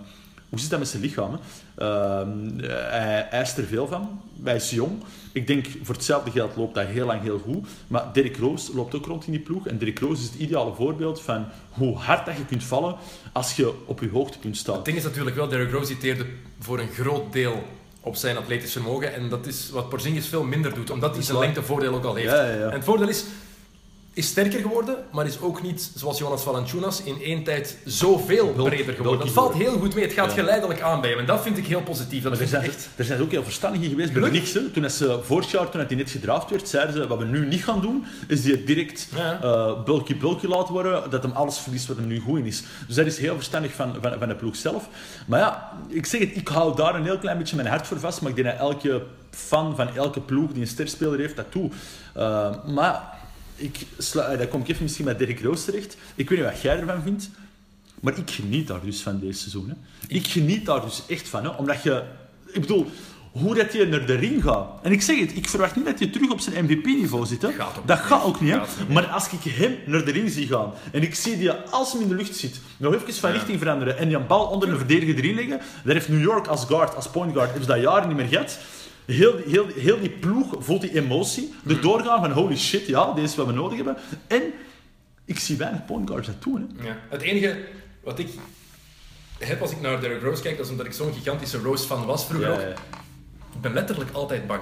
hoe 0.49 0.59
zit 0.59 0.69
dat 0.69 0.79
met 0.79 0.87
zijn 0.87 1.01
lichaam? 1.01 1.31
Hè? 1.31 1.39
Ehm, 1.85 2.59
eh, 2.59 2.69
hij 2.89 3.27
eist 3.29 3.57
er 3.57 3.63
veel 3.63 3.87
van. 3.87 4.21
Hij 4.43 4.55
is 4.55 4.69
jong. 4.69 4.91
Ik 5.31 5.47
denk, 5.47 5.67
voor 5.83 5.95
hetzelfde 5.95 6.31
geld 6.31 6.55
loopt 6.55 6.75
hij 6.75 6.85
heel 6.85 7.05
lang 7.05 7.21
heel 7.21 7.39
goed. 7.39 7.67
Maar 7.87 8.13
Derrick 8.13 8.37
Rose 8.37 8.75
loopt 8.75 8.95
ook 8.95 9.05
rond 9.05 9.25
in 9.25 9.31
die 9.31 9.41
ploeg. 9.41 9.67
En 9.67 9.77
Derrick 9.77 9.99
Rose 9.99 10.21
is 10.21 10.27
het 10.27 10.39
ideale 10.39 10.73
voorbeeld 10.73 11.21
van 11.21 11.45
hoe 11.69 11.95
hard 11.95 12.25
dat 12.25 12.37
je 12.37 12.45
kunt 12.45 12.63
vallen 12.63 12.95
als 13.31 13.55
je 13.55 13.73
op 13.85 13.99
je 13.99 14.09
hoogtepunt 14.09 14.57
staat. 14.57 14.75
Het 14.75 14.85
ding 14.85 14.97
is 14.97 15.03
natuurlijk 15.03 15.35
wel, 15.35 15.47
Derrick 15.47 15.71
Rose 15.71 15.85
citeerde 15.85 16.25
voor 16.59 16.79
een 16.79 16.89
groot 16.89 17.33
deel 17.33 17.63
op 18.01 18.15
zijn 18.15 18.37
atletisch 18.37 18.71
vermogen. 18.71 19.13
En 19.13 19.29
dat 19.29 19.45
is 19.45 19.69
wat 19.69 19.89
Porzingis 19.89 20.27
veel 20.27 20.43
minder 20.43 20.73
doet, 20.73 20.89
omdat 20.89 21.15
hij 21.15 21.23
zijn 21.23 21.39
lengtevoordeel 21.39 21.93
ook 21.93 22.03
al 22.03 22.15
heeft. 22.15 22.31
Ja, 22.31 22.43
ja, 22.43 22.53
ja. 22.53 22.65
En 22.65 22.71
het 22.71 22.83
voordeel 22.83 23.07
is, 23.07 23.23
is 24.17 24.27
sterker 24.27 24.59
geworden, 24.59 24.95
maar 25.11 25.25
is 25.25 25.39
ook 25.41 25.61
niet, 25.61 25.91
zoals 25.95 26.17
Jonas 26.17 26.43
Valanciunas, 26.43 27.03
in 27.03 27.21
één 27.21 27.43
tijd 27.43 27.77
zoveel 27.85 28.47
breder 28.47 28.93
geworden. 28.93 29.19
Dat 29.25 29.29
valt 29.35 29.53
heel 29.53 29.79
goed 29.79 29.95
mee. 29.95 30.03
Het 30.03 30.13
gaat 30.13 30.29
Ja. 30.29 30.33
geleidelijk 30.33 30.81
aan 30.81 31.01
bij 31.01 31.09
hem. 31.09 31.19
En 31.19 31.25
dat 31.25 31.41
vind 31.41 31.57
ik 31.57 31.65
heel 31.67 31.81
positief. 31.81 32.23
Dat 32.23 32.39
er 32.39 32.47
zijn, 32.47 32.63
echt... 32.63 32.89
er 32.95 33.05
zijn 33.05 33.21
ook 33.21 33.31
heel 33.31 33.43
verstandigen 33.43 33.89
geweest 33.89 34.13
bij. 34.13 34.29
Knicks. 34.29 34.53
hè. 34.53 34.69
Toen 34.69 34.89
ze 34.89 35.19
vorig 35.23 35.51
jaar, 35.51 35.69
toen 35.69 35.81
hij 35.85 35.95
net 35.95 36.09
gedraft 36.09 36.49
werd, 36.49 36.69
zeiden 36.69 36.93
ze, 36.95 37.07
wat 37.07 37.17
we 37.17 37.25
nu 37.25 37.45
niet 37.45 37.63
gaan 37.63 37.81
doen, 37.81 38.05
is 38.27 38.41
die 38.41 38.63
direct 38.63 39.07
Ja. 39.15 39.39
eh 39.41 39.83
bulky 39.83 40.17
bulky 40.17 40.47
laten 40.47 40.73
worden, 40.73 41.09
dat 41.09 41.23
hem 41.23 41.31
alles 41.31 41.57
verliest 41.57 41.87
wat 41.87 41.97
hem 41.97 42.07
nu 42.07 42.19
goed 42.19 42.39
in 42.39 42.45
is. 42.45 42.63
Dus 42.87 42.95
dat 42.95 43.05
is 43.05 43.17
heel 43.17 43.35
verstandig 43.35 43.73
van, 43.73 43.95
van, 44.01 44.13
van 44.19 44.27
de 44.27 44.35
ploeg 44.35 44.55
zelf. 44.55 44.87
Maar 45.27 45.39
ja, 45.39 45.71
ik 45.87 46.05
zeg 46.05 46.19
het, 46.19 46.35
ik 46.35 46.47
hou 46.47 46.75
daar 46.75 46.95
een 46.95 47.03
heel 47.03 47.17
klein 47.19 47.37
beetje 47.37 47.55
mijn 47.55 47.67
hart 47.67 47.87
voor 47.87 47.99
vast, 47.99 48.21
maar 48.21 48.29
ik 48.29 48.35
denk 48.35 48.47
dat 48.47 48.59
elke 48.59 49.01
fan 49.29 49.75
van 49.75 49.95
elke 49.95 50.19
ploeg 50.21 50.51
die 50.51 50.61
een 50.61 50.67
sterspeler 50.67 51.19
heeft, 51.19 51.35
dat 51.35 51.45
toe. 51.51 51.69
Eh, 52.13 52.49
maar 52.65 53.15
ik 53.57 53.85
sla, 53.97 54.23
eh, 54.23 54.37
dan 54.37 54.47
kom 54.47 54.61
ik 54.61 54.67
even 54.67 54.83
misschien 54.83 55.05
bij 55.05 55.17
Derrick 55.17 55.41
Rose 55.41 55.65
terecht. 55.65 55.97
Ik 56.15 56.29
weet 56.29 56.39
niet 56.39 56.47
wat 56.47 56.61
jij 56.61 56.79
ervan 56.79 57.01
vindt, 57.01 57.29
maar 57.99 58.17
ik 58.17 58.31
geniet 58.31 58.67
daar 58.67 58.81
dus 58.81 59.01
van 59.01 59.19
deze 59.19 59.39
seizoen. 59.39 59.69
Hè. 59.69 59.75
Ik 60.07 60.27
geniet 60.27 60.65
daar 60.65 60.81
dus 60.81 61.03
echt 61.07 61.27
van. 61.27 61.43
Hè. 61.43 61.49
Omdat 61.49 61.83
je... 61.83 62.03
Ik 62.51 62.61
bedoel, 62.61 62.91
hoe 63.31 63.55
dat 63.55 63.73
je 63.73 63.85
naar 63.85 64.05
de 64.05 64.15
ring 64.15 64.43
gaat. 64.43 64.67
En 64.81 64.91
ik 64.91 65.01
zeg 65.01 65.19
het, 65.19 65.35
ik 65.35 65.49
verwacht 65.49 65.75
niet 65.75 65.85
dat 65.85 65.99
je 65.99 66.09
terug 66.09 66.31
op 66.31 66.39
zijn 66.39 66.65
MVP-niveau 66.65 67.25
zit. 67.25 67.41
Hè. 67.41 67.51
Gaat 67.51 67.75
dat 67.85 67.99
gaat 67.99 68.23
ook 68.23 68.41
niet. 68.41 68.51
Hè. 68.51 68.57
Gaat 68.57 68.77
niet. 68.79 68.89
Maar 68.89 69.05
als 69.05 69.29
ik 69.29 69.51
hem 69.51 69.75
naar 69.85 70.05
de 70.05 70.11
ring 70.11 70.29
zie 70.29 70.47
gaan 70.47 70.73
en 70.91 71.01
ik 71.01 71.15
zie 71.15 71.37
die 71.37 71.51
als 71.51 71.93
hem 71.93 72.01
in 72.01 72.07
de 72.07 72.15
lucht 72.15 72.35
zit, 72.35 72.59
nog 72.77 72.93
even 72.93 73.13
van 73.13 73.31
richting 73.31 73.59
veranderen 73.59 73.97
en 73.97 74.07
die 74.07 74.17
een 74.17 74.27
bal 74.27 74.45
onder 74.47 74.69
een 74.69 74.77
verdediger 74.77 75.15
erin 75.15 75.35
leggen, 75.35 75.59
dat 75.83 75.93
heeft 75.93 76.09
New 76.09 76.21
York 76.21 76.47
als 76.47 76.65
guard, 76.65 76.95
als 76.95 77.09
point 77.09 77.33
guard, 77.33 77.49
hebben 77.49 77.65
ze 77.65 77.73
dat 77.73 77.81
jaren 77.81 78.07
niet 78.07 78.17
meer 78.17 78.27
gehad. 78.27 78.59
Heel, 79.07 79.35
die- 79.35 79.45
heel, 79.51 79.67
heel 79.67 79.99
die 79.99 80.09
ploeg 80.09 80.55
voelt 80.59 80.81
die 80.81 80.95
emotie. 80.95 81.53
Mm. 81.63 81.71
Er 81.71 81.81
doorgaan 81.81 82.19
van 82.21 82.31
holy 82.31 82.57
shit, 82.57 82.87
ja, 82.87 83.13
dit 83.13 83.23
is 83.23 83.35
wat 83.35 83.45
we 83.45 83.51
nodig 83.53 83.75
hebben. 83.75 83.97
En 84.27 84.41
ik 85.25 85.39
zie 85.39 85.57
weinig 85.57 85.85
point 85.85 86.09
guards 86.09 86.27
dat 86.27 86.43
doen. 86.43 86.71
Hè. 86.77 86.87
Ja. 86.87 86.97
Het 87.09 87.21
enige 87.21 87.57
wat 88.03 88.19
ik 88.19 88.29
heb 89.39 89.61
als 89.61 89.71
ik 89.71 89.81
naar 89.81 90.01
Derrick 90.01 90.21
Rose 90.21 90.41
kijk, 90.41 90.57
dat 90.57 90.65
is 90.65 90.71
omdat 90.71 90.85
ik 90.85 90.93
zo'n 90.93 91.13
gigantische 91.13 91.57
Rose 91.57 91.85
fan 91.85 92.05
was 92.05 92.25
vroeger. 92.25 92.51
Ja, 92.51 92.59
ja. 92.59 92.75
Ik 93.53 93.61
ben 93.61 93.73
letterlijk 93.73 94.11
altijd 94.11 94.47
bang. 94.47 94.61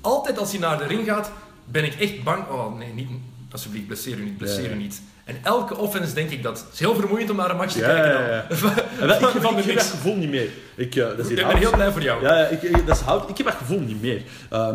Altijd 0.00 0.38
als 0.38 0.50
hij 0.50 0.60
naar 0.60 0.78
de 0.78 0.84
ring 0.86 1.06
gaat, 1.06 1.32
ben 1.64 1.84
ik 1.84 1.94
echt 1.94 2.22
bang. 2.22 2.48
Oh 2.48 2.78
nee, 2.78 2.92
niet, 2.92 3.08
alsjeblieft, 3.52 3.86
blesseer 3.86 4.18
u 4.18 4.22
niet, 4.22 4.36
blesseer 4.36 4.64
Ja. 4.70 4.70
u 4.70 4.78
niet. 4.78 5.00
En 5.24 5.36
elke 5.42 5.76
offense 5.76 6.14
denk 6.14 6.30
ik 6.30 6.42
dat. 6.42 6.58
Het 6.58 6.68
is 6.72 6.78
heel 6.78 6.94
vermoeiend 6.94 7.30
om 7.30 7.36
naar 7.36 7.50
een 7.50 7.56
match 7.56 7.72
te 7.72 7.78
Ja, 7.78 7.86
kijken. 7.86 8.10
ja, 8.22 8.28
ja. 8.28 8.44
En 8.48 8.58
wel, 8.60 8.70
ik, 8.70 9.24
Van 9.40 9.56
heb- 9.56 9.64
ik 9.66 9.74
dat 9.74 9.84
gevoel 9.86 10.16
niet 10.16 10.30
meer. 10.30 10.48
Ik, 10.74 10.94
eh, 10.96 11.04
dat 11.08 11.18
is 11.18 11.28
Ik 11.28 11.34
ben 11.34 11.44
hout. 11.44 11.58
heel 11.58 11.70
blij 11.70 11.92
voor 11.92 12.02
jou. 12.02 12.22
Ja, 12.22 12.38
ja, 12.38 12.46
ik, 12.46 12.86
dat 12.86 12.96
is 12.96 13.02
hout. 13.02 13.28
Ik 13.30 13.36
heb 13.36 13.46
dat 13.46 13.54
gevoel 13.56 13.80
niet 13.80 14.00
meer. 14.02 14.22
Ehm, 14.50 14.74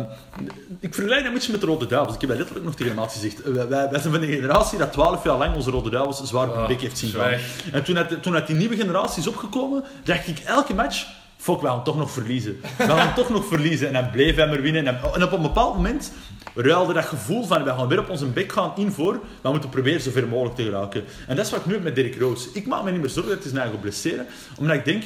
ik 0.80 0.94
vergelijk 0.94 1.20
dat 1.20 1.28
een 1.28 1.34
beetje 1.34 1.52
met 1.52 1.60
de 1.60 1.66
Rode 1.66 1.86
Duivels. 1.86 2.14
Ik 2.14 2.20
heb 2.20 2.28
dat 2.30 2.38
letterlijk 2.38 2.66
nog 2.66 2.76
tegen 2.76 2.94
Maat 2.94 3.12
gezegd. 3.12 3.42
Eh, 3.42 3.52
Wij, 3.52 3.68
wij, 3.68 3.88
wij 3.90 4.00
zijn 4.00 4.12
van 4.12 4.20
de 4.20 4.26
generatie 4.26 4.78
dat 4.78 4.92
12 4.92 5.24
jaar 5.24 5.36
lang 5.38 5.54
onze 5.54 5.70
Rode 5.70 5.90
Duivels 5.90 6.22
zwaar 6.24 6.48
op 6.48 6.54
de 6.54 6.60
Ah, 6.60 6.66
bek 6.68 6.80
heeft 6.80 6.98
zien 6.98 7.10
gaan. 7.10 7.32
En 7.72 7.84
toen, 7.84 7.94
dat, 7.94 8.22
toen 8.22 8.32
dat 8.32 8.46
die 8.46 8.56
nieuwe 8.56 8.76
generatie 8.76 9.20
is 9.20 9.28
opgekomen, 9.28 9.84
dacht 10.04 10.26
ik 10.26 10.38
elke 10.38 10.74
match... 10.74 11.06
Fuck, 11.38 11.60
we 11.60 11.66
gaan 11.66 11.84
toch 11.84 11.96
nog 11.96 12.10
verliezen. 12.10 12.60
We 12.78 12.84
gaan 12.84 13.14
toch 13.14 13.28
nog 13.28 13.46
verliezen. 13.46 13.86
En 13.86 13.92
dan 13.92 14.10
bleef 14.10 14.36
hij 14.36 14.48
maar 14.48 14.62
winnen. 14.62 14.86
En, 14.86 15.22
op 15.22 15.32
een 15.32 15.42
bepaald 15.42 15.74
moment 15.74 16.12
ruilde 16.54 16.92
dat 16.92 17.04
gevoel 17.04 17.44
van 17.44 17.64
we 17.64 17.70
gaan 17.70 17.88
weer 17.88 17.98
op 17.98 18.08
onze 18.08 18.26
bek 18.26 18.52
gaan 18.52 18.72
in 18.76 18.92
voor, 18.92 19.20
we 19.40 19.50
moeten 19.50 19.70
proberen 19.70 20.00
zo 20.00 20.10
ver 20.10 20.28
mogelijk 20.28 20.56
te 20.56 20.62
geraken. 20.62 21.04
En 21.26 21.36
dat 21.36 21.44
is 21.44 21.50
wat 21.50 21.60
ik 21.60 21.66
nu 21.66 21.72
heb 21.72 21.82
met 21.82 21.94
Derrick 21.94 22.18
Rose. 22.18 22.48
Ik 22.52 22.66
maak 22.66 22.84
me 22.84 22.90
niet 22.90 23.00
meer 23.00 23.10
zorgen 23.10 23.32
dat 23.32 23.42
hij 23.42 23.50
zijn 23.50 23.62
eigen 23.62 23.80
blesseren, 23.80 24.26
omdat 24.58 24.76
ik 24.76 24.84
denk, 24.84 25.04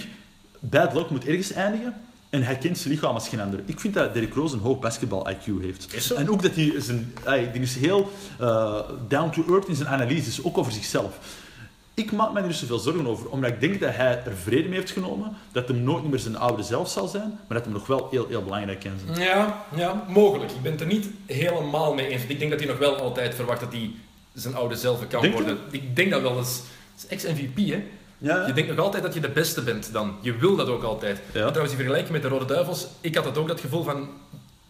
bad 0.61 0.95
luck 0.95 1.11
moet 1.11 1.27
ergens 1.27 1.53
eindigen. 1.53 1.95
En 2.31 2.43
hij 2.43 2.57
kent 2.57 2.79
zijn 2.79 2.95
lichaam 2.95 3.15
als 3.15 3.29
geen 3.29 3.41
ander. 3.41 3.61
Ik 3.65 3.81
vind 3.81 3.95
dat 3.95 4.13
Derrick 4.13 4.35
Rose 4.35 4.55
een 4.55 4.61
hoog 4.61 4.79
basketbal-IQ 4.79 5.61
heeft. 5.61 6.13
En 6.15 6.31
ook 6.31 6.43
dat 6.43 6.55
hij, 6.55 6.73
zijn, 6.79 7.13
hij 7.25 7.53
die 7.53 7.63
is 7.63 7.77
heel 7.77 8.13
eh, 8.39 8.81
down 9.09 9.31
to 9.31 9.45
earth 9.49 9.69
in 9.69 9.75
zijn 9.75 9.89
analyses, 9.89 10.45
ook 10.45 10.59
over 10.59 10.73
zichzelf. 10.73 11.19
Ik 12.03 12.13
maak 12.13 12.33
me 12.33 12.41
er 12.41 12.55
zoveel 12.55 12.79
zorgen 12.79 13.07
over. 13.07 13.29
Omdat 13.29 13.51
ik 13.51 13.61
denk 13.61 13.81
dat 13.81 13.95
hij 13.95 14.23
er 14.25 14.37
vrede 14.43 14.69
mee 14.69 14.79
heeft 14.79 14.91
genomen. 14.91 15.37
Dat 15.53 15.69
hij 15.69 15.77
nooit 15.77 16.09
meer 16.09 16.19
zijn 16.19 16.37
oude 16.37 16.63
zelf 16.63 16.91
zal 16.91 17.07
zijn. 17.07 17.39
Maar 17.47 17.57
dat 17.57 17.65
hij 17.65 17.73
nog 17.73 17.87
wel 17.87 18.09
heel, 18.11 18.27
heel 18.29 18.43
belangrijk 18.43 18.81
kan 18.81 18.93
zijn. 19.07 19.29
Ja, 19.29 19.65
ja, 19.75 20.05
mogelijk. 20.09 20.51
Ik 20.51 20.63
ben 20.63 20.73
het 20.73 20.81
er 20.81 20.87
niet 20.87 21.07
helemaal 21.27 21.95
mee 21.95 22.09
eens. 22.09 22.23
Ik 22.27 22.39
denk 22.39 22.51
dat 22.51 22.61
hij 22.61 22.69
nog 22.69 22.79
wel 22.79 22.97
altijd 22.97 23.35
verwacht 23.35 23.61
dat 23.61 23.73
hij 23.73 23.91
zijn 24.35 24.55
oude 24.55 24.77
zelf 24.77 25.09
kan 25.09 25.21
Denk 25.23 25.35
je? 25.37 25.43
worden. 25.43 25.59
Ik 25.71 25.97
denk 25.97 26.11
dat 26.11 26.23
wel. 26.23 26.35
Dat 26.35 26.47
is, 26.47 26.63
dat 26.95 27.05
is 27.11 27.25
ex-MVP, 27.27 27.71
hè? 27.71 27.85
Ja. 28.19 28.47
Je 28.47 28.53
denkt 28.53 28.71
nog 28.71 28.79
altijd 28.79 29.03
dat 29.03 29.15
je 29.15 29.21
de 29.21 29.29
beste 29.29 29.63
bent 29.63 29.93
dan. 29.93 30.17
Je 30.21 30.37
wil 30.37 30.57
dat 30.57 30.69
ook 30.69 30.83
altijd. 30.83 31.17
Ja. 31.17 31.41
En 31.41 31.47
trouwens, 31.47 31.69
die 31.69 31.77
vergelijking 31.77 32.13
met 32.13 32.23
de 32.23 32.29
Rode 32.29 32.45
Duivels, 32.45 32.87
ik 33.01 33.15
had 33.15 33.25
het 33.25 33.39
ook 33.39 33.49
dat 33.49 33.61
gevoel 33.61 33.83
van 33.83 34.09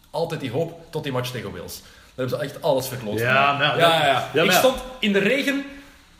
altijd 0.09 0.39
die 0.39 0.51
hoop 0.51 0.79
tot 0.89 1.03
die 1.03 1.11
match 1.11 1.31
tegen 1.31 1.51
Wales. 1.51 1.81
Daar 1.81 2.25
hebben 2.27 2.37
ze 2.37 2.43
echt 2.43 2.61
alles 2.61 2.87
verkloot. 2.87 3.19
Ja, 3.19 3.59
ja, 3.59 3.77
ja, 3.77 4.29
ja, 4.33 4.43
Ik 4.43 4.51
stond 4.51 4.77
in 4.99 5.13
de 5.13 5.19
regen 5.19 5.65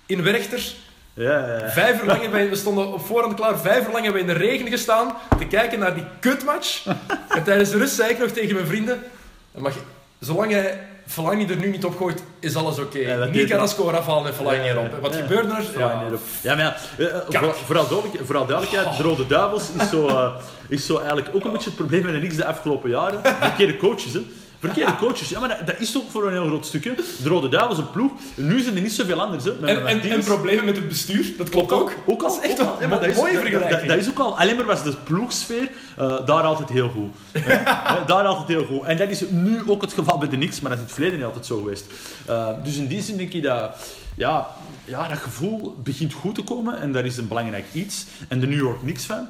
in 0.06 0.24
Werchter. 0.24 0.74
Ja, 1.14 1.48
ja, 1.48 1.58
ja. 1.58 1.70
Vijf 1.70 2.02
uur 2.02 2.08
lang 2.08 2.50
we 2.50 2.56
stonden 2.56 2.94
op 2.94 3.06
voorhand 3.06 3.34
klaar, 3.34 3.60
vijf 3.60 3.86
uur 3.86 3.92
lang 3.92 4.04
hebben 4.04 4.26
we 4.26 4.32
in 4.32 4.40
de 4.40 4.46
regen 4.46 4.68
gestaan 4.68 5.16
te 5.38 5.46
kijken 5.46 5.80
naar 5.80 5.94
die 5.96 6.06
kutmatch. 6.20 6.86
en 7.36 7.44
tijdens 7.44 7.70
de 7.70 7.78
rust 7.78 7.96
zei 7.96 8.10
ik 8.10 8.20
nog 8.20 8.30
tegen 8.30 8.56
mijn 8.56 8.68
vrienden, 8.68 9.04
mag 9.52 9.74
je, 9.74 9.80
zolang 10.20 10.52
hij 10.52 10.80
Fellaini 11.08 11.46
er 11.48 11.56
nu 11.58 11.70
niet 11.70 11.86
op 11.86 11.98
gooit, 11.98 12.24
is 12.40 12.56
alles 12.56 12.80
oké. 12.80 13.18
Dat 13.18 13.32
niet 13.32 13.50
Carrasco 13.50 13.90
eraf 13.90 14.06
halen 14.06 14.28
en 14.28 14.34
Fellaini 14.34 14.70
erop. 14.70 15.00
Wat 15.02 15.14
ja. 15.14 15.22
gebeurde 15.22 15.54
er? 15.54 15.64
Nee, 16.00 16.10
dat- 16.10 16.20
ja, 16.42 16.56
maar 16.56 16.82
eh, 16.98 17.06
eh, 17.06 17.22
voor, 17.28 17.56
vooral, 17.56 17.88
duidelijk, 17.88 18.26
vooral 18.26 18.46
duidelijkheid, 18.46 18.98
de 18.98 19.04
Rode 19.04 19.28
Duivels 19.28 19.64
is 19.82 19.90
zo, 19.90 20.08
eh, 20.08 20.34
is 20.68 20.86
zo 20.86 20.98
eigenlijk 20.98 21.30
ook 21.34 21.44
een 21.46 21.52
beetje 21.52 21.70
het 21.70 21.76
probleem 21.76 22.04
met 22.04 22.14
de 22.14 22.20
niks 22.20 22.36
de 22.36 22.46
afgelopen 22.46 22.90
jaren. 22.90 23.20
Verkeerde 23.24 23.78
coaches, 23.78 24.14
hè. 24.14 24.26
Verkeerde 24.64 24.96
coaches. 24.96 25.30
Ja, 25.30 25.40
maar 25.40 25.50
dat, 25.50 25.68
dat 25.68 25.80
is 25.80 25.98
ook 25.98 26.12
voor 26.12 26.28
een 26.28 26.32
heel 26.32 26.46
groot 26.46 26.66
stukje. 26.66 26.96
De 27.24 27.30
Rode 27.30 27.50
Duivels, 27.50 27.78
een 27.78 27.92
ploeg. 27.92 28.12
Nu 28.36 28.62
zijn 28.62 28.76
er 28.76 28.82
niet 28.82 28.92
zoveel 28.92 29.22
anders, 29.22 29.44
hè. 29.44 29.66
En, 29.66 30.02
en, 30.02 30.24
problemen 30.24 30.66
met 30.66 30.76
het 30.76 30.88
bestuur, 30.88 31.34
dat 31.38 31.50
klopt 31.50 31.72
ook. 31.72 31.92
Ook 32.06 32.24
al, 32.24 32.42
echt 32.42 32.60
een 32.60 32.66
Ja, 32.80 32.88
maar 32.88 33.00
dat 33.00 33.10
is, 33.10 33.16
mooie 33.16 33.38
vergelijking. 33.38 33.80
Dat, 33.80 33.88
dat 33.88 33.98
is 33.98 34.10
ook 34.10 34.20
al, 34.20 34.38
alleen 34.38 34.56
maar 34.56 34.66
was 34.66 34.84
de 34.84 34.94
ploegsfeer 35.04 35.70
eh, 35.98 36.26
daar 36.26 36.44
altijd 36.44 36.70
heel 36.70 36.90
goed. 36.90 37.14
Hè? 37.32 37.54
Hè, 37.94 38.06
daar 38.06 38.26
altijd 38.26 38.48
heel 38.48 38.66
goed. 38.66 38.84
En 38.84 38.98
dat 38.98 39.10
is 39.10 39.24
nu 39.30 39.62
ook 39.68 39.82
het 39.82 39.94
geval 39.94 40.18
bij 40.18 40.30
de 40.30 40.36
Knicks, 40.36 40.60
maar 40.60 40.72
dat 40.72 40.80
is 40.80 40.86
in 40.86 40.90
het 40.90 40.94
verleden 40.94 41.18
niet 41.18 41.28
altijd 41.28 41.46
zo 41.46 41.58
geweest. 41.58 41.86
Eh, 42.26 42.50
dus 42.64 42.78
in 42.78 42.88
die 42.88 43.02
zin 43.02 43.18
denk 43.18 43.34
ik 43.34 43.44
dat, 43.44 43.76
ja, 44.16 44.48
ja, 44.86 45.08
dat 45.08 45.18
gevoel 45.18 45.76
begint 45.84 46.14
goed 46.14 46.36
te 46.36 46.44
komen 46.44 46.82
en 46.82 46.92
dat 46.92 47.04
is 47.04 47.18
een 47.18 47.28
belangrijk 47.28 47.66
iets. 47.74 48.06
En 48.28 48.40
de 48.40 48.48
New 48.48 48.60
York 48.60 48.80
Knicks 48.80 49.06
fan, 49.06 49.28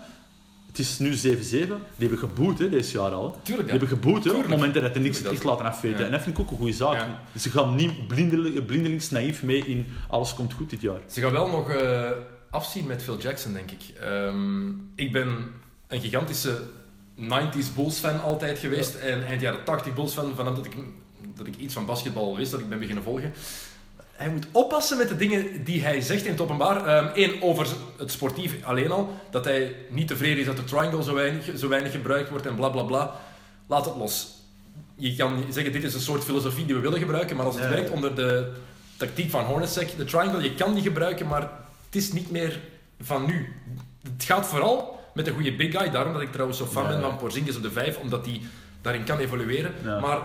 het 0.74 0.82
is 0.82 1.00
nu 1.00 1.14
7-7, 1.14 1.20
die 1.20 1.68
hebben 1.98 2.18
geboet 2.18 2.60
hè, 2.60 2.70
deze 2.70 2.98
jaar 2.98 3.12
al. 3.12 3.40
Die 3.44 3.56
hebben 3.66 3.88
geboet 3.88 4.24
hè, 4.24 4.32
op 4.32 4.38
het 4.38 4.48
moment 4.48 4.74
dat 4.74 4.92
Knicks 4.92 5.06
het 5.06 5.16
Tuurlijk, 5.16 5.34
echt 5.34 5.44
laten 5.44 5.66
afveten. 5.66 6.00
Ja. 6.00 6.06
En 6.06 6.12
dat 6.12 6.22
vind 6.22 6.38
ik 6.38 6.44
ook 6.44 6.52
een 6.52 6.58
goede 6.58 6.74
zaak. 6.74 6.94
Ja. 6.96 7.22
Ze 7.40 7.50
gaan 7.50 7.76
niet 7.76 8.08
blindel- 8.08 8.62
blindelings 8.64 9.10
naïef 9.10 9.44
mee 9.44 9.66
in 9.66 9.86
alles 10.08 10.34
komt 10.34 10.54
goed 10.54 10.70
dit 10.70 10.82
jaar. 10.82 11.00
Ze 11.08 11.22
gaan 11.22 11.32
wel 11.32 11.48
nog 11.48 11.70
eh, 11.70 12.10
afzien 12.50 12.86
met 12.88 13.04
Phil 13.04 13.18
Jackson, 13.18 13.54
denk 13.54 13.72
ik. 13.72 13.82
Ehm, 14.00 14.68
ik 14.96 15.12
ben 15.12 15.52
een 15.88 16.02
gigantische 16.02 16.60
90s 17.20 17.74
Bulls 17.76 17.98
fan 18.00 18.22
altijd 18.22 18.60
geweest. 18.60 18.96
En 18.96 19.26
eind 19.26 19.42
jaren 19.42 19.64
80 19.64 19.94
Bulls 19.94 20.14
fan, 20.14 20.36
vanaf 20.36 20.56
dat 20.56 20.66
ik, 20.66 20.76
dat 21.36 21.48
ik 21.48 21.56
iets 21.56 21.74
van 21.74 21.86
basketbal 21.86 22.38
wist, 22.38 22.52
dat 22.52 22.60
ik 22.60 22.70
ben 22.70 22.80
beginnen 22.80 23.04
volgen. 23.04 23.34
Hij 24.14 24.30
moet 24.30 24.46
oppassen 24.52 24.98
met 24.98 25.10
de 25.10 25.16
dingen 25.16 25.64
die 25.64 25.84
hij 25.84 26.02
zegt 26.02 26.26
in 26.26 26.32
het 26.32 26.42
openbaar. 26.42 27.12
Eén, 27.18 27.42
over 27.42 27.68
het 27.98 28.12
sportief 28.12 28.64
alleen 28.64 28.92
al. 28.92 29.14
Dat 29.30 29.46
hij 29.46 29.76
niet 29.90 30.08
tevreden 30.08 30.40
is 30.40 30.46
dat 30.46 30.58
de 30.58 30.64
triangle 30.64 31.04
zo 31.04 31.14
weinig, 31.14 31.50
zo 31.56 31.68
weinig 31.68 31.92
gebruikt 31.92 32.30
wordt 32.30 32.46
en 32.46 32.56
bla 32.56 32.70
bla 32.70 32.84
bla. 32.84 33.16
Laat 33.68 33.86
het 33.86 33.96
los. 33.96 34.42
Je 34.96 35.16
kan 35.16 35.44
zeggen, 35.50 35.74
dit 35.74 35.84
is 35.84 35.94
een 35.94 36.00
soort 36.00 36.24
filosofie 36.24 36.66
die 36.66 36.76
we 36.76 36.82
willen 36.82 37.00
gebruiken, 37.00 37.36
maar 37.36 37.46
als 37.46 37.60
het 37.60 37.70
werkt 37.70 37.90
onder 37.90 38.16
de 38.16 38.52
tactiek 38.98 39.30
van 39.30 39.44
Hornacek, 39.44 39.98
de 39.98 40.06
triangle, 40.06 40.44
je 40.44 40.54
kan 40.54 40.74
die 40.74 40.84
gebruiken, 40.84 41.28
maar 41.28 41.42
het 41.86 41.96
is 41.96 42.12
niet 42.12 42.32
meer 42.32 42.60
van 43.02 43.26
nu. 43.26 43.54
Het 44.14 44.24
gaat 44.24 44.48
vooral 44.48 45.00
met 45.14 45.28
een 45.28 45.34
goede 45.34 45.56
big 45.56 45.78
guy, 45.78 45.92
daarom 45.92 46.14
dat 46.14 46.22
ik 46.22 46.32
trouwens 46.32 46.58
zo 46.58 46.66
fan 46.66 46.88
ben 46.88 47.02
van 47.02 47.18
Porzingis 47.18 47.56
op 47.56 47.62
de 47.62 47.72
5, 47.72 47.98
omdat 47.98 48.26
hij 48.26 48.42
daarin 48.82 49.04
kan 49.04 49.18
evolueren. 49.18 49.74
Ja. 49.84 50.00
Maar 50.00 50.20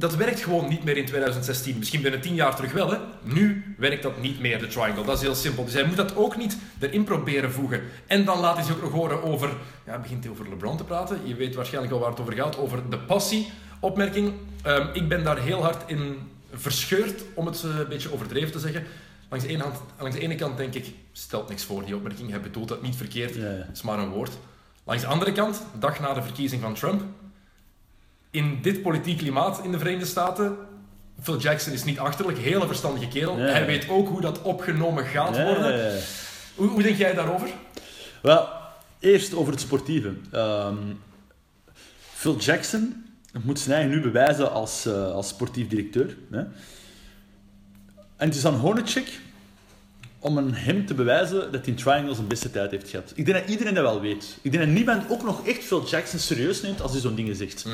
dat 0.00 0.16
werkt 0.16 0.40
gewoon 0.40 0.68
niet 0.68 0.84
meer 0.84 0.96
in 0.96 1.06
2016. 1.06 1.78
Misschien 1.78 2.02
binnen 2.02 2.20
10 2.20 2.34
jaar 2.34 2.56
terug 2.56 2.72
wel, 2.72 2.90
hè. 2.90 2.98
Nu 3.22 3.74
werkt 3.78 4.02
dat 4.02 4.20
niet 4.20 4.40
meer, 4.40 4.58
de 4.58 4.66
triangle. 4.66 5.04
Dat 5.04 5.16
is 5.16 5.22
heel 5.22 5.34
simpel. 5.34 5.64
Dus 5.64 5.74
hij 5.74 5.84
moet 5.84 5.96
dat 5.96 6.16
ook 6.16 6.36
niet 6.36 6.56
erin 6.78 7.04
proberen 7.04 7.52
voegen. 7.52 7.82
En 8.06 8.24
dan 8.24 8.40
laat 8.40 8.56
hij 8.56 8.64
zich 8.64 8.74
ook 8.74 8.82
nog 8.82 8.92
horen 8.92 9.22
over... 9.22 9.48
Ja, 9.84 9.90
hij 9.90 10.00
begint 10.00 10.28
over 10.28 10.48
LeBron 10.48 10.76
te 10.76 10.84
praten. 10.84 11.18
Je 11.24 11.34
weet 11.34 11.54
waarschijnlijk 11.54 11.92
al 11.92 12.00
waar 12.00 12.10
het 12.10 12.20
over 12.20 12.32
gaat. 12.32 12.58
Over 12.58 12.90
de 12.90 12.98
passie-opmerking. 12.98 14.32
Ehm, 14.62 14.86
ik 14.92 15.08
ben 15.08 15.24
daar 15.24 15.38
heel 15.38 15.62
hard 15.62 15.90
in 15.90 16.18
verscheurd, 16.52 17.22
om 17.34 17.46
het 17.46 17.64
eh, 17.64 17.78
een 17.78 17.88
beetje 17.88 18.12
overdreven 18.12 18.52
te 18.52 18.58
zeggen. 18.58 18.84
Langs 19.28 19.44
de, 19.44 19.50
ene 19.52 19.62
hand, 19.62 19.76
langs 19.98 20.16
de 20.16 20.22
ene 20.22 20.34
kant 20.34 20.56
denk 20.56 20.74
ik, 20.74 20.94
stelt 21.12 21.48
niks 21.48 21.64
voor, 21.64 21.84
die 21.84 21.96
opmerking. 21.96 22.30
Hij 22.30 22.40
bedoelt 22.40 22.68
dat 22.68 22.82
niet 22.82 22.96
verkeerd. 22.96 23.34
Ja, 23.34 23.42
ja. 23.42 23.48
Het 23.48 23.76
is 23.76 23.82
maar 23.82 23.98
een 23.98 24.08
woord. 24.08 24.32
Langs 24.84 25.02
de 25.02 25.08
andere 25.08 25.32
kant, 25.32 25.62
dag 25.78 26.00
na 26.00 26.14
de 26.14 26.22
verkiezing 26.22 26.62
van 26.62 26.74
Trump, 26.74 27.02
in 28.30 28.58
dit 28.62 28.82
politiek 28.82 29.18
klimaat 29.18 29.60
in 29.64 29.72
de 29.72 29.78
Verenigde 29.78 30.06
Staten, 30.06 30.56
Phil 31.22 31.38
Jackson 31.38 31.72
is 31.72 31.84
niet 31.84 31.98
achterlijk, 31.98 32.38
hele 32.38 32.66
verstandige 32.66 33.08
kerel. 33.08 33.36
Hij 33.36 33.66
weet 33.66 33.88
ook 33.88 34.08
hoe 34.08 34.20
dat 34.20 34.42
opgenomen 34.42 35.04
gaat 35.04 35.42
worden. 35.42 36.00
Hoe, 36.54 36.68
hoe 36.68 36.82
denk 36.82 36.96
jij 36.96 37.14
daarover? 37.14 37.48
Wel, 38.22 38.48
eerst 38.98 39.34
over 39.34 39.52
het 39.52 39.60
sportieve. 39.60 40.12
Ehm, 40.32 40.76
Phil 42.14 42.36
Jackson 42.36 43.04
moet 43.42 43.58
zijn 43.58 43.74
eigen 43.74 43.92
nu 43.94 44.00
bewijzen 44.02 44.52
als, 44.52 44.86
eh, 44.86 45.12
als 45.12 45.28
sportief 45.28 45.68
directeur. 45.68 46.16
Hè? 46.30 46.38
En 48.16 48.28
het 48.28 48.34
is 48.34 48.44
aan 48.44 48.54
Hornacek 48.54 49.20
om 50.18 50.38
aan 50.38 50.54
hem 50.54 50.86
te 50.86 50.94
bewijzen 50.94 51.40
dat 51.52 51.60
hij 51.60 51.62
in 51.64 51.74
Triangle 51.74 52.14
zijn 52.14 52.26
beste 52.26 52.50
tijd 52.50 52.70
heeft 52.70 52.88
gehad. 52.90 53.12
Ik 53.14 53.26
denk 53.26 53.38
dat 53.38 53.48
iedereen 53.48 53.74
dat 53.74 53.84
wel 53.84 54.00
weet. 54.00 54.38
Ik 54.42 54.52
denk 54.52 54.64
dat 54.64 54.72
niemand 54.74 55.10
ook 55.10 55.22
nog 55.22 55.46
echt 55.46 55.64
Phil 55.64 55.86
Jackson 55.86 56.18
serieus 56.18 56.62
neemt 56.62 56.82
als 56.82 56.92
hij 56.92 57.00
zo'n 57.00 57.14
dingen 57.14 57.36
zegt. 57.36 57.66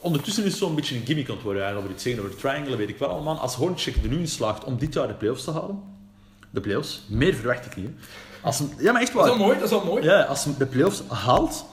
Ondertussen 0.00 0.44
is 0.44 0.50
het 0.50 0.58
zo'n 0.58 0.74
beetje 0.74 0.96
een 0.96 1.06
gimmick 1.06 1.28
aan 1.28 1.34
het 1.34 1.44
worden. 1.44 1.62
Ja, 1.62 1.72
over 1.74 1.90
het 1.90 2.00
zeggen 2.02 2.22
over 2.22 2.34
de 2.36 2.40
Triangle, 2.42 2.76
weet 2.76 2.88
ik 2.88 2.98
wel 2.98 3.08
allemaal. 3.08 3.38
Als 3.38 3.54
Hornacek 3.54 3.96
er 3.96 4.08
nu 4.08 4.18
in 4.18 4.28
slaagt 4.28 4.64
om 4.64 4.78
dit 4.78 4.94
jaar 4.94 5.08
de 5.08 5.14
playoffs 5.14 5.44
te 5.44 5.50
halen, 5.50 5.82
de 6.50 6.60
playoffs, 6.60 7.02
meer 7.08 7.34
verwacht 7.34 7.66
ik 7.66 7.76
niet. 7.76 7.86
hè. 7.86 7.92
Als 8.42 8.58
hem, 8.58 8.70
ja, 8.78 8.92
maar 8.92 9.00
echt 9.02 9.12
Dat 9.12 9.22
waar. 9.22 9.32
is 9.32 9.36
wel 9.38 9.46
mooi, 9.46 9.58
dat 9.58 9.64
is 9.64 9.70
wel 9.70 9.84
mooi. 9.84 10.02
Ja, 10.04 10.22
als 10.22 10.44
hij 10.44 10.54
de 10.58 10.66
playoffs 10.66 11.02
haalt, 11.08 11.64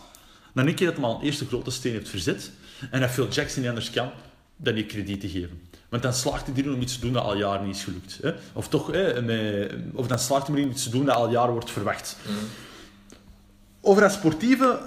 dan 0.53 0.65
denk 0.65 0.79
je 0.79 0.85
dat 0.85 0.95
hij 0.95 1.03
al 1.05 1.15
een 1.15 1.21
eerste 1.25 1.45
grote 1.45 1.71
steen 1.71 1.91
heeft 1.93 2.09
verzet. 2.09 2.51
En 2.91 2.99
dat 3.01 3.09
Phil 3.09 3.27
Jackson 3.27 3.59
niet 3.61 3.69
anders 3.69 3.89
kan 3.91 4.09
dan 4.57 4.73
die 4.73 4.85
krediet 4.85 5.21
te 5.21 5.29
geven. 5.29 5.61
Want 5.89 6.03
dan 6.03 6.13
slaagt 6.13 6.45
hij 6.45 6.55
erin 6.55 6.73
om 6.73 6.81
iets 6.81 6.93
te 6.93 6.99
doen 6.99 7.13
dat 7.13 7.23
al 7.23 7.37
jaren 7.37 7.65
niet 7.65 7.75
is 7.75 7.83
gelukt. 7.83 8.19
Hè? 8.21 8.31
Of 8.53 8.67
toch, 8.67 8.91
hè, 8.91 9.21
met, 9.21 9.73
of 9.93 10.07
dan 10.07 10.19
slaagt 10.19 10.47
hij 10.47 10.55
erin 10.55 10.67
om 10.67 10.73
iets 10.73 10.83
te 10.83 10.89
doen 10.89 11.05
dat 11.05 11.15
al 11.15 11.29
jaren 11.29 11.51
wordt 11.51 11.71
verwacht. 11.71 12.17
Over 13.88 14.02
dat 14.02 14.12
sportieve, 14.12 14.80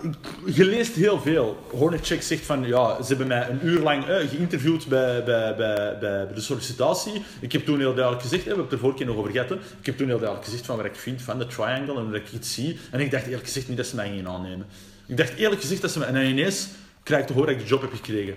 je 0.44 0.64
leest 0.64 0.94
heel 0.94 1.20
veel. 1.20 1.56
Hornacek 1.70 2.22
zegt 2.22 2.44
van, 2.44 2.66
ja, 2.66 3.02
ze 3.02 3.08
hebben 3.08 3.26
mij 3.26 3.48
een 3.48 3.66
uur 3.66 3.80
lang 3.80 4.06
eh, 4.06 4.28
geïnterviewd 4.28 4.86
bij, 4.86 5.24
bij, 5.24 5.56
bij, 5.56 5.98
bij, 5.98 6.26
de 6.34 6.40
sollicitatie. 6.40 7.22
Ik 7.40 7.52
heb 7.52 7.64
toen 7.64 7.78
heel 7.78 7.94
duidelijk 7.94 8.22
gezegd, 8.22 8.44
hè, 8.44 8.50
we 8.50 8.56
hebben 8.56 8.64
het 8.64 8.72
er 8.72 8.78
vorige 8.78 8.98
keer 8.98 9.06
nog 9.06 9.16
over 9.16 9.30
gehad, 9.30 9.50
ik 9.50 9.86
heb 9.86 9.96
toen 9.96 10.06
heel 10.06 10.18
duidelijk 10.18 10.48
gezegd 10.48 10.66
van 10.66 10.76
wat 10.76 10.84
ik 10.84 10.94
vind 10.94 11.22
van 11.22 11.38
de 11.38 11.46
triangle 11.46 11.96
en 11.96 12.04
hoe 12.04 12.16
ik 12.16 12.28
het 12.32 12.46
zie. 12.46 12.78
En 12.90 13.00
ik 13.00 13.10
dacht 13.10 13.26
eerlijk 13.26 13.44
gezegd 13.44 13.68
niet 13.68 13.76
dat 13.76 13.86
ze 13.86 13.94
mij 13.94 14.08
gingen 14.08 14.28
aannemen. 14.28 14.66
Ik 15.06 15.16
dacht 15.16 15.34
eerlijk 15.34 15.60
gezegd 15.60 15.80
dat 15.80 15.90
ze 15.90 15.98
mij... 15.98 16.08
En 16.08 16.26
ineens 16.26 16.68
krijg 17.02 17.20
ik 17.20 17.26
te 17.26 17.32
horen 17.32 17.48
dat 17.48 17.56
ik 17.56 17.62
de 17.62 17.70
job 17.74 17.80
heb 17.80 17.94
gekregen. 17.94 18.34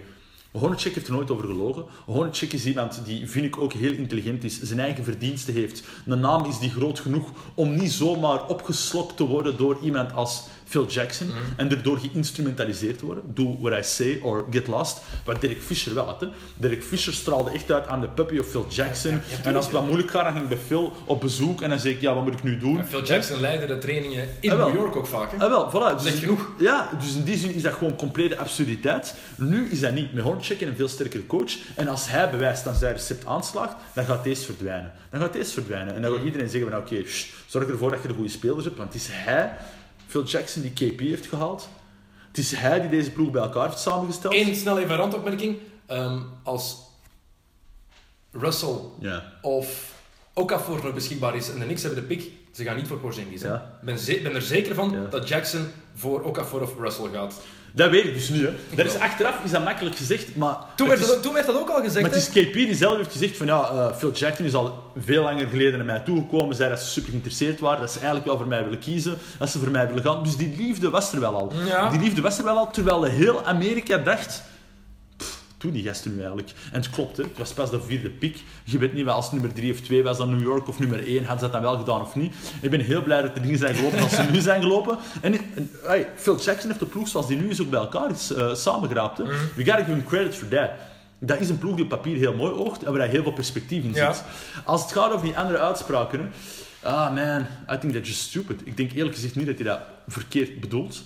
Hornacek 0.60 0.94
heeft 0.94 1.08
er 1.08 1.14
nooit 1.14 1.32
over 1.32 1.48
gelogen. 1.48 1.86
Hornacek 2.06 2.54
is 2.54 2.66
iemand 2.66 3.02
die, 3.06 3.30
vind 3.30 3.46
ik, 3.46 3.58
ook 3.58 3.74
heel 3.74 3.92
intelligent 3.92 4.44
is. 4.44 4.62
Zijn 4.62 4.80
eigen 4.80 5.04
verdiensten 5.04 5.54
heeft. 5.54 5.84
Een 6.06 6.20
naam 6.20 6.46
is 6.46 6.60
die 6.60 6.70
groot 6.70 7.00
genoeg 7.00 7.30
om 7.54 7.76
niet 7.76 7.92
zomaar 7.92 8.48
opgeslokt 8.48 9.18
te 9.18 9.24
worden 9.24 9.58
door 9.58 9.78
iemand 9.82 10.14
als 10.14 10.44
Phil 10.66 10.86
Jackson. 10.88 11.32
En 11.58 11.70
erdoor 11.72 11.98
geïnstrumentaliseerd 12.00 13.02
worden. 13.02 13.24
Do 13.34 13.58
what 13.60 13.80
I 13.80 13.84
say 13.84 14.20
or 14.22 14.46
get 14.52 14.68
lost. 14.68 15.02
Wat 15.26 15.42
Derek 15.42 15.62
Fisher 15.62 15.94
wel 15.94 16.06
had. 16.06 16.22
Hè. 16.22 16.28
Derek 16.58 16.84
Fisher 16.84 17.14
straalde 17.14 17.52
echt 17.52 17.72
uit 17.72 17.88
aan 17.88 18.02
de 18.02 18.08
puppy 18.08 18.38
of 18.38 18.48
Phil 18.48 18.66
Jackson. 18.70 19.22
en 19.44 19.56
als 19.56 19.66
het 19.66 19.74
wat 19.74 19.86
moeilijk 19.86 20.12
gaat, 20.12 20.24
dan 20.24 20.32
ging 20.32 20.44
ik 20.44 20.50
bij 20.50 20.66
Phil 20.68 20.94
op 21.06 21.22
bezoek. 21.22 21.62
En 21.62 21.70
dan 21.70 21.80
zeg 21.80 21.94
ik, 21.94 22.02
ja, 22.02 22.14
wat 22.14 22.24
moet 22.24 22.34
ik 22.34 22.44
nu 22.44 22.58
doen? 22.58 22.80
En 22.80 22.88
Phil 22.88 23.04
Jackson 23.04 23.40
leidde 23.40 23.66
de 23.68 23.78
trainingen 23.78 24.28
in 24.40 24.52
Ah. 24.52 24.58
New 24.66 24.76
York 24.76 24.96
ook 24.96 25.08
vaak. 25.08 25.32
Hè? 25.32 25.38
Ah, 25.38 25.50
wel, 25.50 25.70
voilà. 25.72 26.04
Dus- 26.04 26.20
genoeg. 26.20 26.50
Ja, 26.58 26.90
dus 27.00 27.16
in 27.16 27.24
die 27.24 27.38
zin 27.38 27.54
is 27.54 27.62
dat 27.62 27.74
gewoon 27.74 27.96
complete 27.96 28.38
absurditeit. 28.38 29.16
Nu 29.38 29.70
is 29.70 29.80
dat 29.80 29.94
niet. 29.94 30.14
Met 30.14 30.24
Hornacek 30.24 30.62
en 30.62 30.68
een 30.68 30.76
veel 30.76 30.88
sterkere 30.88 31.26
coach. 31.28 31.52
En 31.76 31.88
als 31.88 32.10
hij 32.10 32.30
bewijst 32.30 32.64
dat 32.64 32.76
zijn 32.76 32.94
recept 32.94 33.26
aanslaagt, 33.26 33.76
dan 33.94 34.06
gaat 34.06 34.24
deze 34.24 34.46
verdwijnen. 34.46 34.92
Dan 35.10 35.22
gaat 35.22 35.34
deze 35.34 35.52
verdwijnen. 35.54 35.96
En 35.96 36.02
dan 36.02 36.12
gaat 36.16 36.24
iedereen 36.24 36.50
zeggen 36.50 36.70
van, 36.72 36.80
oké, 36.80 37.04
zorg 37.46 37.68
ervoor 37.68 37.90
dat 37.92 38.02
je 38.02 38.08
de 38.08 38.14
goede 38.14 38.30
spelers 38.30 38.64
hebt. 38.66 38.78
Want 38.78 38.94
het 38.94 39.02
is 39.02 39.08
hij, 39.12 39.54
Phil 40.14 40.24
Jackson, 40.24 40.62
die 40.62 40.72
KP 40.92 41.00
heeft 41.00 41.26
gehaald. 41.28 41.70
Het 42.28 42.38
is 42.38 42.52
hij 42.52 42.80
die 42.82 42.90
deze 42.90 43.12
ploeg 43.12 43.32
bij 43.32 43.42
elkaar 43.42 43.68
heeft 43.68 43.80
samengesteld. 43.80 44.34
Eén 44.34 44.56
snel 44.56 44.80
even 44.80 44.96
randopmerking. 44.96 45.58
Ehm, 45.86 46.20
als 46.44 46.78
Russell 48.32 48.76
Ja. 49.00 49.34
of 49.42 49.94
Okafor 50.34 50.84
nog 50.84 50.94
beschikbaar 50.94 51.36
is 51.36 51.50
en 51.50 51.60
de 51.60 51.66
Knicks 51.66 51.82
hebben 51.84 52.02
de 52.02 52.08
pick, 52.08 52.32
ze 52.52 52.64
gaan 52.64 52.76
niet 52.76 52.88
voor 52.88 52.98
Porzingis. 52.98 53.42
Ja. 53.42 53.56
Ik 53.82 53.86
ben, 53.86 54.24
ben 54.24 54.36
er 54.36 54.42
zeker 54.42 54.76
van 54.76 54.92
Ja. 54.92 55.06
dat 55.10 55.28
Jackson 55.28 55.68
voor 55.96 56.22
Okafor 56.22 56.62
of 56.62 56.78
Russell 56.80 57.10
gaat. 57.14 57.42
Dat 57.76 57.90
weet 57.90 58.06
ik 58.06 58.14
dus 58.14 58.30
nu. 58.30 58.46
Hè. 58.46 58.54
Dat 58.76 58.86
is, 58.86 58.98
achteraf 59.00 59.44
is 59.44 59.52
dat 59.52 59.64
makkelijk 59.64 59.96
gezegd, 59.96 60.36
maar... 60.36 60.56
Toen 60.76 60.90
het 60.90 61.00
werd, 61.00 61.10
is- 61.10 61.16
dat, 61.16 61.24
toen 61.24 61.34
werd 61.34 61.46
dat 61.46 61.56
ook 61.56 61.70
al 61.70 61.82
gezegd. 61.82 62.02
maar 62.02 62.12
het 62.12 62.34
hè? 62.34 62.40
is 62.40 62.48
KP 62.48 62.54
die 62.54 62.76
zelf 62.76 62.98
heeft 62.98 63.12
gezegd 63.12 63.38
van 63.38 63.46
ja, 63.48 63.70
eh, 63.70 63.96
Phil 63.98 64.12
Jackson 64.12 64.46
is 64.46 64.54
al 64.54 64.92
veel 64.98 65.24
langer 65.24 65.48
geleden 65.48 65.78
naar 65.78 65.86
mij 65.86 66.00
toegekomen, 66.00 66.56
zei 66.56 66.70
dat 66.70 66.80
ze 66.80 66.88
super 66.88 67.10
geïnteresseerd 67.10 67.60
waren, 67.60 67.80
dat 67.80 67.92
ze 67.92 67.98
eigenlijk 67.98 68.28
wel 68.28 68.38
voor 68.38 68.48
mij 68.48 68.64
willen 68.64 68.80
kiezen, 68.80 69.18
dat 69.38 69.50
ze 69.50 69.60
voor 69.60 69.72
mij 69.72 69.88
willen 69.88 70.04
gaan. 70.04 70.24
Dus 70.24 70.36
die 70.38 70.56
liefde 70.58 70.90
was 70.90 71.14
er 71.14 71.20
wel 71.20 71.36
al. 71.36 71.52
Ja. 71.66 71.90
Die 71.90 72.00
liefde 72.00 72.22
was 72.22 72.38
er 72.38 72.44
wel 72.44 72.58
al, 72.58 72.72
terwijl 72.72 73.04
heel 73.04 73.46
Amerika 73.46 73.98
dacht... 73.98 74.44
"Pff, 75.64 75.72
Toen 75.72 75.72
die 75.72 75.84
gasten 75.84 76.12
nu 76.12 76.18
eigenlijk. 76.20 76.52
En 76.72 76.82
het 76.82 76.90
klopt, 76.90 77.18
hè. 77.18 77.24
het 77.24 77.38
was 77.38 77.54
pas 77.54 77.70
de 77.70 77.82
vierde 77.82 78.10
pick. 78.10 78.38
Je 78.64 78.78
weet 78.78 78.94
niet 78.94 79.06
wel 79.06 79.14
als 79.14 79.32
nummer 79.32 79.54
3 79.54 79.74
of 79.74 79.80
2 79.80 80.04
was 80.04 80.18
dan 80.18 80.30
New 80.30 80.42
York 80.42 80.68
of 80.68 80.80
nummer 80.80 81.08
1. 81.08 81.18
Hadden 81.18 81.38
ze 81.38 81.44
dat 81.44 81.52
dan 81.52 81.62
wel 81.62 81.78
gedaan 81.78 82.02
of 82.02 82.16
niet? 82.16 82.34
Ik 82.62 82.70
ben 82.70 82.80
heel 82.80 83.04
blij 83.04 83.22
dat 83.22 83.36
de 83.36 83.42
dingen 83.42 83.58
zijn 83.58 83.76
gelopen 83.76 83.98
zoals 83.98 84.16
ze 84.16 84.22
nu 84.32 84.40
zijn 84.40 84.62
gelopen. 84.62 84.98
En, 85.22 85.34
en 85.34 85.70
hey, 85.84 86.10
Phil 86.16 86.40
Jackson 86.42 86.68
heeft 86.68 86.80
de 86.80 86.86
ploeg 86.86 87.08
zoals 87.08 87.28
die 87.28 87.38
nu 87.38 87.50
is 87.50 87.62
ook 87.62 87.70
bij 87.70 87.80
elkaar 87.80 88.12
is 88.12 88.34
eh, 88.34 88.54
samengeraapt. 88.56 89.18
Hè. 89.18 89.24
We 89.56 89.66
gotta 89.66 89.78
give 89.84 89.92
him 89.92 90.06
credit 90.06 90.36
for 90.36 90.48
that. 90.48 90.70
Dat 91.20 91.40
is 91.40 91.50
een 91.50 91.58
ploeg 91.58 91.76
die 91.76 91.84
op 91.84 91.90
papier 91.90 92.18
heel 92.18 92.34
mooi 92.36 92.52
oogt 92.54 92.84
en 92.84 92.98
waar 92.98 93.08
heel 93.08 93.24
veel 93.24 93.32
perspectief 93.32 93.84
in 93.84 93.94
Ja. 93.94 94.16
Als 94.64 94.82
het 94.82 94.92
gaat 94.92 95.12
over 95.12 95.26
die 95.26 95.38
andere 95.38 95.58
uitspraken, 95.60 96.32
ah 96.82 97.14
man, 97.14 97.46
I 97.72 97.78
think 97.80 97.94
that's 97.94 98.08
just 98.10 98.22
stupid. 98.22 98.62
Ik 98.64 98.78
denk 98.78 98.92
eerlijk 98.92 99.16
gezegd 99.16 99.36
niet 99.36 99.46
dat 99.46 99.56
hij 99.56 99.66
dat 99.66 99.80
verkeerd 100.08 100.60
bedoelt. 100.60 101.04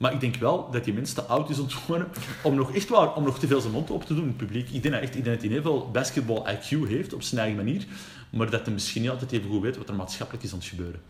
Maar 0.00 0.12
ik 0.12 0.20
denk 0.20 0.36
wel 0.36 0.70
dat 0.70 0.84
die 0.84 0.94
mens 0.94 1.12
te 1.12 1.22
oud 1.22 1.50
is 1.50 1.58
ontwonnen 1.58 2.08
om 2.42 2.54
nog 2.54 2.74
echt 2.74 2.88
waar, 2.88 3.14
om 3.14 3.24
nog 3.24 3.38
te 3.38 3.46
veel 3.46 3.60
zijn 3.60 3.72
mond 3.72 3.90
op 3.90 4.04
te 4.04 4.14
doen 4.14 4.22
in 4.22 4.28
het 4.28 4.36
publiek. 4.36 4.70
Ik 4.70 4.82
denk 4.82 4.94
dat, 4.94 5.02
echt, 5.02 5.14
ik 5.16 5.24
denk 5.24 5.36
dat 5.40 5.44
hij 5.44 5.52
heel 5.52 5.62
veel 5.62 5.90
basketball 5.92 6.54
IQ 6.54 6.88
heeft 6.88 7.12
op 7.12 7.22
zijn 7.22 7.40
eigen 7.40 7.64
manier, 7.64 7.84
maar 8.30 8.50
dat 8.50 8.64
hij 8.64 8.72
misschien 8.72 9.02
niet 9.02 9.10
altijd 9.10 9.32
even 9.32 9.50
goed 9.50 9.62
weet 9.62 9.76
wat 9.76 9.88
er 9.88 9.94
maatschappelijk 9.94 10.44
is 10.44 10.52
aan 10.52 10.58
het 10.58 10.66
gebeuren. 10.66 11.00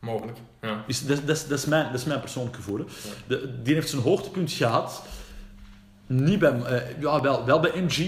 Mogelijk. 0.00 0.38
Ja. 0.60 0.84
Is, 0.86 1.06
dat, 1.06 1.20
dat, 1.26 1.36
is- 1.36 1.46
dat, 1.46 1.58
is 1.58 1.64
mijn, 1.64 1.84
dat 1.90 2.00
is 2.00 2.04
mijn 2.06 2.20
persoonlijke 2.20 2.58
gevoel. 2.58 2.84
De, 3.26 3.62
die 3.62 3.74
heeft 3.74 3.88
zijn 3.88 4.02
hoogtepunt 4.02 4.52
gehad, 4.52 5.02
niet 6.06 6.38
bij, 6.38 6.62
eh, 6.62 7.00
ja, 7.00 7.20
wel, 7.20 7.44
wel 7.44 7.60
bij 7.60 7.70
MG, 7.82 7.98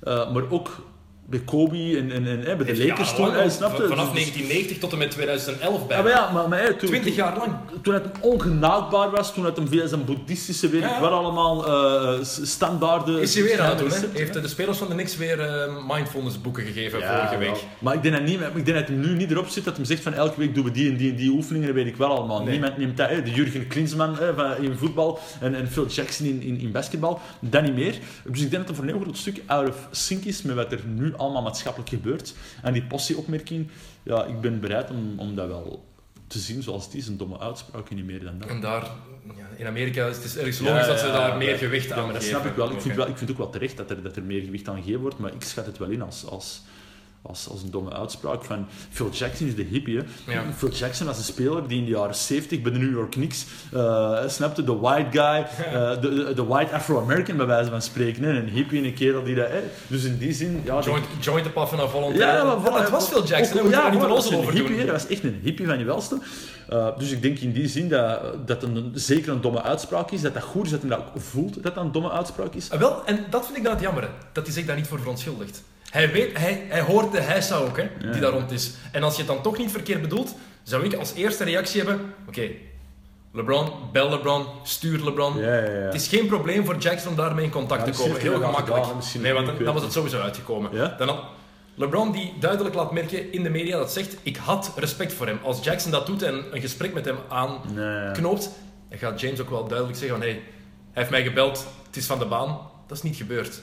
eh, 0.00 0.32
maar 0.32 0.50
ook 0.50 0.89
bij 1.30 1.40
Kobe 1.44 1.96
en, 1.96 2.12
en, 2.12 2.26
en 2.26 2.38
eh, 2.38 2.44
bij 2.44 2.56
de 2.56 2.64
Heeft 2.64 2.88
Lakers 2.88 3.14
toen. 3.14 3.26
eh? 3.34 3.48
Vanaf 3.50 3.76
Dus- 3.76 3.88
1990 3.88 4.78
tot 4.78 4.92
en 4.92 4.98
met 4.98 5.10
2011 5.10 5.86
bij. 5.86 5.96
Ja, 5.96 6.02
maar 6.02 6.12
ja, 6.12 6.30
maar, 6.32 6.48
maar, 6.48 6.58
eh, 6.58 6.74
toen, 6.74 6.88
20 6.88 7.14
jaar 7.14 7.36
lang. 7.36 7.52
toen 7.82 7.94
het 7.94 8.04
ongenaakbaar 8.20 9.10
was, 9.10 9.34
toen 9.34 9.44
het 9.44 9.56
hem 9.56 9.68
via 9.68 9.86
zijn 9.86 10.04
boeddhistische, 10.04 10.66
ik 10.66 10.80
Ja. 10.80 11.00
wat 11.00 11.10
allemaal, 11.10 11.66
eh, 11.66 12.24
s- 12.24 12.40
standaarden... 12.42 13.20
Is 13.20 13.34
hij 13.34 13.42
weer 13.42 13.60
aan 13.60 13.68
het 13.68 13.78
doen, 13.78 13.88
Heeft 14.12 14.32
de 14.42 14.48
spelers 14.48 14.78
van 14.78 14.88
de 14.88 14.94
Knicks 14.94 15.16
weer 15.16 15.40
eh, 15.40 15.72
mindfulness 15.88 16.40
boeken 16.40 16.64
gegeven 16.64 17.00
vorige 17.02 17.28
wel. 17.30 17.38
week. 17.38 17.64
Maar 17.78 17.94
ik 17.94 18.02
denk, 18.02 18.14
dat 18.14 18.24
niet, 18.24 18.40
ik 18.54 18.64
denk 18.66 18.78
dat 18.78 18.88
hij 18.88 18.96
nu 18.96 19.14
niet 19.16 19.30
erop 19.30 19.48
zit 19.48 19.64
dat 19.64 19.76
hij 19.76 19.84
zegt 19.86 20.02
van 20.02 20.14
elke 20.14 20.38
week 20.38 20.54
doen 20.54 20.64
we 20.64 20.70
die 20.70 20.90
en 20.90 20.96
die 20.96 21.10
en 21.10 21.16
die 21.16 21.30
oefeningen, 21.30 21.66
dat 21.66 21.76
weet 21.76 21.86
ik 21.86 21.96
wel 21.96 22.08
allemaal. 22.16 22.38
Nee. 22.42 22.50
Niemand 22.50 22.76
neemt 22.76 22.96
dat, 22.96 23.08
hè. 23.08 23.22
de 23.22 23.30
Jurgen 23.30 23.66
Klinsmann 23.66 24.16
hè, 24.18 24.34
van, 24.34 24.56
in 24.56 24.76
voetbal 24.76 25.18
en, 25.40 25.54
en 25.54 25.68
Phil 25.68 25.86
Jackson 25.86 26.26
in, 26.26 26.42
in, 26.42 26.58
in 26.60 26.72
basketbal, 26.72 27.20
dat 27.40 27.62
niet 27.62 27.74
meer. 27.74 27.94
Dus 28.24 28.40
ik 28.42 28.50
denk 28.50 28.52
dat 28.52 28.66
het 28.66 28.76
voor 28.76 28.84
een 28.84 28.90
heel 28.94 29.00
groot 29.00 29.16
stuk 29.16 29.42
out 29.46 29.68
of 29.68 29.76
sync 29.90 30.24
is 30.24 30.42
met 30.42 30.56
wat 30.56 30.72
er 30.72 30.80
nu 30.86 31.12
allemaal 31.20 31.42
maatschappelijk 31.42 31.90
gebeurt. 31.90 32.34
En 32.62 32.72
die 32.72 32.82
possie-opmerking, 32.82 33.68
ja, 34.02 34.24
ik 34.24 34.40
ben 34.40 34.60
bereid 34.60 34.90
om, 34.90 35.18
om 35.18 35.34
dat 35.34 35.48
wel 35.48 35.84
te 36.26 36.38
zien 36.38 36.62
zoals 36.62 36.84
het 36.84 36.94
is, 36.94 37.06
een 37.06 37.16
domme 37.16 37.38
uitspraak, 37.38 37.90
niet 37.90 38.04
meer 38.04 38.24
dan 38.24 38.38
dat. 38.38 38.48
En 38.48 38.60
daar, 38.60 38.82
ja, 39.36 39.48
in 39.56 39.66
Amerika 39.66 40.06
is 40.06 40.16
het 40.16 40.24
is 40.24 40.36
ergens 40.36 40.58
logisch 40.58 40.86
dat 40.86 40.98
ze 40.98 41.06
daar 41.06 41.36
meer 41.36 41.56
gewicht 41.56 41.92
aan 41.92 42.04
maar 42.04 42.12
dat 42.12 42.22
geven. 42.22 42.40
snap 42.40 42.50
ik 42.50 42.56
wel. 42.56 42.70
Ik 42.70 42.80
vind, 42.80 42.94
wel. 42.94 43.08
ik 43.08 43.18
vind 43.18 43.30
ook 43.30 43.38
wel 43.38 43.50
terecht 43.50 43.76
dat 43.76 43.90
er, 43.90 44.02
dat 44.02 44.16
er 44.16 44.22
meer 44.22 44.42
gewicht 44.42 44.68
aan 44.68 44.76
gegeven 44.76 45.00
wordt, 45.00 45.18
maar 45.18 45.34
ik 45.34 45.42
schat 45.42 45.66
het 45.66 45.78
wel 45.78 45.88
in 45.88 46.02
als, 46.02 46.26
als, 46.26 46.62
als, 47.22 47.48
als 47.50 47.62
een 47.62 47.70
domme 47.70 47.92
uitspraak 47.92 48.44
van 48.44 48.66
Phil 48.90 49.10
Jackson 49.10 49.46
is 49.46 49.54
de 49.54 49.62
hippie. 49.62 49.96
Hè. 49.98 50.32
Ja. 50.32 50.44
Phil 50.56 50.70
Jackson 50.70 51.06
was 51.06 51.18
een 51.18 51.24
speler 51.24 51.68
die 51.68 51.78
in 51.78 51.84
de 51.84 51.90
jaren 51.90 52.14
70 52.14 52.60
bij 52.62 52.72
de 52.72 52.78
New 52.78 52.92
York 52.92 53.10
Knicks 53.10 53.46
eh, 53.72 54.18
snapte, 54.28 54.64
de 54.64 54.76
white 54.76 55.08
guy, 55.10 55.46
eh, 55.64 56.00
de, 56.00 56.32
de, 56.34 56.44
white 56.44 56.74
Afro-American 56.74 57.36
bij 57.36 57.46
wijze 57.46 57.70
van 57.70 57.82
spreken. 57.82 58.22
Hè. 58.22 58.30
Een 58.30 58.48
hippie 58.48 58.78
en 58.78 58.84
een 58.84 58.94
kerel 58.94 59.22
die 59.22 59.34
dat... 59.34 59.48
Hè. 59.48 59.60
Dus 59.86 60.04
in 60.04 60.18
die 60.18 60.32
zin... 60.32 60.62
Ja, 60.64 60.80
Joint, 60.80 61.06
joint 61.20 61.44
de 61.44 61.50
paffen 61.50 61.78
naar 61.78 61.88
volontair. 61.88 62.34
ja, 62.34 62.54
maar 62.54 62.72
dat, 62.72 62.90
was 62.90 63.08
Phil 63.08 63.24
Jackson, 63.24 63.60
ook- 63.60 63.70
ja, 63.70 63.90
niet 63.90 64.00
van 64.00 64.12
onzel 64.12 64.32
een 64.32 64.38
over 64.38 64.52
hippie, 64.52 64.76
doen. 64.76 64.86
Dat 64.86 64.94
was 65.02 65.06
echt 65.06 65.24
een 65.24 65.40
hippie 65.42 65.66
van 65.66 65.78
je 65.78 65.84
welste. 65.84 66.18
Uh, 66.72 66.88
dus 66.98 67.10
ik 67.10 67.22
denk 67.22 67.38
in 67.38 67.52
die 67.52 67.68
zin 67.68 67.88
dat 67.88 68.20
dat 68.46 68.62
een, 68.62 68.90
zeker 68.94 69.32
een 69.32 69.40
domme 69.40 69.62
uitspraak 69.62 70.10
is, 70.10 70.20
dat 70.20 70.34
dat 70.34 70.42
goed 70.42 70.64
is, 70.64 70.70
dat 70.70 70.80
hij 70.80 70.90
dat 70.90 70.98
ook 70.98 71.22
voelt 71.22 71.62
dat 71.62 71.74
dat 71.74 71.84
een 71.84 71.92
domme 71.92 72.10
uitspraak 72.10 72.54
is. 72.54 72.70
Ah, 72.70 72.78
wel, 72.78 73.04
en 73.04 73.24
dat 73.30 73.44
vind 73.44 73.56
ik 73.56 73.62
dan 73.64 73.72
het 73.72 73.82
jammer, 73.82 74.08
dat 74.32 74.44
hij 74.44 74.54
zich 74.54 74.66
daar 74.66 74.76
niet 74.76 74.86
voor 74.86 74.98
verontschuldigt. 74.98 75.62
Hij, 75.90 76.12
weet, 76.12 76.38
hij, 76.38 76.64
hij 76.68 76.80
hoort 76.80 77.12
de 77.12 77.20
heisa 77.20 77.56
ook, 77.56 77.76
hè, 77.76 77.88
die 77.98 78.08
Ja. 78.08 78.20
daar 78.20 78.30
rond 78.30 78.50
is. 78.50 78.72
En 78.92 79.02
als 79.02 79.12
je 79.12 79.22
het 79.22 79.30
dan 79.30 79.42
toch 79.42 79.58
niet 79.58 79.70
verkeerd 79.70 80.00
bedoelt, 80.00 80.34
zou 80.62 80.84
ik 80.84 80.94
als 80.94 81.14
eerste 81.14 81.44
reactie 81.44 81.80
hebben... 81.80 82.14
Oké, 82.28 82.50
LeBron, 83.32 83.70
bel 83.92 84.10
LeBron, 84.10 84.46
stuur 84.62 85.04
LeBron. 85.04 85.38
Ja, 85.38 85.54
ja, 85.54 85.60
ja. 85.62 85.68
Het 85.68 85.94
is 85.94 86.08
geen 86.08 86.26
probleem 86.26 86.64
voor 86.64 86.76
Jackson 86.76 87.10
om 87.10 87.16
daarmee 87.16 87.44
in 87.44 87.50
contact 87.50 87.84
te 87.92 88.02
komen. 88.02 88.20
Heel 88.20 88.32
gemakkelijk. 88.32 88.84
gedaan, 88.84 89.22
nee, 89.22 89.32
want 89.32 89.64
dan, 89.64 89.74
was 89.74 89.82
het 89.82 89.92
sowieso 89.92 90.20
uitgekomen. 90.20 90.96
Dan 90.98 91.08
had 91.08 91.24
LeBron 91.74 92.12
die 92.12 92.34
duidelijk 92.40 92.74
laat 92.74 92.92
merken 92.92 93.32
in 93.32 93.42
de 93.42 93.50
media 93.50 93.78
dat 93.78 93.92
zegt... 93.92 94.16
Ik 94.22 94.36
had 94.36 94.72
respect 94.76 95.12
voor 95.12 95.26
hem. 95.26 95.38
Als 95.42 95.64
Jackson 95.64 95.90
dat 95.90 96.06
doet 96.06 96.22
en 96.22 96.44
een 96.50 96.60
gesprek 96.60 96.94
met 96.94 97.04
hem 97.04 97.16
aanknoopt... 97.28 98.50
Dan 98.88 98.98
gaat 98.98 99.20
James 99.20 99.40
ook 99.40 99.50
wel 99.50 99.66
duidelijk 99.68 99.98
zeggen 99.98 100.18
van... 100.18 100.26
Hey, 100.26 100.34
hij 100.36 100.42
heeft 100.92 101.10
mij 101.10 101.22
gebeld, 101.22 101.66
het 101.86 101.96
is 101.96 102.06
van 102.06 102.18
de 102.18 102.26
baan. 102.26 102.58
Dat 102.86 102.96
is 102.96 103.02
niet 103.02 103.16
gebeurd. 103.16 103.62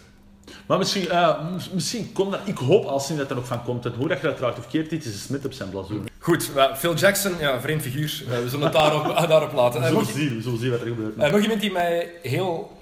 Maar 0.66 0.78
misschien, 0.78 1.10
eh, 1.10 1.40
misschien 1.74 2.12
komt 2.14 2.32
dat... 2.32 2.40
Ik 2.46 2.58
hoop 2.58 2.86
als 2.86 3.08
dat 3.16 3.30
er 3.30 3.36
nog 3.36 3.48
van 3.48 3.64
komt. 3.64 3.86
Hoe 3.86 4.08
dat 4.08 4.22
je 4.22 4.28
dat 4.28 4.38
draagt 4.38 4.58
of 4.58 4.68
keert, 4.68 4.90
dit 4.90 5.06
is 5.06 5.14
een 5.14 5.20
smit 5.20 5.46
op 5.46 5.54
zijn 5.54 5.70
blazoen. 5.70 6.08
Goed, 6.20 6.50
Phil 6.78 6.96
Jackson, 6.96 7.34
ja, 7.40 7.62
vreemd 7.62 7.82
figuur. 7.82 8.24
Eh, 8.30 8.40
we 8.44 8.50
zullen 8.50 8.66
het 8.66 8.74
daarop, 8.74 9.18
daarop 9.30 9.54
laten. 9.54 9.80
We 9.80 9.86
Eh, 9.86 9.92
zullen 9.92 10.06
zien, 10.14 10.36
we 10.36 10.42
zullen 10.42 10.60
zien 10.60 10.72
wat 10.72 10.82
er 10.82 10.88
gebeurt. 10.88 11.16
nog 11.32 11.42
iemand 11.42 11.62
die 11.62 11.72
mij 11.72 12.10
heel 12.22 12.78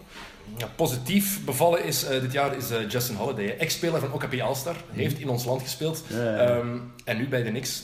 ja, 0.57 0.67
positief 0.75 1.39
bevallen 1.45 1.83
is 1.83 2.07
dit 2.07 2.31
jaar 2.31 2.55
is 2.57 2.65
Justin 2.89 3.15
Holiday. 3.15 3.55
Ex-speler 3.57 3.99
van 3.99 4.11
OKP 4.13 4.41
All-Star. 4.41 4.75
Heeft 4.91 5.19
in 5.19 5.29
ons 5.29 5.45
land 5.45 5.61
gespeeld. 5.61 6.03
Ja, 6.07 6.23
ja. 6.23 6.35
Ehm, 6.37 6.67
en 7.03 7.17
nu 7.17 7.27
bij 7.27 7.43
de 7.43 7.49
Knicks. 7.49 7.83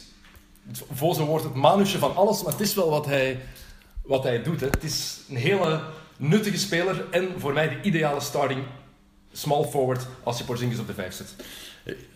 Voor 0.93 1.15
zo 1.15 1.25
wordt 1.25 1.43
het 1.43 1.53
manusje 1.53 1.97
van 1.97 2.15
alles, 2.15 2.43
maar 2.43 2.51
het 2.51 2.61
is 2.61 2.73
wel 2.73 2.89
wat 2.89 3.05
hij, 3.05 3.39
wat 4.03 4.23
hij 4.23 4.43
doet. 4.43 4.59
Hè. 4.59 4.67
Het 4.67 4.83
is 4.83 5.17
een 5.29 5.35
hele 5.35 5.79
nuttige 6.17 6.57
speler 6.57 7.05
en 7.11 7.27
voor 7.37 7.53
mij 7.53 7.69
de 7.69 7.81
ideale 7.81 8.19
starting 8.19 8.63
small 9.31 9.63
forward 9.63 10.05
als 10.23 10.37
je 10.37 10.43
Porzingis 10.43 10.79
op 10.79 10.87
de 10.87 10.93
vijf 10.93 11.13
zet. 11.15 11.35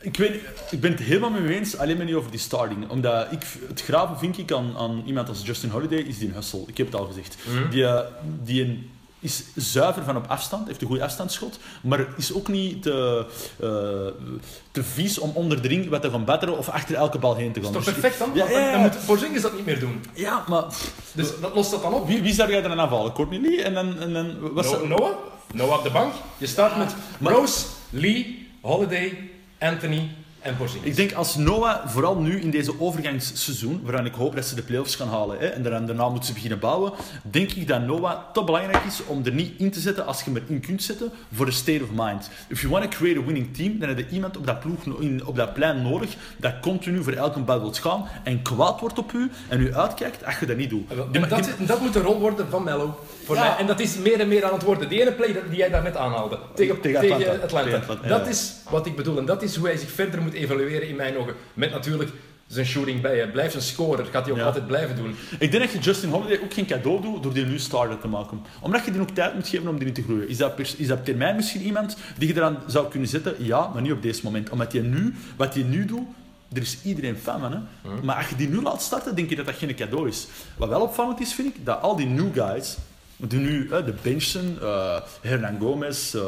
Ik, 0.02 0.18
weet, 0.18 0.36
ik 0.72 0.80
ben 0.82 0.92
het 0.92 1.00
helemaal 1.00 1.30
mee 1.30 1.58
eens, 1.58 1.78
alleen 1.78 1.98
maar 1.98 2.06
niet 2.06 2.16
over 2.16 2.32
die 2.32 2.40
starting. 2.40 2.90
Omdat 2.90 3.32
ik, 3.32 3.44
het 3.68 3.82
graven 3.82 4.18
vind 4.20 4.38
ik 4.38 4.52
aan, 4.52 4.74
aan 4.78 5.04
iemand 5.06 5.30
als 5.30 5.42
Justin 5.46 5.70
Holiday, 5.70 5.98
is 6.00 6.18
die 6.18 6.28
een 6.28 6.34
hustle. 6.34 6.64
Ik 6.68 6.78
heb 6.78 6.86
het 6.86 6.96
al 6.96 7.06
gezegd. 7.06 7.36
Die, 7.72 7.86
eh, 7.86 8.00
die 8.44 8.62
een- 8.64 8.90
is 9.20 9.44
zuiver 9.56 10.04
van 10.04 10.18
op 10.18 10.26
afstand, 10.28 10.68
heeft 10.68 10.82
een 10.82 10.88
goede 10.88 11.04
afstandsschot, 11.04 11.60
maar 11.82 12.06
is 12.18 12.34
ook 12.34 12.48
niet 12.48 12.84
te, 12.84 13.26
eh, 13.60 14.30
te 14.72 14.84
vies 14.84 15.18
om 15.20 15.32
onder 15.34 15.62
de 15.62 15.68
ring 15.68 15.90
wat 15.90 16.02
te 16.02 16.10
gaan 16.10 16.26
batteren 16.26 16.58
of 16.58 16.70
achter 16.70 16.96
elke 16.96 17.18
bal 17.20 17.36
heen 17.36 17.52
te 17.52 17.60
gaan. 17.62 17.70
Is 17.70 17.76
toch 17.76 17.84
Dus- 17.84 17.94
perfect 17.94 18.20
dan? 18.20 18.32
Ja, 18.34 18.46
dan, 18.48 18.62
ja. 18.62 18.72
dan 18.72 18.82
moet 18.82 19.06
Porzingis 19.06 19.42
dat 19.42 19.56
niet 19.56 19.66
meer 19.66 19.80
doen. 19.80 20.04
Ja, 20.14 20.44
maar 20.48 20.64
Dus 21.12 21.28
dat 21.42 21.56
lost 21.56 21.72
dat 21.72 21.82
dan 21.82 21.94
op. 21.94 22.08
wie, 22.08 22.22
wie 22.22 22.34
zou 22.34 22.52
jij 22.52 22.62
dan 22.62 22.80
aanvallen? 22.80 23.14
Courtney 23.14 23.40
Lee? 23.42 23.62
En 23.64 23.74
dan, 23.74 24.00
en 24.00 24.14
dan 24.14 24.54
was 24.54 24.72
No- 24.72 24.86
Noah? 24.88 25.12
Noah 25.54 25.78
op 25.78 25.84
de 25.84 25.92
bank. 25.92 26.14
Je 26.38 26.48
start 26.48 26.78
met 26.78 26.96
Rose, 27.22 27.66
Lee, 27.90 28.50
Holiday, 28.62 29.30
Anthony 29.60 30.10
en 30.46 30.58
Porzingis. 30.58 30.90
Ik 30.90 30.96
denk 30.96 31.14
als 31.14 31.36
Noah, 31.36 31.88
vooral 31.88 32.16
nu 32.18 32.42
in 32.42 32.50
deze 32.50 32.80
overgangsseizoen, 32.80 33.82
waaraan 33.84 34.06
ik 34.06 34.14
hoop 34.14 34.36
dat 34.36 34.46
ze 34.46 34.56
de 34.56 34.62
playoffs 34.62 34.96
gaan 34.96 35.08
halen 35.08 35.38
hè, 35.40 35.46
en 35.46 35.64
daarna, 35.64 36.10
moeten 36.10 36.26
ze 36.28 36.34
beginnen 36.34 36.60
bouwen, 36.60 36.92
denk 37.22 37.52
ik 37.52 37.68
dat 37.68 37.82
Noah 37.82 38.18
te 38.34 38.44
belangrijk 38.44 38.84
is 38.84 39.06
om 39.06 39.26
er 39.26 39.32
niet 39.34 39.60
in 39.60 39.72
te 39.72 39.80
zetten 39.80 40.06
als 40.06 40.24
je 40.24 40.32
hem 40.32 40.44
erin 40.48 40.60
kunt 40.60 40.84
zetten 40.84 41.12
voor 41.34 41.46
de 41.46 41.52
state 41.52 41.84
of 41.84 41.90
mind. 42.06 42.30
If 42.48 42.62
you 42.62 42.72
want 42.74 42.92
to 42.92 42.98
create 42.98 43.20
a 43.20 43.24
winning 43.24 43.56
team, 43.56 43.80
dan 43.80 43.90
heb 43.90 43.98
je 43.98 44.08
iemand 44.10 44.38
op 44.38 44.46
dat, 44.46 44.60
ploeg, 44.60 45.00
in, 45.00 45.26
op 45.26 45.36
dat 45.36 45.54
plein 45.54 45.82
nodig 45.82 46.16
dat 46.38 46.54
continu 46.62 47.04
voor 47.04 47.14
elke 47.14 47.40
bal 47.40 47.60
wil 47.60 47.74
gaan 47.74 48.08
en 48.24 48.42
kwaad 48.42 48.80
wordt 48.80 48.98
op 49.00 49.12
u 49.12 49.32
en 49.48 49.62
u 49.62 49.74
uitkijkt 49.76 50.26
als 50.26 50.40
je 50.40 50.46
dat 50.46 50.58
niet 50.58 50.70
doet. 50.70 50.90
En 51.12 51.30
dat, 51.30 51.50
dat 51.60 51.82
moet 51.82 51.94
de 51.94 52.02
rol 52.02 52.20
worden 52.20 52.50
van 52.50 52.64
Mello. 52.64 53.00
Voor 53.26 53.36
Ja. 53.36 53.42
mij. 53.42 53.56
En 53.58 53.68
dat 53.68 53.80
is 53.80 53.98
meer 53.98 54.20
en 54.20 54.28
meer 54.28 54.46
aan 54.46 54.54
het 54.54 54.64
worden. 54.64 54.90
Die 54.90 55.02
ene 55.02 55.12
play 55.12 55.36
die 55.50 55.58
jij 55.58 55.70
daarnet 55.70 55.98
aanhaalde. 55.98 56.40
Tegen, 56.56 56.82
Tegen 56.82 57.02
tegen, 57.02 57.16
Atlanta. 57.16 57.44
Atlanta. 57.44 57.70
Tegen 57.70 57.82
Atlanta, 57.82 58.08
Dat 58.08 58.28
is 58.28 58.54
wat 58.70 58.86
ik 58.86 58.96
bedoel. 58.96 59.18
En 59.18 59.26
dat 59.26 59.42
is 59.44 59.56
hoe 59.56 59.68
hij 59.68 59.78
zich 59.78 59.92
verder 59.92 60.22
moet 60.22 60.34
evalueren 60.36 60.88
in 60.88 60.96
mijn 60.96 61.18
ogen. 61.18 61.34
Met 61.54 61.72
natuurlijk 61.72 62.10
zijn 62.48 62.66
shooting 62.66 63.02
bij. 63.02 63.18
Hij 63.18 63.32
blijft 63.32 63.56
een 63.56 63.62
scorer. 63.62 64.06
Gaat 64.06 64.24
hij 64.24 64.32
ook 64.32 64.40
Ja. 64.40 64.46
altijd 64.46 64.68
blijven 64.68 64.96
doen. 64.96 65.16
Ik 65.40 65.52
denk 65.52 65.64
dat 65.64 65.72
je 65.72 65.80
Justin 65.80 66.10
Holiday 66.10 66.40
ook 66.44 66.54
geen 66.54 66.66
cadeau 66.66 67.02
doet 67.02 67.24
door 67.24 67.34
die 67.34 67.46
nu 67.46 67.60
starter 67.60 68.00
te 68.00 68.08
maken. 68.08 68.42
Omdat 68.62 68.86
je 68.86 68.92
die 68.92 69.02
ook 69.02 69.10
tijd 69.10 69.34
moet 69.34 69.48
geven 69.48 69.68
om 69.68 69.78
erin 69.78 69.94
te 69.94 70.04
groeien. 70.04 70.30
Is 70.30 70.38
dat, 70.38 70.60
is 70.60 70.88
dat 70.88 70.98
op 70.98 71.06
termijn 71.06 71.36
misschien 71.36 71.62
iemand 71.62 71.98
die 72.18 72.28
je 72.28 72.36
eraan 72.36 72.58
zou 72.68 72.90
kunnen 72.90 73.10
zetten? 73.10 73.36
Ja, 73.38 73.68
maar 73.74 73.82
niet 73.82 73.92
op 73.92 74.02
deze 74.02 74.20
moment. 74.24 74.50
Omdat 74.50 74.72
je 74.72 74.82
nu, 74.82 75.14
wat 75.36 75.54
hij 75.54 75.64
nu 75.64 75.86
doet, 75.86 76.08
er 76.54 76.62
is 76.62 76.78
iedereen 76.84 77.18
fan 77.18 77.40
van. 77.40 77.52
Hè? 77.52 77.60
Maar 78.04 78.16
als 78.16 78.30
je 78.30 78.36
die 78.36 78.50
nu 78.50 78.62
laat 78.62 78.82
starten, 78.82 79.16
denk 79.16 79.30
je 79.30 79.36
dat 79.36 79.46
dat 79.46 79.56
geen 79.56 79.76
cadeau 79.76 80.08
is. 80.08 80.28
Wat 80.58 80.70
wel 80.70 80.82
opvallend 80.82 81.20
is, 81.20 81.34
vind 81.34 81.56
ik, 81.56 81.66
dat 81.66 81.82
al 81.82 81.96
die 81.96 82.06
new 82.08 82.34
guys, 82.34 82.78
die 83.18 83.40
nu, 83.40 83.68
hè, 83.70 83.84
de 83.84 83.94
Benson, 84.02 84.58
eh 84.62 85.02
Hernan 85.22 85.60
Gomez, 85.60 86.14
eh 86.16 86.26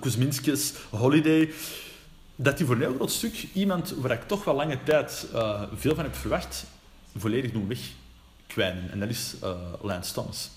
Kuzminskis, 0.00 0.72
Holiday, 0.90 1.50
dat 2.40 2.56
die 2.56 2.66
voor 2.66 2.74
een 2.74 2.80
heel 2.80 2.94
groot 2.94 3.10
stuk 3.10 3.48
iemand 3.52 3.90
waar 3.90 4.10
ik 4.10 4.26
toch 4.26 4.44
wel 4.44 4.54
lange 4.54 4.82
tijd 4.82 5.26
eh, 5.34 5.62
veel 5.74 5.94
van 5.94 6.04
heb 6.04 6.14
verwacht, 6.14 6.64
volledig 7.16 7.52
doen 7.52 7.68
wegkwijnen. 7.68 8.90
En 8.90 9.00
dat 9.00 9.08
is 9.08 9.34
eh 9.42 9.72
Lance 9.82 10.12
Thomas. 10.12 10.50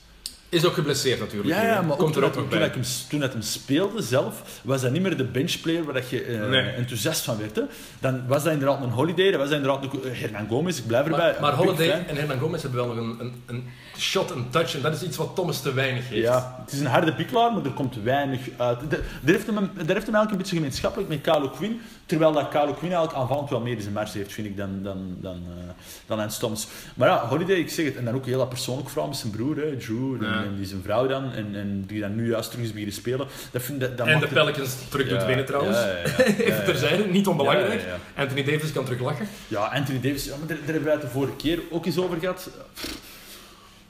Is 0.52 0.66
ook 0.66 0.74
geblesseerd 0.74 1.20
natuurlijk. 1.20 1.49
Ja, 1.49 1.82
maar 1.82 1.97
Komt 1.97 2.14
toen, 2.14 2.22
er 2.22 2.28
ook 2.28 2.34
toen, 2.49 2.64
ik 2.64 2.74
hem, 2.74 2.84
toen 3.10 3.20
dat 3.20 3.32
hem 3.34 3.41
speelde 3.41 4.02
zelf, 4.02 4.60
was 4.64 4.82
dat 4.82 4.91
niet 4.91 5.02
meer 5.02 5.18
de 5.18 5.24
benchplayer 5.24 5.84
waar 5.84 5.93
dat 5.93 6.10
je 6.10 6.24
eh, 6.24 6.47
Nee. 6.49 6.62
enthousiast 6.62 7.24
van 7.24 7.38
werd. 7.38 7.56
Hè. 7.56 7.62
Dan 7.99 8.28
was 8.28 8.43
dat 8.43 8.54
inderdaad 8.54 8.84
een 8.84 8.89
Holiday, 8.89 9.32
dat 9.32 9.39
was 9.39 9.49
inderdaad 9.49 9.84
een 9.84 10.04
eh, 10.12 10.20
Hernan 10.20 10.47
Gomez, 10.47 10.78
ik 10.78 10.88
blijf 10.88 11.06
erbij. 11.06 11.36
Maar, 11.41 11.54
Holiday 11.54 11.89
fan. 11.89 12.06
en 12.08 12.16
Hernan 12.16 12.39
Gomez 12.39 12.62
hebben 12.62 12.86
wel 12.86 12.95
nog 12.95 13.06
een, 13.06 13.20
een, 13.20 13.34
een 13.45 13.64
shot, 13.97 14.32
een 14.32 14.49
touch. 14.49 14.76
En 14.76 14.82
dat 14.82 14.93
is 14.93 15.04
iets 15.04 15.18
wat 15.18 15.36
Thomas 15.36 15.62
te 15.62 15.74
weinig 15.74 16.10
heeft. 16.10 16.22
Ja, 16.24 16.58
het 16.64 16.72
is 16.74 16.80
een 16.80 16.86
harde 16.86 17.14
piklaar, 17.14 17.54
maar 17.54 17.66
er 17.66 17.72
komt 17.72 17.95
weinig 18.04 18.41
uit. 18.58 18.80
Daar 18.91 18.99
heeft 19.26 19.45
hem, 19.45 19.56
daar 19.56 19.66
heeft 19.74 19.86
hem 19.86 19.95
eigenlijk 19.95 20.32
een 20.32 20.38
beetje 20.38 20.56
gemeenschappelijk 20.56 21.10
met 21.10 21.22
Carlo 21.22 21.49
Quinn. 21.49 21.82
Terwijl 22.06 22.32
dat 22.32 22.49
Carlo 22.49 22.74
Quinn 22.74 22.93
eigenlijk 22.93 23.22
aanvallend 23.24 23.49
wel 23.49 23.60
meer 23.60 23.76
in 23.76 23.82
zijn 23.82 23.93
mars 23.93 24.14
heeft, 24.14 24.34
vind 24.34 24.47
ik, 24.47 24.58
dan, 24.58 24.84
dan, 24.84 25.18
dan, 25.22 25.36
eh, 25.36 25.74
dan 26.06 26.18
Lance 26.18 26.39
Thomas. 26.39 26.68
Maar 26.95 27.08
ja, 27.08 27.28
Holiday, 27.28 27.56
ik 27.56 27.70
zeg 27.70 27.86
het, 27.86 27.95
en 27.95 28.06
dan 28.06 28.14
ook 28.16 28.26
heel 28.26 28.38
dat 28.38 28.49
persoonlijk 28.49 28.89
vooral 28.89 29.08
met 29.08 29.18
zijn 29.18 29.32
broer, 29.32 29.56
hè, 29.58 29.78
Drew, 29.78 30.22
Ja. 30.24 30.41
En 30.44 30.56
die 30.58 30.66
zijn 30.66 30.82
vrouw 30.84 31.08
dan, 31.08 31.32
en, 31.34 31.56
en 31.56 31.84
die 31.88 32.00
dan 32.02 32.16
nu 32.16 32.30
juist 32.30 32.50
terug 32.50 32.66
is 32.66 32.72
beginnen 32.72 32.96
spelen. 32.96 33.28
Dat 33.52 33.62
vind, 33.64 33.80
dat, 33.80 33.98
dat 33.98 34.08
En 34.08 34.20
de 34.20 34.26
het- 34.26 34.34
Pelicans 34.34 34.76
terug 34.89 35.08
doet 35.10 35.26
winnen 35.26 35.46
trouwens. 35.46 35.78
ja, 35.82 35.86
ja, 35.88 35.94
ja. 36.18 36.24
Even 36.24 36.66
terzijde, 36.66 37.06
niet 37.06 37.28
onbelangrijk. 37.28 37.82
Ja, 37.82 37.88
ja, 37.88 37.98
ja. 38.16 38.22
Anthony 38.22 38.44
Davis 38.44 38.72
kan 38.72 38.84
terug 38.86 39.00
lachen. 39.02 39.28
Ja, 39.48 39.60
Anthony 39.66 40.00
Davis, 40.02 40.26
ja, 40.26 40.36
maar 40.38 40.48
daar, 40.48 40.58
daar 40.58 40.66
hebben 40.66 40.84
wij 40.84 40.94
het 40.94 41.02
de 41.02 41.08
vorige 41.08 41.36
keer 41.36 41.60
ook 41.70 41.86
eens 41.86 41.98
over 41.98 42.20
gehad. 42.20 42.50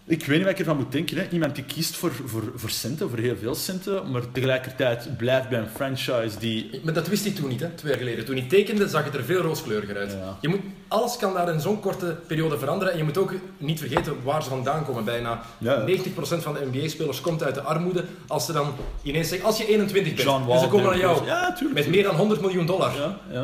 Ik 0.06 0.26
weet 0.26 0.36
niet 0.38 0.41
wat 0.45 0.52
ik 0.54 0.60
ervan 0.60 0.78
moet 0.78 0.91
denken. 0.91 1.18
Hè. 1.18 1.28
Iemand 1.32 1.56
die 1.56 1.64
kiest 1.64 1.95
voor, 1.95 2.12
voor, 2.26 2.43
voor 2.56 2.70
centen, 2.70 3.10
voor 3.10 3.18
heel 3.18 3.36
veel 3.41 3.56
centen, 3.56 4.12
maar 4.12 4.22
tegelijkertijd 4.32 5.18
blijft 5.18 5.49
bij 5.49 5.60
een 5.60 5.68
franchise 5.76 6.38
die... 6.39 6.80
Maar 6.84 6.93
dat 6.93 7.08
wist 7.08 7.24
hij 7.24 7.34
toen 7.34 7.49
niet, 7.49 7.60
hè, 7.60 7.68
twee 7.70 7.91
jaar 7.91 8.02
geleden. 8.02 8.26
Toen 8.26 8.36
hij 8.36 8.45
tekende, 8.47 8.88
zag 8.88 9.04
het 9.04 9.14
er 9.14 9.24
veel 9.24 9.41
rooskleuriger 9.41 9.97
uit. 9.97 10.12
Ja. 10.12 10.38
Je 10.41 10.47
moet, 10.47 10.60
alles 10.88 11.18
kan 11.18 11.34
daar 11.34 11.54
in 11.54 11.60
zo'n 11.60 11.80
korte 11.80 12.16
periode 12.28 12.58
veranderen. 12.58 12.91
En 12.93 12.99
je 12.99 13.04
moet 13.06 13.18
ook 13.18 13.34
niet 13.58 13.80
vergeten 13.80 14.16
waar 14.24 14.43
ze 14.43 14.49
vandaan 14.49 14.86
komen. 14.86 15.04
Bijna 15.06 15.41
Ja. 15.58 15.86
90% 15.88 15.91
van 16.18 16.54
de 16.54 16.68
NBA-spelers 16.72 17.22
komt 17.22 17.43
uit 17.43 17.56
de 17.56 17.62
armoede. 17.62 18.04
Als 18.28 18.45
ze 18.45 18.52
dan 18.52 18.74
ineens 19.04 19.28
zeggen, 19.30 19.47
als 19.47 19.58
je 19.58 19.68
21 19.68 20.14
bent, 20.14 20.26
John 20.26 20.52
en 20.52 20.60
ze 20.60 20.68
komen 20.68 20.86
naar 20.89 20.97
jou 20.99 21.18
tuurlijk. 21.58 21.74
met 21.74 21.88
meer 21.89 22.04
dan 22.04 22.16
100 22.16 22.41
miljoen 22.41 22.66
dollar. 22.66 22.91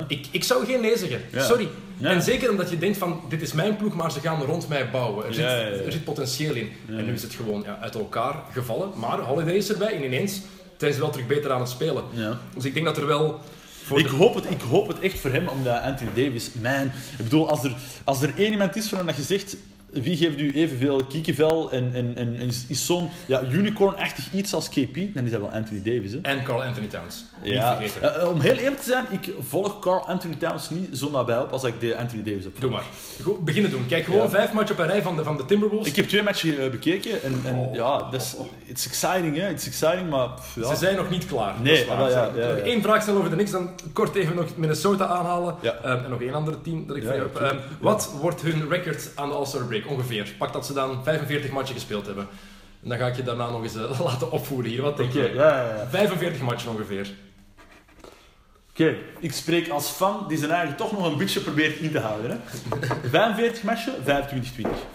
Ik, 0.08 0.28
ik 0.32 0.43
zou 0.43 0.66
geen 0.66 0.82
nee 0.82 0.97
zeggen. 0.97 1.22
Sorry. 1.36 1.68
Ja. 1.98 2.10
En 2.10 2.22
zeker 2.22 2.50
omdat 2.50 2.70
je 2.70 2.78
denkt 2.78 2.98
van, 2.98 3.22
dit 3.30 3.41
is 3.41 3.54
mijn 3.54 3.76
ploeg, 3.78 3.95
maar 3.95 4.12
ze 4.12 4.20
gaan 4.20 4.41
rond 4.41 4.68
mij 4.68 4.89
bouwen. 4.89 5.26
Er, 5.26 5.34
zit, 5.34 5.43
Ja, 5.43 5.50
er 5.60 5.91
zit 5.91 6.04
potentieel 6.04 6.54
in. 6.56 6.72
En 6.88 7.06
nu 7.06 7.14
is 7.14 7.22
het 7.22 7.34
gewoon 7.34 7.62
ja, 7.66 7.78
uit 7.82 7.95
elkaar 7.95 8.36
gevallen. 8.52 8.89
Maar 8.95 9.20
Holiday 9.20 9.56
is 9.56 9.70
erbij 9.72 9.95
en 9.95 10.04
ineens 10.04 10.41
zijn 10.78 10.93
ze 10.93 11.00
wel 11.00 11.10
terug 11.10 11.28
beter 11.28 11.52
aan 11.52 11.60
het 11.60 11.70
spelen. 11.70 12.04
Dus 12.56 12.66
ik 12.66 12.74
denk 12.74 12.86
dat 12.86 12.98
er 12.98 13.08
wel... 13.08 13.39
Ik 13.95 14.10
de- 14.10 14.16
hoop, 14.16 14.36
het, 14.36 14.50
ik 14.50 14.62
hoop 14.62 14.88
het 14.88 15.00
echt 15.00 15.20
voor 15.20 15.32
hem, 15.32 15.48
omdat 15.48 15.82
Anthony 15.82 16.10
Davis, 16.14 16.50
man, 16.62 16.84
ik 17.18 17.24
bedoel, 17.24 17.50
als 17.50 17.64
er, 17.64 17.76
als 18.04 18.22
er 18.22 18.34
één 18.38 18.52
iemand 18.52 18.76
is 18.76 18.88
van 18.88 19.06
dat 19.06 19.16
je 19.16 19.22
zegt, 19.22 19.56
wie 19.92 20.18
geeft 20.18 20.40
u 20.40 20.52
evenveel 20.52 21.04
kiekenvel 21.06 21.72
en, 21.72 21.90
en, 21.94 22.12
en, 22.16 22.36
en 22.40 22.48
is 22.68 22.86
zo'n 22.86 23.10
ja, 23.26 23.42
unicorn-achtig 23.52 24.34
iets 24.34 24.54
als 24.54 24.70
KP, 24.70 24.96
dan 25.14 25.26
is 25.26 25.32
dat 25.32 25.40
wel 25.40 25.50
Anthony 25.50 25.82
Davis. 25.84 26.12
Hè? 26.12 26.20
En 26.22 26.44
Carl 26.44 26.64
Anthony 26.64 26.88
Towns. 26.88 27.26
Niet 27.44 27.54
Ja, 27.54 27.76
vergeten. 27.78 28.22
eh, 28.22 28.30
om 28.30 28.40
heel 28.40 28.56
eerlijk 28.56 28.82
te 28.82 28.90
zijn, 28.90 29.06
ik 29.10 29.34
volg 29.40 29.80
Carl 29.80 30.08
Anthony 30.08 30.36
Towns 30.36 30.70
niet 30.70 30.98
zo 30.98 31.10
nabij 31.12 31.40
op 31.40 31.52
als 31.52 31.64
ik 31.64 31.80
de 31.80 31.98
Anthony 31.98 32.24
Davis 32.24 32.44
heb. 32.44 32.60
Doe 32.60 32.70
maar. 32.72 32.84
Goed, 33.24 33.46
beginnen 33.46 33.72
doen. 33.72 33.86
Kijk 33.88 34.06
gewoon 34.06 34.22
Ja. 34.22 34.30
vijf 34.30 34.54
matchen 34.54 34.76
op 34.76 34.82
een 34.82 34.88
rij 34.88 35.02
van 35.02 35.16
de, 35.16 35.24
van 35.24 35.38
de 35.38 35.46
Timberwolves. 35.46 35.88
Ik 35.88 35.96
heb 35.96 36.08
twee 36.08 36.24
matchen 36.24 36.60
eh, 36.64 36.70
bekeken 36.70 37.24
en, 37.24 37.42
en 37.46 37.56
Oh. 37.56 37.76
ja, 37.76 37.98
dat 38.12 38.22
is, 38.22 38.36
it's 38.66 38.86
exciting, 38.88 39.36
hè? 39.38 39.50
It's 39.50 39.68
exciting, 39.68 40.10
maar 40.10 40.30
pff, 40.30 40.56
ja. 40.56 40.68
Ze 40.70 40.76
zijn 40.76 40.96
nog 40.96 41.10
niet 41.10 41.26
klaar. 41.26 41.56
Nee, 41.62 41.74
dat 41.74 41.82
is 41.82 41.88
waar. 41.88 41.98
wel, 41.98 42.10
ja, 42.10 42.32
ja, 42.48 42.54
nog 42.54 42.58
één 42.64 42.82
vraag 42.82 43.02
stellen 43.02 43.18
over 43.20 43.30
de 43.32 43.36
Knicks, 43.36 43.52
dan 43.54 43.70
kort 43.94 44.16
even 44.16 44.36
nog 44.36 44.46
Minnesota 44.56 45.06
aanhalen. 45.06 45.56
Ehm, 45.84 46.04
en 46.04 46.10
nog 46.10 46.22
één 46.22 46.34
ander 46.34 46.62
team 46.62 46.88
dat 46.88 46.96
ik 46.96 47.04
voor 47.04 47.12
jou 47.16 47.28
heb. 47.34 47.42
Ehm, 47.42 47.58
wat 47.80 48.12
wordt 48.22 48.42
hun 48.42 48.70
record 48.70 49.12
aan 49.16 49.30
de 49.30 49.36
All-Star 49.36 49.64
break 49.66 49.76
ongeveer? 49.86 50.34
Pak 50.38 50.53
dat 50.53 50.65
ze 50.65 50.73
dan 50.73 51.03
45 51.03 51.51
matchen 51.51 51.75
gespeeld 51.75 52.05
hebben. 52.05 52.28
En 52.84 52.89
dan 52.89 52.97
ga 52.97 53.07
ik 53.07 53.15
je 53.15 53.23
daarna 53.23 53.49
nog 53.49 53.63
eens 53.63 53.75
eh, 53.75 53.99
laten 54.09 54.32
opvoeren 54.32 54.69
hier. 54.69 54.82
Wat 54.82 54.97
denk 54.97 55.13
je? 55.13 55.32
ja, 55.34 55.57
ja, 55.57 55.75
ja. 55.75 55.88
45 55.89 56.41
matchen 56.41 56.71
ongeveer. 56.71 57.07
Oké, 58.80 58.95
ik 59.19 59.34
spreek 59.34 59.69
als 59.69 59.89
fan 59.89 60.25
die 60.28 60.38
zijn 60.38 60.51
eigen 60.51 60.75
toch 60.75 60.91
nog 60.91 61.05
een 61.11 61.17
beetje 61.17 61.39
probeert 61.39 61.80
in 61.80 61.91
te 61.91 61.99
houden. 61.99 62.32
Hè? 62.32 62.38
45 63.09 63.63
matchen, 63.63 63.93
25-20. 63.93 64.05
25-20. 64.05 64.05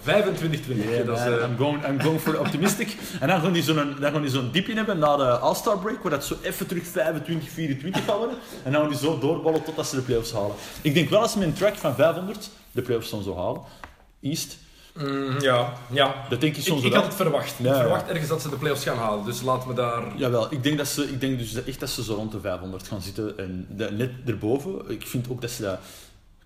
Yeah, 0.05 1.05
dat 1.05 1.17
is, 1.17 1.25
eh, 1.25 1.49
I'm, 1.49 1.57
going, 1.57 1.87
I'm 1.87 2.01
going 2.01 2.19
for 2.19 2.33
the 2.33 2.39
optimistic. 2.39 2.95
en 3.19 3.27
dan 3.27 3.41
gaan 3.41 3.53
die 3.53 3.63
zo'n 3.63 3.95
dan 3.99 4.11
gaan 4.11 4.21
die 4.21 4.31
zo'n 4.31 4.49
diepje 4.51 4.73
hebben 4.73 4.99
na 4.99 5.17
de 5.17 5.23
All-Star 5.23 5.79
break, 5.79 6.01
waar 6.01 6.11
dat 6.11 6.25
zo 6.25 6.35
even 6.41 6.67
terug 6.67 6.83
25-24 6.83 6.91
gaat 7.91 8.17
worden. 8.17 8.37
En 8.63 8.71
dan 8.71 8.81
gaan 8.81 8.89
die 8.89 8.99
zo 8.99 9.19
doorballen 9.19 9.63
totdat 9.63 9.87
ze 9.87 9.95
de 9.95 10.01
playoffs 10.01 10.31
halen. 10.31 10.55
Ik 10.81 10.93
denk 10.93 11.09
wel 11.09 11.21
als 11.21 11.31
ze 11.31 11.37
met 11.37 11.47
een 11.47 11.53
track 11.53 11.75
van 11.75 11.95
500 11.95 12.49
de 12.71 12.81
playoffs 12.81 13.09
dan 13.09 13.23
zo 13.23 13.35
halen. 13.35 13.61
East, 14.21 14.57
mm, 14.93 15.39
ja, 15.41 15.73
ja. 15.91 16.25
dat 16.29 16.41
denk 16.41 16.53
ik 16.53 16.59
Ik, 16.59 16.65
soms 16.67 16.83
ik 16.83 16.91
wel. 16.91 16.99
had 17.01 17.07
het 17.07 17.15
verwacht. 17.21 17.53
Ja, 17.57 17.69
ik 17.69 17.75
ja. 17.75 17.79
verwacht 17.79 18.07
ergens 18.09 18.27
dat 18.27 18.41
ze 18.41 18.49
de 18.49 18.55
playoffs 18.55 18.83
gaan 18.83 18.97
halen. 18.97 19.25
Dus 19.25 19.41
laten 19.41 19.67
we 19.67 19.73
daar... 19.73 20.03
Jawel, 20.17 20.47
ik 20.53 20.63
denk, 20.63 20.77
dat 20.77 20.87
ze, 20.87 21.03
ik 21.03 21.21
denk 21.21 21.37
dus 21.39 21.63
echt 21.63 21.79
dat 21.79 21.89
ze 21.89 22.03
zo 22.03 22.13
rond 22.13 22.31
de 22.31 22.39
500 22.39 22.87
gaan 22.87 23.01
zitten. 23.01 23.37
En 23.37 23.67
net 23.97 24.11
erboven, 24.25 24.89
ik 24.89 25.07
vind 25.07 25.29
ook 25.29 25.41
dat 25.41 25.51
ze 25.51 25.61
dat 25.61 25.79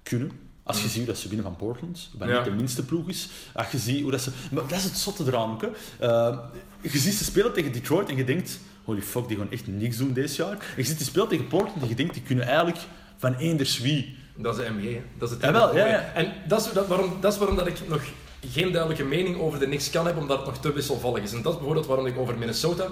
kunnen. 0.04 0.32
Als 0.64 0.82
je 0.82 0.88
ziet 0.88 0.98
hoe 0.98 1.06
dat 1.06 1.18
ze 1.18 1.28
winnen 1.28 1.46
van 1.46 1.56
Portland, 1.56 2.10
wat 2.18 2.28
Ja. 2.28 2.36
niet 2.36 2.46
de 2.46 2.52
minste 2.52 2.86
ploeg 2.86 3.08
is. 3.08 3.30
Als 3.54 3.72
je 3.72 3.78
ziet 3.78 4.02
hoe 4.02 4.12
dat 4.12 4.22
ze... 4.22 4.32
Maar 4.52 4.68
dat 4.68 4.78
is 4.78 4.84
het 4.84 4.98
zotte 4.98 5.24
eraan 5.28 5.52
ook. 5.52 5.62
Hè. 5.62 5.68
Eh, 6.08 6.38
je 6.82 6.98
ziet 7.00 7.14
ze 7.14 7.24
spelen 7.24 7.54
tegen 7.54 7.72
Detroit 7.72 8.10
en 8.10 8.16
je 8.16 8.24
denkt... 8.24 8.60
Holy 8.84 9.02
fuck, 9.02 9.28
die 9.28 9.38
gaan 9.38 9.52
echt 9.52 9.68
niks 9.68 9.98
doen 9.98 10.14
dit 10.14 10.36
jaar. 10.36 10.52
En 10.52 10.58
je 10.76 10.84
ziet 10.84 10.98
die 10.98 11.08
spelen 11.08 11.28
tegen 11.28 11.48
Portland 11.48 11.82
en 11.82 11.90
je 11.90 11.96
denkt, 11.96 12.14
die 12.14 12.24
kunnen 12.24 12.46
eigenlijk 12.46 12.78
van 13.18 13.36
eenders 13.36 13.80
wie. 13.80 14.18
Dat 14.36 14.58
is 14.60 14.66
de 14.66 14.72
hè. 14.72 15.02
Dat 15.18 15.30
is 15.30 15.36
het 15.36 15.44
Jawel, 15.44 15.76
ja, 15.76 15.86
ja. 15.86 16.12
En 16.14 16.34
dat 16.48 16.66
is, 16.66 16.72
dat, 16.72 16.88
waarom, 16.88 17.18
dat 17.22 17.34
is 17.34 17.40
waarom 17.40 17.56
dat 17.56 17.68
ik 17.68 17.88
nog 17.88 18.02
geen 18.50 18.72
duidelijke 18.72 19.04
mening 19.04 19.40
over 19.40 19.60
de 19.60 19.66
Knicks 19.66 19.90
kan 19.90 20.06
hebben, 20.06 20.22
omdat 20.24 20.38
het 20.38 20.46
nog 20.48 20.58
te 20.58 20.74
wisselvallig 20.74 21.24
is. 21.24 21.32
En 21.34 21.42
dat 21.42 21.52
is 21.52 21.58
bijvoorbeeld 21.58 21.88
waarom 21.88 22.06
ik 22.06 22.18
over 22.18 22.38
Minnesota 22.38 22.88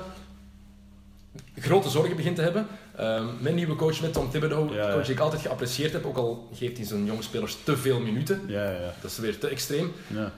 grote 1.59 1.89
zorgen 1.89 2.15
begin 2.15 2.33
te 2.35 2.41
hebben. 2.41 2.67
Ehm, 2.95 3.25
mijn 3.39 3.55
nieuwe 3.55 3.75
coach 3.75 4.01
met 4.01 4.13
Tom 4.13 4.29
Thibodeau, 4.29 4.73
Ja, 4.73 4.87
ja. 4.87 4.93
coach 4.93 5.05
die 5.05 5.13
ik 5.13 5.19
altijd 5.19 5.41
geapprecieerd 5.41 5.91
heb, 5.93 6.05
ook 6.05 6.17
al 6.17 6.49
geeft 6.53 6.77
hij 6.77 6.85
zijn 6.85 7.05
jonge 7.05 7.21
spelers 7.21 7.57
te 7.63 7.77
veel 7.77 7.99
minuten. 7.99 8.41
Ja, 8.47 8.63
ja, 8.63 8.79
ja. 8.79 8.93
Dat 9.01 9.11
is 9.11 9.17
weer 9.17 9.39
te 9.39 9.47
extreem. 9.47 9.91
ja. 10.07 10.31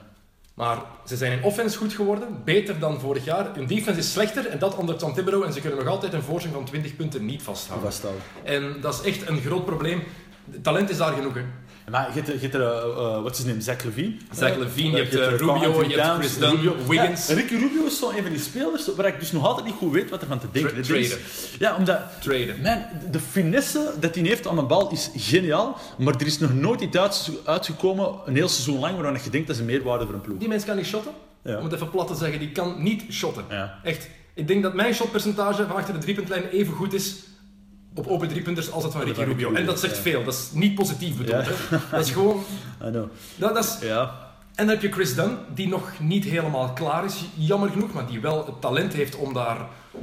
Maar 0.54 0.82
ze 1.06 1.16
zijn 1.16 1.32
in 1.32 1.42
offense 1.42 1.78
goed 1.78 1.92
geworden, 1.92 2.28
beter 2.44 2.78
dan 2.78 3.00
vorig 3.00 3.24
jaar. 3.24 3.54
Hun 3.54 3.66
defense 3.66 3.98
is 4.00 4.12
slechter 4.12 4.46
en 4.46 4.58
dat 4.58 4.74
onder 4.76 4.96
Tom 4.96 5.14
Thibodeau. 5.14 5.46
En 5.46 5.52
ze 5.52 5.60
kunnen 5.60 5.78
nog 5.78 5.88
altijd 5.88 6.12
een 6.12 6.22
voorsprong 6.22 6.56
van 6.56 6.64
20 6.64 6.96
punten 6.96 7.24
niet 7.24 7.42
vasthouden. 7.42 7.90
Vasthouden. 7.90 8.22
En 8.44 8.76
dat 8.80 8.94
is 8.94 9.00
echt 9.12 9.28
een 9.28 9.40
groot 9.40 9.64
probleem. 9.64 10.02
Talent 10.62 10.90
is 10.90 10.96
daar 10.96 11.12
genoeg. 11.12 11.34
Hè. 11.34 11.40
Maar 11.90 12.06
je 12.14 12.20
hebt, 12.20 12.26
je 12.26 12.38
hebt 12.40 12.54
er, 12.54 12.60
eh, 12.60 12.68
eh, 12.68 13.22
wat 13.22 13.30
is 13.32 13.36
zijn 13.42 13.48
naam, 13.52 13.60
Zach 13.60 13.84
Levine. 13.84 14.12
Zach 14.32 14.56
Levine, 14.56 14.90
je 14.96 15.02
hebt, 15.02 15.14
eh, 15.14 15.28
Rubio, 15.28 15.84
je 15.88 16.00
hebt 16.00 16.18
Chris 16.18 16.38
Dunn, 16.38 16.86
Wiggins. 16.88 17.26
Ja, 17.26 17.34
Ricky 17.34 17.54
Rubio 17.54 17.84
is 17.86 17.98
zo 17.98 18.10
een 18.10 18.22
van 18.22 18.30
die 18.32 18.40
spelers 18.40 18.94
waar 18.96 19.06
ik 19.06 19.18
dus 19.20 19.32
nog 19.32 19.46
altijd 19.46 19.66
niet 19.66 19.74
goed 19.74 19.92
weet 19.92 20.10
wat 20.10 20.20
er 20.20 20.26
van 20.28 20.38
te 20.38 20.46
denken. 20.52 20.82
Tra- 20.82 20.94
is-. 20.96 21.16
Ja, 21.58 21.76
omdat... 21.76 22.00
Traden. 22.20 22.60
Man, 22.62 22.82
de 23.10 23.20
finesse 23.20 23.92
dat 24.00 24.14
hij 24.14 24.24
heeft 24.24 24.46
aan 24.46 24.56
de 24.56 24.62
bal 24.62 24.90
is 24.92 25.10
geniaal, 25.16 25.78
maar 25.98 26.14
er 26.14 26.26
is 26.26 26.38
nog 26.38 26.54
nooit 26.54 26.80
iets 26.80 26.96
uit- 26.96 27.30
uitgekomen, 27.44 28.10
een 28.26 28.34
heel 28.34 28.48
seizoen 28.48 28.78
lang, 28.78 28.94
waarvan 28.94 29.20
je 29.24 29.30
denkt 29.30 29.46
dat 29.46 29.56
is 29.56 29.62
een 29.62 29.68
meerwaarde 29.68 30.04
voor 30.04 30.14
een 30.14 30.20
ploeg. 30.20 30.38
Die 30.38 30.48
mens 30.48 30.64
kan 30.64 30.76
niet 30.76 30.86
shotten. 30.86 31.12
Ja. 31.44 31.58
Om 31.58 31.64
het 31.64 31.72
even 31.72 31.90
plat 31.90 32.06
te 32.06 32.14
zeggen, 32.14 32.38
die 32.38 32.52
kan 32.52 32.82
niet 32.82 33.02
shotten. 33.10 33.44
Ja. 33.50 33.78
Echt. 33.82 34.08
Ik 34.34 34.48
denk 34.48 34.62
dat 34.62 34.74
mijn 34.74 34.94
shotpercentage 34.94 35.66
van 35.66 35.76
achter 35.76 35.94
de 35.94 36.00
driepuntlijn 36.00 36.48
even 36.48 36.74
goed 36.74 36.94
is 36.94 37.14
op 37.98 38.06
open 38.06 38.28
driepunters 38.28 38.70
als 38.70 38.82
dat 38.82 38.92
van 38.92 39.02
Ricky 39.02 39.20
Rubio. 39.22 39.52
En 39.52 39.66
dat 39.66 39.80
zegt 39.80 39.98
veel. 39.98 40.24
Dat 40.24 40.34
is 40.34 40.48
niet 40.52 40.74
positief 40.74 41.16
bedoeld. 41.16 41.46
Hè. 41.46 41.78
Dat 41.90 42.00
is 42.06 42.10
gewoon... 42.10 42.42
I 42.86 42.90
know. 42.90 43.06
Dat, 43.36 43.54
dat 43.54 43.64
is, 43.64 43.88
Ja. 43.88 44.02
en 44.54 44.66
dan 44.66 44.68
heb 44.68 44.82
je 44.82 44.92
Chris 44.92 45.14
Dunn, 45.14 45.36
die 45.54 45.68
nog 45.68 45.90
niet 46.00 46.24
helemaal 46.24 46.72
klaar 46.72 47.04
is, 47.04 47.24
jammer 47.34 47.70
genoeg, 47.70 47.92
maar 47.92 48.06
die 48.06 48.20
wel 48.20 48.46
het 48.46 48.60
talent 48.60 48.92
heeft 48.92 49.16
om 49.16 49.34
daar, 49.34 49.56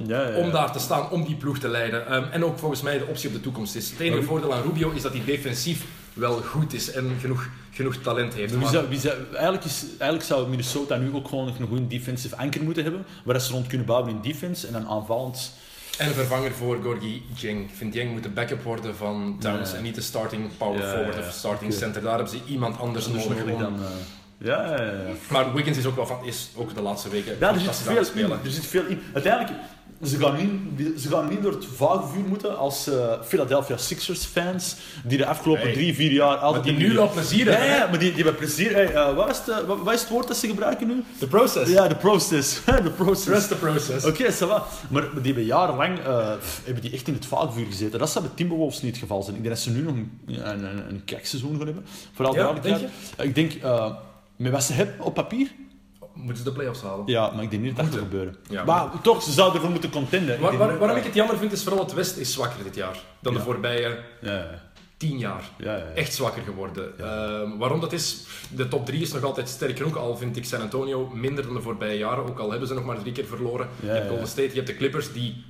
Ja, 0.08 0.22
ja, 0.22 0.30
ja. 0.30 0.36
om 0.36 0.52
daar 0.52 0.72
te 0.72 0.80
staan, 0.80 1.10
om 1.10 1.26
die 1.26 1.36
ploeg 1.36 1.60
te 1.60 1.68
leiden. 1.68 2.08
Ehm, 2.08 2.24
en 2.32 2.46
ook 2.46 2.60
volgens 2.60 2.82
mij 2.82 2.98
de 2.98 3.06
optie 3.06 3.28
op 3.28 3.34
de 3.36 3.42
toekomst 3.42 3.76
is. 3.76 3.90
Het 3.90 4.00
enige 4.00 4.24
voordeel 4.24 4.54
aan 4.54 4.62
Rubio 4.62 4.92
is 4.92 5.02
dat 5.02 5.14
hij 5.14 5.22
defensief 5.26 5.86
wel 6.14 6.42
goed 6.42 6.74
is 6.74 6.92
en 6.92 7.12
genoeg, 7.20 7.50
genoeg 7.72 7.96
talent 7.96 8.34
heeft. 8.34 8.58
Wie 8.58 8.68
zou, 8.68 8.90
wie 8.90 9.00
zou, 9.00 9.16
eigenlijk, 9.34 9.64
is, 9.66 9.84
eigenlijk 9.90 10.24
zou 10.24 10.50
Minnesota 10.50 10.96
nu 10.96 11.14
ook 11.14 11.28
gewoon 11.28 11.46
nog 11.46 11.60
een 11.60 11.68
goede 11.68 11.88
defensive 11.88 12.38
anker 12.38 12.64
moeten 12.64 12.84
hebben, 12.84 13.06
waar 13.24 13.42
ze 13.42 13.52
rond 13.52 13.68
kunnen 13.68 13.88
bouwen 13.88 14.10
in 14.12 14.20
defense 14.22 14.68
en 14.68 14.74
dan 14.74 14.88
aanvallend. 14.88 15.52
En 15.98 16.14
vervanger 16.14 16.52
voor 16.52 16.78
Gorgie 16.84 17.26
Jeng. 17.36 17.70
Ik 17.70 17.76
vind 17.76 17.94
Jeng 17.94 18.12
moet 18.12 18.24
de 18.24 18.30
backup 18.30 18.64
worden 18.64 18.96
van 18.96 19.36
Towns 19.40 19.72
Ja. 19.72 19.78
en 19.78 19.84
niet 19.84 19.96
de 19.96 20.02
starting 20.02 20.58
power 20.58 20.82
Ja, 20.82 20.90
forward 20.92 21.18
of 21.20 21.32
starting 21.32 21.74
center. 21.74 22.02
Daar 22.02 22.14
hebben 22.16 22.30
ze 22.32 22.40
iemand 22.48 22.80
anders 22.80 23.08
nodig. 23.08 23.44
om- 23.44 23.60
dan. 23.60 23.76
eh, 23.76 23.86
ja, 24.38 24.66
ja, 24.66 24.76
ja. 24.82 24.92
ja. 24.92 25.14
Maar 25.30 25.54
Wiggins 25.54 25.78
is 25.78 25.86
ook 25.86 25.96
wel 25.96 26.06
van, 26.08 26.26
is 26.26 26.50
ook 26.56 26.76
de 26.76 26.82
laatste 26.82 27.10
weken 27.10 27.36
Ja, 27.40 27.54
er 27.54 27.60
zit, 27.60 27.76
veel 27.76 27.98
in, 27.98 28.06
spelen. 28.06 28.40
er 28.44 28.52
zit 28.52 28.66
veel 28.66 28.86
in. 28.86 29.02
Uiteindelijk, 29.14 29.58
ze 30.04 30.18
gaan 30.18 30.36
niet, 30.76 31.02
ze 31.02 31.10
gaan 31.10 31.30
niet 31.30 31.42
door 31.42 31.52
het 31.52 31.66
vagevuur 31.76 32.24
moeten 32.24 32.58
als 32.58 32.88
eh, 32.88 33.22
Philadelphia 33.24 33.78
Sixers 33.78 34.24
fans, 34.26 34.76
die 35.04 35.18
de 35.18 35.26
afgelopen 35.26 35.64
Nee. 35.64 35.74
drie, 35.74 35.94
vier 35.96 36.12
jaar 36.12 36.36
altijd... 36.38 36.66
Maar 36.66 36.76
die 36.76 36.88
nu 36.88 36.98
al 36.98 37.10
plezier 37.10 37.46
Ja, 37.46 37.52
hebben. 37.52 37.76
ja, 37.78 37.88
maar 37.90 38.00
die, 38.00 38.14
die 38.14 38.24
hebben 38.24 38.36
plezier. 38.36 38.72
Hey, 38.74 38.94
eh, 38.94 39.16
wat, 39.16 39.30
is 39.30 39.38
het, 39.38 39.48
eh, 39.48 39.58
wat, 39.68 39.80
wat 39.80 39.94
is 39.94 40.00
het 40.02 40.10
woord 40.10 40.28
dat 40.28 40.38
ze 40.38 40.48
gebruiken 40.48 40.88
nu? 40.88 41.04
The 41.20 41.28
process. 41.28 41.72
Ja, 41.72 41.88
de 41.88 41.96
process. 41.96 42.60
De 42.84 42.92
process. 42.98 43.24
Trust 43.24 43.48
the 43.48 43.56
process. 43.56 44.06
Oké, 44.06 44.32
ça 44.34 44.48
va. 44.48 44.64
Maar 44.90 45.02
die 45.14 45.22
hebben 45.24 45.44
jarenlang 45.46 46.00
eh, 46.00 46.32
pff, 46.40 46.62
hebben 46.64 46.82
die 46.84 46.92
echt 46.92 47.08
in 47.08 47.14
het 47.14 47.26
vaagvuur 47.26 47.66
gezeten. 47.66 48.00
Dat 48.00 48.10
zou 48.10 48.26
bij 48.26 48.34
Timberwolves 48.36 48.82
niet 48.82 48.92
het 48.92 49.00
geval 49.02 49.24
zijn. 49.24 49.36
Ik 49.36 49.44
denk 49.44 49.56
dat 49.56 49.64
ze 49.64 49.72
nu 49.72 49.82
nog 49.82 49.94
een, 49.94 50.12
een, 50.28 50.64
een, 50.64 50.90
een 50.90 51.02
kijkseizoen 51.06 51.58
gaan 51.58 51.66
hebben. 51.66 51.86
Vooral 52.14 52.34
Ja, 52.36 52.42
duidelijkheid. 52.44 52.92
denk 53.16 53.30
Ik 53.30 53.36
denk, 53.36 53.64
eh, 53.64 53.94
met 54.36 54.52
wat 54.52 54.64
ze 54.64 54.74
hebben 54.74 54.96
op 55.00 55.14
papier, 55.14 55.48
moeten 56.16 56.38
ze 56.38 56.44
de 56.44 56.52
playoffs 56.52 56.82
halen. 56.82 57.04
Ja, 57.08 57.32
maar 57.32 57.44
ik 57.44 57.50
denk 57.52 57.64
niet 57.64 57.76
dat 57.76 57.86
dat 57.86 57.94
gaat 57.94 58.04
gebeuren. 58.04 58.36
Ja. 58.50 58.64
Maar 58.64 59.02
toch, 59.02 59.24
ze 59.24 59.32
zouden 59.32 59.56
ervoor 59.56 59.72
moeten 59.72 59.90
contenden. 59.90 60.40
Waar- 60.40 60.58
waar- 60.58 60.78
waarom 60.78 60.98
ik 60.98 61.04
het 61.04 61.14
jammer 61.14 61.38
vind, 61.38 61.52
is 61.52 61.64
vooral 61.64 61.84
het 61.84 61.94
West 61.94 62.18
is 62.18 62.34
zwakker 62.34 62.64
dit 62.64 62.76
jaar 62.76 62.98
dan 63.20 63.34
de 63.34 63.40
voorbije 63.40 63.98
tien 64.98 65.18
jaar. 65.18 65.44
ja. 65.58 65.72
ja, 65.72 65.78
ja. 65.78 65.84
Echt 65.96 66.14
zwakker 66.14 66.42
geworden. 66.44 67.00
Ehm, 67.00 67.58
waarom 67.58 67.80
dat 67.80 67.94
is? 67.94 68.26
De 68.56 68.68
top 68.68 68.86
3 68.86 69.02
is 69.02 69.14
nog 69.14 69.24
altijd 69.24 69.50
sterk 69.50 69.78
genoeg, 69.78 69.98
al 69.98 70.18
vind 70.18 70.38
ik 70.38 70.46
San 70.46 70.62
Antonio 70.62 71.08
minder 71.14 71.44
dan 71.46 71.54
de 71.54 71.62
voorbije 71.62 71.98
jaren, 71.98 72.26
ook 72.26 72.40
al 72.40 72.50
hebben 72.50 72.68
ze 72.68 72.74
nog 72.74 72.86
maar 72.86 73.00
drie 73.00 73.12
keer 73.14 73.26
verloren. 73.26 73.68
Je 73.80 73.88
hebt. 73.88 74.08
Golden 74.10 74.28
State, 74.28 74.48
je 74.50 74.54
hebt 74.56 74.68
de 74.68 74.76
Clippers, 74.76 75.14
die 75.14 75.44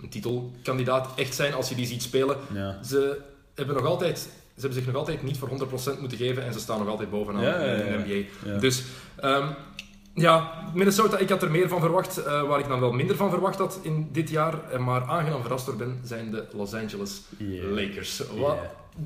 een 0.00 0.08
titelkandidaat 0.08 1.08
echt 1.16 1.34
zijn 1.34 1.54
als 1.54 1.68
je 1.68 1.74
die 1.74 1.86
ziet 1.86 2.02
spelen. 2.02 2.36
Ze 2.84 3.20
hebben 3.54 3.74
nog 3.76 3.84
altijd... 3.86 4.18
Ze 4.18 4.62
hebben 4.62 4.78
zich 4.78 4.86
nog 4.92 4.96
altijd 5.00 5.22
niet 5.22 5.38
voor 5.38 5.48
100% 5.96 6.00
moeten 6.00 6.18
geven 6.18 6.44
en 6.44 6.52
ze 6.52 6.58
staan 6.58 6.78
nog 6.78 6.88
altijd 6.88 7.10
bovenaan 7.10 7.42
in 7.42 8.04
de. 8.04 8.26
NBA. 8.44 8.58
Dus 8.58 8.82
ehm, 9.20 9.46
ja, 10.16 10.52
Minnesota, 10.74 11.18
ik 11.18 11.28
had 11.28 11.42
er 11.42 11.50
meer 11.50 11.68
van 11.68 11.80
verwacht. 11.80 12.16
eh, 12.18 12.42
waar 12.48 12.58
ik 12.58 12.68
dan 12.68 12.80
wel 12.80 12.92
minder 12.92 13.16
van 13.16 13.30
verwacht 13.30 13.58
had 13.58 13.78
in 13.82 14.08
dit 14.12 14.30
jaar, 14.30 14.70
eh, 14.70 14.78
maar 14.78 15.02
aangenaam 15.04 15.40
verrast 15.42 15.66
door 15.66 15.76
ben, 15.76 16.00
zijn 16.04 16.30
de 16.30 16.44
Los 16.52 16.74
Angeles 16.74 17.20
Yeah. 17.38 17.70
Lakers. 17.72 18.22
Wat, 18.38 18.56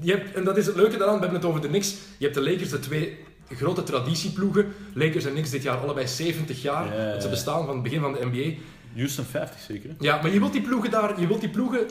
je 0.00 0.12
hebt, 0.12 0.34
en 0.34 0.44
dat 0.44 0.56
is 0.56 0.66
het 0.66 0.76
leuke 0.76 0.96
daaraan, 0.96 1.14
we 1.14 1.20
hebben 1.20 1.38
het 1.40 1.48
over 1.48 1.60
de 1.60 1.68
Knicks. 1.68 1.94
Je 2.18 2.24
hebt 2.24 2.34
de 2.34 2.42
Lakers, 2.42 2.70
de 2.70 2.78
twee 2.78 3.18
grote 3.54 3.82
traditieploegen. 3.82 4.72
Lakers 4.94 5.24
en 5.24 5.32
Knicks 5.32 5.50
dit 5.50 5.62
jaar 5.62 5.76
allebei 5.76 6.06
70 6.06 6.62
jaar. 6.62 7.20
Ze 7.20 7.28
bestaan 7.28 7.64
van 7.64 7.74
het 7.74 7.82
begin 7.82 8.00
van 8.00 8.12
de 8.12 8.26
NBA. 8.30 8.58
Houston 8.94 9.24
50 9.24 9.60
zeker. 9.60 9.90
Ja, 9.98 10.22
maar 10.22 10.32
je 10.32 10.38
wilt 10.38 10.52
die 10.52 10.62
ploegen 10.62 10.90
daar, 10.90 11.20
je 11.20 11.26
wilt 11.26 11.40
die 11.40 11.50
ploegen 11.50 11.88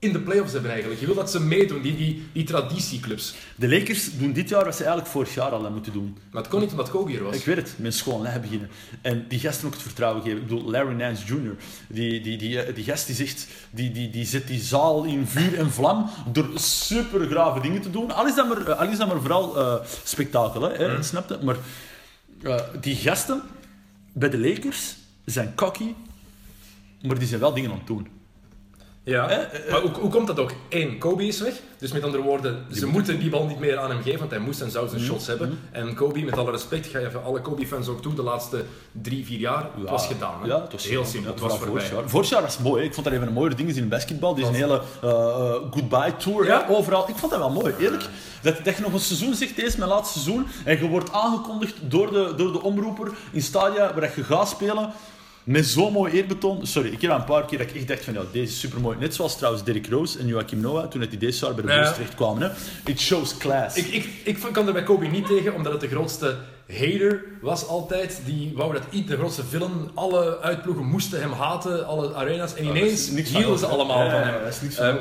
in 0.00 0.12
de 0.12 0.20
playoffs 0.20 0.52
hebben 0.52 0.70
eigenlijk. 0.70 1.00
Je 1.00 1.06
wil 1.06 1.14
dat 1.14 1.30
ze 1.30 1.40
meedoen, 1.40 1.82
die, 1.82 1.96
die, 1.96 2.26
die 2.32 2.44
traditieclubs. 2.44 3.34
De 3.56 3.68
Lakers 3.68 4.18
doen 4.18 4.32
dit 4.32 4.48
jaar 4.48 4.64
wat 4.64 4.74
ze 4.76 4.82
eigenlijk 4.82 5.12
vorig 5.12 5.34
jaar 5.34 5.46
al 5.46 5.52
hadden 5.52 5.72
moeten 5.72 5.92
doen. 5.92 6.16
Maar 6.30 6.42
het 6.42 6.50
kon 6.50 6.60
niet 6.60 6.70
omdat 6.70 6.90
Kobe 6.90 7.16
er 7.16 7.22
was. 7.22 7.36
Ik 7.36 7.44
weet 7.44 7.56
het, 7.56 7.74
met 7.76 7.94
schoon 7.94 8.22
lijn 8.22 8.40
beginnen. 8.40 8.70
En 9.00 9.24
die 9.28 9.38
gasten 9.38 9.66
ook 9.66 9.72
het 9.72 9.82
vertrouwen 9.82 10.22
geven. 10.22 10.38
Ik 10.38 10.46
bedoel, 10.46 10.70
Larry 10.70 10.94
Nance 10.94 11.24
Jr., 11.26 11.56
die, 11.88 12.20
die, 12.20 12.38
die, 12.38 12.62
eh, 12.62 12.74
die 12.74 12.84
gast 12.84 13.06
die 13.06 13.14
zegt, 13.14 13.46
die, 13.70 13.92
die, 13.92 14.10
die 14.10 14.24
zet 14.26 14.46
die 14.46 14.60
zaal 14.60 15.04
in 15.04 15.26
vuur 15.26 15.58
en 15.58 15.70
vlam 15.70 16.10
door 16.32 16.48
super 16.54 17.26
grave 17.26 17.60
dingen 17.60 17.80
te 17.80 17.90
doen. 17.90 18.10
Al 18.10 18.26
is 18.26 18.34
dat 18.34 18.48
maar, 18.48 18.66
eh, 18.66 18.78
al 18.78 18.88
is 18.88 18.98
dat 18.98 19.08
maar 19.08 19.20
vooral 19.20 19.58
eh, 19.58 19.86
spektakel, 20.04 20.62
hè, 20.62 20.76
hè, 20.76 21.02
snap 21.02 21.28
je? 21.28 21.38
Maar 21.42 21.56
die 22.80 22.96
gasten 22.96 23.42
bij 24.12 24.28
de 24.28 24.38
Lakers 24.38 24.96
zijn 25.24 25.54
cocky, 25.54 25.94
maar 27.02 27.18
die 27.18 27.28
zijn 27.28 27.40
wel 27.40 27.54
dingen 27.54 27.70
aan 27.70 27.78
het 27.78 27.86
doen. 27.86 28.17
Ja, 29.08 29.28
Eh, 29.30 29.70
maar 29.70 29.80
hoe, 29.80 29.90
hoe 29.90 30.10
komt 30.10 30.26
dat 30.26 30.38
ook? 30.38 30.52
Eén, 30.68 30.98
Kobe 30.98 31.26
is 31.26 31.40
weg. 31.40 31.52
Dus 31.78 31.92
met 31.92 32.02
andere 32.04 32.22
woorden, 32.22 32.64
ze 32.72 32.86
moeten 32.86 33.18
die 33.20 33.30
bal 33.30 33.46
niet 33.46 33.58
meer 33.58 33.78
aan 33.78 33.90
hem 33.90 34.02
geven, 34.02 34.18
want 34.18 34.30
hij 34.30 34.40
moest 34.40 34.60
en 34.60 34.70
zou 34.70 34.88
zijn 34.88 35.00
shots 35.00 35.26
hebben. 35.26 35.58
En 35.72 35.94
Kobe, 35.94 36.20
met 36.20 36.38
alle 36.38 36.50
respect, 36.50 36.86
ga 36.86 36.98
je 36.98 37.06
even 37.06 37.24
alle 37.24 37.40
Kobe-fans 37.40 37.88
ook 37.88 38.02
toe, 38.02 38.14
de 38.14 38.22
laatste 38.22 38.64
drie, 38.92 39.24
vier 39.24 39.38
jaar, 39.38 39.66
het 39.80 39.90
was 39.90 40.06
gedaan. 40.06 40.40
Hè? 40.42 40.46
Ja, 40.48 40.62
het 40.62 40.72
was 40.72 40.88
Heel 40.88 41.04
simpel, 41.04 41.30
het 41.30 41.40
was 41.40 41.50
voorbij. 41.58 41.68
Vorig 41.68 41.90
jaar. 41.90 42.08
Vorig 42.08 42.28
jaar 42.28 42.42
was 42.42 42.58
mooi. 42.58 42.80
hè. 42.80 42.86
Ik 42.86 42.94
vond 42.94 43.04
dat 43.06 43.14
een 43.14 43.20
van 43.20 43.28
de 43.28 43.34
mooie 43.40 43.54
dingen 43.54 43.76
in 43.76 43.88
basketbal. 43.88 44.34
Die 44.34 44.42
is 44.44 44.48
een 44.50 44.56
hele 44.56 44.82
eh, 45.02 45.10
eh, 45.10 45.54
goodbye 45.70 46.16
tour 46.16 46.44
Ja? 46.46 46.66
overal. 46.68 47.08
Ik 47.08 47.16
vond 47.16 47.30
dat 47.32 47.40
wel 47.40 47.50
mooi, 47.50 47.74
eerlijk. 47.78 48.04
Dat, 48.42 48.64
dat 48.64 48.76
je 48.76 48.82
nog 48.82 48.92
een 48.92 49.00
seizoen 49.00 49.34
zegt, 49.34 49.54
deze 49.56 49.68
is 49.68 49.76
mijn 49.76 49.90
laatste 49.90 50.18
seizoen. 50.18 50.46
En 50.64 50.78
je 50.78 50.88
wordt 50.88 51.12
aangekondigd 51.12 51.74
door 51.80 52.10
de, 52.12 52.32
door 52.36 52.52
de 52.52 52.62
omroeper 52.62 53.10
in 53.32 53.42
stadia 53.42 53.94
waar 53.94 54.12
je 54.16 54.24
gaat 54.24 54.48
spelen. 54.48 54.90
Met 55.48 55.66
zo'n 55.66 55.92
mooi 55.92 56.12
eerbetoon. 56.12 56.66
Sorry, 56.66 56.92
ik 56.92 57.00
heb 57.00 57.10
een 57.10 57.24
paar 57.24 57.44
keer 57.44 57.58
dat 57.58 57.68
ik 57.68 57.74
echt 57.74 57.88
dacht 57.88 58.04
van 58.04 58.14
ja, 58.14 58.20
deze 58.32 58.52
is 58.52 58.60
super 58.60 58.80
mooi. 58.80 58.96
Net 58.98 59.14
zoals 59.14 59.36
trouwens 59.36 59.64
Derrick 59.64 59.88
Rose 59.88 60.18
en 60.18 60.26
Joachim 60.26 60.60
Noah 60.60 60.88
toen 60.88 61.00
die 61.00 61.18
deze 61.18 61.44
jaar 61.44 61.54
bij 61.54 61.64
de 61.64 61.72
Ja. 61.72 61.92
Terecht 61.92 62.14
kwamen. 62.14 62.42
Hè. 62.42 62.48
It 62.90 63.00
shows 63.00 63.36
class. 63.36 63.76
Ik, 63.76 63.86
ik, 63.86 64.08
ik 64.24 64.52
kan 64.52 64.66
er 64.66 64.72
bij 64.72 64.82
Kobe 64.82 65.06
niet 65.06 65.26
tegen, 65.26 65.54
omdat 65.54 65.72
het 65.72 65.80
de 65.80 65.88
grootste 65.88 66.36
hater 66.68 67.24
was 67.40 67.66
altijd. 67.66 68.20
Die 68.24 68.52
wou 68.54 68.72
dat 68.72 68.82
i- 68.92 69.04
de 69.04 69.16
grootste 69.16 69.44
villain, 69.44 69.90
alle 69.94 70.38
uitploegen 70.40 70.84
moesten 70.84 71.20
hem 71.20 71.32
haten, 71.32 71.86
alle 71.86 72.14
arena's. 72.14 72.54
En 72.54 72.64
ineens 72.64 73.08
van 73.08 73.16
hielden 73.40 73.58
ze 73.58 73.66
allemaal 73.66 74.04
Ja, 74.04 74.10
van 74.10 74.20
hem. 74.20 74.42
dat 74.44 74.52
is 74.52 74.60
niks 74.60 74.74
van 74.74 74.84
hè. 74.86 74.92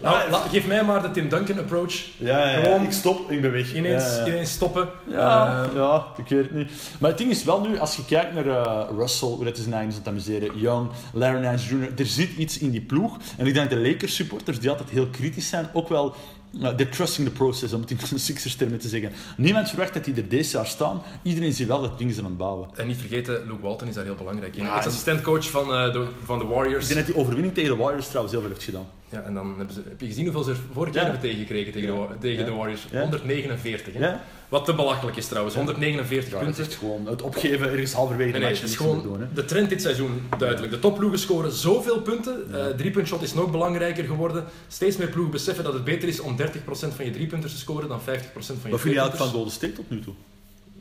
nou, 0.00 0.30
la- 0.30 0.38
geef 0.50 0.66
mij 0.66 0.84
maar 0.84 1.02
de 1.02 1.10
Tim 1.10 1.28
Duncan 1.28 1.58
approach. 1.58 1.94
ja, 2.16 2.38
ja, 2.38 2.50
ja. 2.58 2.62
Gewoon 2.62 2.82
ik 2.82 2.92
stop, 2.92 3.30
ik 3.30 3.40
ben 3.40 3.52
weg. 3.52 3.74
Ineens, 3.74 4.18
ineens 4.26 4.50
stoppen. 4.52 4.88
Ja, 5.08 5.64
Ehm, 5.64 5.76
ja, 5.76 6.06
ik 6.16 6.28
weet 6.28 6.42
het 6.42 6.54
niet. 6.54 6.70
Maar 7.00 7.08
het 7.10 7.18
ding 7.18 7.30
is 7.30 7.44
wel 7.44 7.60
nu, 7.60 7.78
als 7.78 7.96
je 7.96 8.04
kijkt 8.04 8.34
naar 8.34 8.46
eh, 8.46 8.88
Russell, 8.96 9.28
hoe 9.28 9.44
dat 9.44 9.56
is 9.56 9.62
zijn 9.62 9.74
eigen 9.74 9.92
aan 9.92 9.98
het 9.98 10.08
amuseren, 10.08 10.58
Young, 10.58 10.90
Larry 11.12 11.40
Nance 11.40 11.76
Jr., 11.76 11.88
er 11.96 12.06
zit 12.06 12.30
iets 12.36 12.58
in 12.58 12.70
die 12.70 12.80
ploeg. 12.82 13.16
En 13.36 13.46
ik 13.46 13.54
denk 13.54 13.70
dat 13.70 13.78
de 13.78 13.88
Lakers 13.88 14.14
supporters, 14.14 14.60
die 14.60 14.70
altijd 14.70 14.90
heel 14.90 15.06
kritisch 15.06 15.48
zijn, 15.48 15.68
ook 15.72 15.88
wel... 15.88 16.14
Uh, 16.60 16.68
they're 16.68 16.88
trusting 16.88 17.28
the 17.28 17.34
process, 17.34 17.72
om 17.72 17.80
het 17.80 17.90
in 17.90 17.96
de 18.10 18.18
Sixers 18.28 18.54
termen 18.54 18.78
te 18.78 18.88
zeggen. 18.88 19.12
Niemand 19.36 19.68
verwacht 19.68 19.94
dat 19.94 20.04
die 20.04 20.14
er 20.14 20.28
deze 20.28 20.56
jaar 20.56 20.66
staan. 20.66 21.02
Iedereen 21.22 21.52
ziet 21.52 21.66
wel 21.66 21.80
dat 21.80 21.98
dingen 21.98 22.12
zijn 22.14 22.24
aan 22.24 22.30
het 22.32 22.40
bouwen. 22.40 22.68
En 22.76 22.86
niet 22.86 22.96
vergeten, 22.96 23.34
Luke 23.46 23.60
Walton 23.62 23.88
is 23.88 23.94
daar 23.94 24.04
heel 24.04 24.14
belangrijk 24.14 24.56
in. 24.56 24.64
Ja, 24.64 24.70
Hij 24.70 24.78
is 24.80 24.86
assistentcoach 24.86 25.50
van, 25.50 25.74
eh, 25.74 25.92
de, 25.92 26.08
van 26.24 26.38
de 26.38 26.44
Ik 26.44 26.50
Warriors. 26.50 26.86
denk 26.86 26.98
dat 26.98 27.06
die 27.06 27.16
overwinning 27.16 27.54
tegen 27.54 27.70
de 27.70 27.76
Warriors 27.82 28.06
trouwens 28.06 28.32
heel 28.34 28.42
veel 28.42 28.52
heeft 28.52 28.64
gedaan. 28.64 28.86
Ja, 29.12 29.22
en 29.22 29.34
dan 29.34 29.54
hebben 29.56 29.74
ze, 29.74 29.82
heb 29.88 30.00
je 30.00 30.06
gezien 30.06 30.24
hoeveel 30.24 30.42
ze 30.42 30.50
er 30.50 30.56
vorig 30.72 30.94
jaar 30.94 31.04
Ja. 31.04 31.10
hebben 31.10 31.28
tegengekregen 31.28 31.72
tegen, 31.72 31.88
de, 31.94 32.18
tegen 32.20 32.38
Ja. 32.38 32.44
de 32.50 32.56
Warriors? 32.56 32.86
Ja. 32.90 33.00
149. 33.00 33.94
Hè? 33.94 33.98
Ja? 34.06 34.24
Wat 34.48 34.64
te 34.64 34.74
belachelijk 34.74 35.16
is 35.16 35.26
trouwens, 35.26 35.54
149 35.54 36.32
Ja, 36.32 36.38
dat 36.38 36.48
is 36.48 36.56
punten. 36.56 36.78
gewoon 36.78 37.06
het 37.06 37.22
opgeven 37.22 37.70
ergens 37.70 37.92
halverwege 37.92 38.32
de 38.32 38.38
nee, 38.38 38.48
match. 38.48 38.60
het 38.60 38.70
is 38.70 38.76
gewoon 38.76 39.02
doen, 39.02 39.28
de 39.34 39.44
trend 39.44 39.68
dit 39.68 39.82
seizoen 39.82 40.22
duidelijk. 40.38 40.72
De 40.72 40.78
topploegen 40.78 41.18
scoren 41.18 41.52
zoveel 41.52 42.00
punten. 42.00 42.54
Eh 42.54 42.66
driepuntshot 42.66 43.22
is 43.22 43.34
nog 43.34 43.50
belangrijker 43.50 44.04
geworden. 44.04 44.44
Steeds 44.68 44.96
meer 44.96 45.08
ploegen 45.08 45.32
beseffen 45.32 45.64
dat 45.64 45.72
het 45.72 45.84
beter 45.84 46.08
is 46.08 46.20
om 46.20 46.36
30% 46.36 46.94
van 46.94 47.04
je 47.04 47.10
driepunters 47.10 47.52
te 47.52 47.58
scoren 47.58 47.88
dan 47.88 48.00
50% 48.00 48.02
van 48.02 48.56
je 48.64 48.70
Wat 48.70 48.80
vind 48.80 48.94
je 48.94 49.10
van. 49.14 49.28
Golden 49.28 49.52
State 49.52 49.72
tot 49.72 49.90
nu 49.90 50.00
toe? 50.00 50.14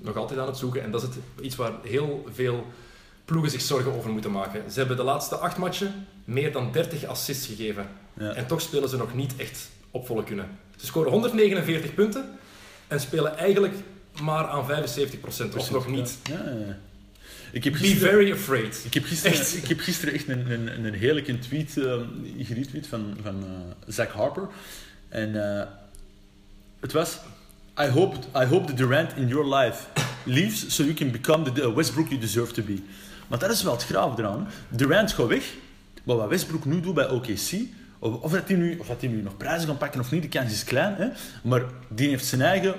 Nog 0.02 0.16
altijd 0.16 0.40
aan 0.40 0.48
het 0.48 0.58
zoeken. 0.58 0.84
En 0.84 0.92
dat 0.92 1.02
is 1.02 1.08
het, 1.08 1.18
iets 1.46 1.56
waar 1.56 1.72
heel 1.84 2.26
veel 2.34 2.66
ploegen 3.26 3.52
zich 3.52 3.62
zorgen 3.62 3.94
over 3.94 4.10
moeten 4.10 4.32
maken. 4.32 4.72
Ze 4.72 4.80
hebben 4.80 4.98
de 4.98 5.04
laatste 5.04 5.36
acht 5.36 5.58
matchen 5.58 6.08
meer 6.26 6.52
dan 6.52 6.72
30 6.72 7.06
assists 7.06 7.46
gegeven. 7.48 7.88
Ja. 8.20 8.34
En 8.34 8.47
toch 8.47 8.62
spelen 8.62 8.89
ze 8.89 8.97
nog 8.97 9.16
niet 9.16 9.34
echt 9.38 9.70
op 9.91 10.05
volle 10.05 10.24
kunnen. 10.24 10.49
Ze 10.76 10.86
scoren 10.86 11.12
149 11.12 11.93
punten 11.93 12.30
en 12.88 12.99
spelen 12.99 13.38
eigenlijk 13.38 13.76
maar 14.22 14.47
aan 14.47 14.66
75% 15.51 15.55
of 15.57 15.72
nog 15.72 15.88
niet. 15.88 16.18
Ja, 16.24 16.43
ja, 16.45 16.66
ja. 16.66 16.78
Ik 17.51 17.64
heb 17.64 17.74
Be 17.74 17.80
gisteren... 17.80 18.09
very 18.09 18.32
afraid. 18.32 18.82
Ik 18.86 18.93
heb 18.93 19.03
gisteren 19.03 19.38
Echt? 19.38 19.55
ik 19.55 19.68
heb 19.68 19.80
gisteren 19.80 20.14
echt 20.14 20.28
een, 20.28 20.51
een, 20.51 20.86
een 20.86 20.93
heerlijke 20.93 21.39
tweet 21.39 21.76
uh, 21.76 21.93
geretweet 22.39 22.88
van, 22.88 23.18
van 23.22 23.43
uh, 23.43 23.49
Zach 23.88 24.12
Harper. 24.12 24.47
En 25.09 25.30
uh, 25.30 25.64
het 26.80 26.91
was... 26.91 27.20
I 27.80 27.86
hope, 27.86 28.18
I 28.36 28.45
hope 28.45 28.66
the 28.66 28.74
Durant 28.74 29.16
in 29.16 29.28
your 29.28 29.55
life 29.55 29.84
leaves 30.26 30.76
so 30.76 30.84
you 30.84 30.93
can 30.93 31.12
become 31.12 31.51
the 31.51 31.74
Westbrook 31.74 32.07
you 32.07 32.20
deserve 32.20 32.53
to 32.53 32.64
be. 32.64 32.84
Maar 33.28 33.39
dat 33.39 33.51
is 33.51 33.64
wel 33.64 33.74
het 33.74 33.84
graaf 33.84 34.18
eraan. 34.18 34.47
Durant 34.70 35.14
gaat 35.14 35.28
weg. 35.28 35.53
Maar 36.03 36.16
wat 36.16 36.30
Westbrook 36.30 36.66
nu 36.66 36.82
doet 36.82 36.93
bij 36.93 37.09
OKC... 37.09 37.51
Of, 38.02 38.32
dat 38.32 38.47
hij 38.47 38.58
nu, 38.58 38.78
of 38.78 38.88
dat 38.88 39.02
hij 39.02 39.10
nu 39.10 39.22
nog 39.22 39.38
prijzen 39.38 39.68
kan 39.68 39.78
pakken 39.78 39.99
of 39.99 40.12
niet, 40.12 40.22
de 40.22 40.28
kans 40.28 40.52
is 40.52 40.64
klein. 40.64 40.95
Hè? 40.95 41.10
Maar 41.43 41.64
die 41.88 42.10
heeft 42.10 42.26
zijn 42.26 42.41
eigen 42.41 42.76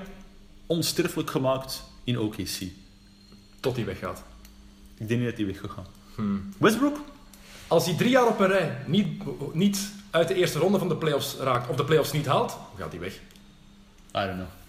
onsterfelijk 0.66 1.30
gemaakt 1.30 1.84
in 2.04 2.18
OKC. 2.18 2.62
Tot 3.60 3.76
hij 3.76 3.84
weggaat. 3.84 4.22
Ik 4.98 5.08
denk 5.08 5.20
niet 5.20 5.28
dat 5.28 5.38
hij 5.38 5.46
weg 5.46 5.60
gaat. 5.60 5.88
Hmm. 6.14 6.52
Westbrook? 6.58 7.00
Als 7.66 7.86
hij 7.86 7.96
drie 7.96 8.10
jaar 8.10 8.26
op 8.26 8.40
een 8.40 8.46
rij 8.46 8.76
niet, 8.86 9.22
niet 9.52 9.92
uit 10.10 10.28
de 10.28 10.34
eerste 10.34 10.58
ronde 10.58 10.78
van 10.78 10.88
de 10.88 10.96
playoffs 10.96 11.36
raakt, 11.36 11.68
of 11.68 11.76
de 11.76 11.84
playoffs 11.84 12.12
niet 12.12 12.26
haalt, 12.26 12.58
gaat 12.78 12.90
hij 12.90 13.00
weg. 13.00 13.14
I 13.14 13.20
don't 14.12 14.34
know. 14.34 14.61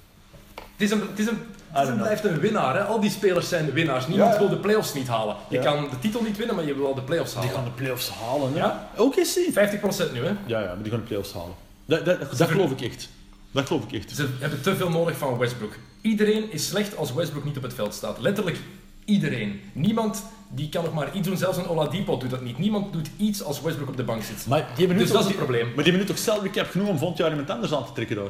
Het, 0.78 0.82
is 0.82 0.92
een, 0.92 1.00
het, 1.10 1.20
is 1.20 1.28
een, 1.28 1.38
het 1.72 1.84
is 1.84 1.90
een, 1.90 1.98
blijft 1.98 2.24
een 2.24 2.40
winnaar. 2.40 2.76
Hè? 2.76 2.84
Al 2.84 3.00
die 3.00 3.10
spelers 3.10 3.50
zijn 3.50 3.72
winnaars. 3.72 4.08
Niemand 4.08 4.34
Ja, 4.34 4.40
wil 4.40 4.50
de 4.50 4.58
playoffs 4.58 4.94
niet 4.94 5.08
halen. 5.08 5.36
Je 5.50 5.58
Ja. 5.58 5.64
kan 5.64 5.90
de 5.90 6.00
titel 6.00 6.22
niet 6.22 6.38
winnen, 6.38 6.56
maar 6.56 6.66
je 6.66 6.74
wil 6.76 6.84
wel 6.84 6.96
de 6.96 7.02
playoffs 7.02 7.34
halen. 7.34 7.50
Die 7.50 7.58
gaan 7.58 7.66
de 7.68 7.72
playoffs 7.72 8.10
halen. 8.10 8.52
Hè? 8.54 8.58
Ja? 8.60 8.90
OKC. 8.98 9.38
50% 9.54 10.12
nu, 10.14 10.20
hè? 10.26 10.32
Ja, 10.46 10.60
ja, 10.60 10.66
maar 10.66 10.82
die 10.82 10.92
gaan 10.92 11.00
de 11.00 11.06
playoffs 11.06 11.34
halen. 11.34 11.54
Dat, 11.86 12.06
dat, 12.06 12.38
dat, 12.38 12.50
geloof 12.50 12.72
ik 12.72 12.82
echt. 12.82 13.10
Dat 13.52 13.68
geloof 13.68 13.84
ik 13.84 13.92
echt. 13.92 14.16
Ze 14.16 14.28
hebben 14.40 14.62
te 14.62 14.76
veel 14.76 14.90
nodig 14.90 15.18
van 15.18 15.38
Westbrook. 15.38 15.74
Iedereen 16.02 16.52
is 16.52 16.68
slecht 16.68 16.98
als 16.98 17.14
Westbrook 17.14 17.44
niet 17.46 17.58
op 17.58 17.64
het 17.64 17.74
veld 17.74 17.94
staat. 17.94 18.20
Letterlijk 18.20 18.58
iedereen. 19.06 19.62
Niemand 19.74 20.24
die 20.50 20.70
kan 20.70 20.84
nog 20.84 20.94
maar 20.94 21.16
iets 21.16 21.28
doen. 21.28 21.38
Zelfs 21.38 21.58
een 21.58 21.68
Oladipo 21.68 22.18
doet 22.18 22.30
dat 22.30 22.42
niet. 22.42 22.58
Niemand 22.58 22.94
doet 22.94 23.10
iets 23.18 23.44
als 23.44 23.62
Westbrook 23.62 23.90
op 23.90 23.98
de 23.98 24.04
bank 24.04 24.24
zit. 24.24 24.46
Maar 24.48 24.60
die 24.60 24.68
hebben 24.78 24.96
nu 24.96 25.02
Dus 25.02 25.08
toch- 25.12 25.18
dat 25.18 25.22
is 25.30 25.36
het 25.36 25.38
probleem. 25.44 25.66
Maar 25.66 25.84
die 25.84 25.92
hebben 25.94 26.02
nu 26.02 26.08
toch 26.08 26.18
salary 26.18 26.50
cap 26.50 26.70
genoeg 26.72 26.88
om 26.88 26.98
volgend 26.98 27.18
jaar 27.20 27.30
iemand 27.30 27.50
anders 27.50 27.74
aan 27.74 27.86
te 27.86 27.92
trekken 27.94 28.16
daar? 28.16 28.26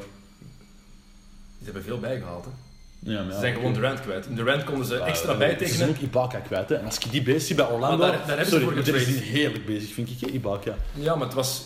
Ze 1.64 1.72
hebben 1.72 1.84
veel 1.84 2.00
bijgehaald. 2.00 2.46
Hè? 2.46 2.52
Ja, 3.12 3.18
maar 3.20 3.28
ja, 3.28 3.34
Ze 3.34 3.40
zijn 3.40 3.54
gewoon 3.54 3.74
Durant 3.74 4.02
kwijt. 4.02 4.26
In 4.26 4.36
Durant 4.36 4.64
konden 4.64 4.86
ze 4.86 4.98
extra 5.00 5.32
Ze 5.32 5.38
bijtekenen. 5.38 5.78
zijn 5.78 5.90
ook 5.90 5.98
Ibaka 5.98 6.40
kwijt. 6.40 6.70
Hè. 6.70 6.76
En 6.76 6.86
als 6.86 6.98
ik 6.98 7.12
die 7.12 7.22
bezig 7.22 7.42
zie 7.42 7.56
bij 7.56 7.66
Orlando... 7.66 7.98
Maar 7.98 8.08
daar- 8.12 8.18
daar 8.28 8.38
hebben 8.38 8.46
ze 8.46 8.60
voor 8.62 8.74
die 8.74 8.94
is 8.94 9.02
getraind. 9.04 9.22
heerlijk 9.24 9.66
bezig, 9.66 9.94
vind 9.94 10.10
ik, 10.10 10.30
Ibaka. 10.30 10.76
Ja, 10.94 11.16
maar 11.16 11.26
het 11.26 11.36
was... 11.36 11.64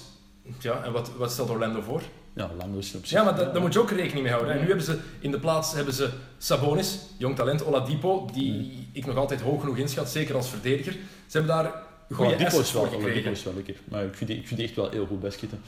Ja, 0.59 0.83
en 0.83 0.91
wat, 0.91 1.11
wat 1.17 1.31
stelt 1.31 1.49
Orlando 1.49 1.81
voor? 1.81 2.01
Ja, 2.33 2.49
Orlando 2.53 2.77
is 2.77 2.93
op 2.95 3.05
zich. 3.05 3.17
Ja, 3.17 3.23
maar 3.23 3.35
da- 3.35 3.51
daar 3.51 3.61
moet 3.61 3.73
je 3.73 3.79
ook 3.79 3.91
rekening 3.91 4.23
mee 4.23 4.31
houden. 4.31 4.53
En 4.53 4.59
nu 4.61 4.67
hebben 4.67 4.85
ze 4.85 4.97
in 5.19 5.31
de 5.31 5.39
plaats 5.39 5.73
hebben 5.73 5.93
ze 5.93 6.09
Sabonis, 6.37 6.97
jong 7.17 7.35
talent, 7.35 7.65
Oladipo, 7.65 8.29
die 8.33 8.87
ik 8.91 9.05
nog 9.05 9.15
altijd 9.17 9.41
hoog 9.41 9.59
genoeg 9.59 9.77
inschat, 9.77 10.09
zeker 10.09 10.35
als 10.35 10.49
verdediger. 10.49 10.91
Ze 11.27 11.37
hebben 11.37 11.55
daar 11.55 11.71
goede 12.11 12.23
Oladipo 12.23 12.45
assets 12.45 12.67
is 12.67 12.73
wel, 12.73 12.85
voor 12.85 12.95
Oladipo 13.01 13.29
is 13.31 13.43
wel 13.43 13.53
lekker. 13.53 13.75
Maar 13.83 14.03
ik 14.03 14.15
vind 14.15 14.29
die, 14.29 14.39
ik 14.39 14.47
vind 14.47 14.59
die 14.59 14.67
echt 14.67 14.75
wel 14.77 14.89
heel 14.89 15.05
goed 15.05 15.19
basketten. 15.21 15.61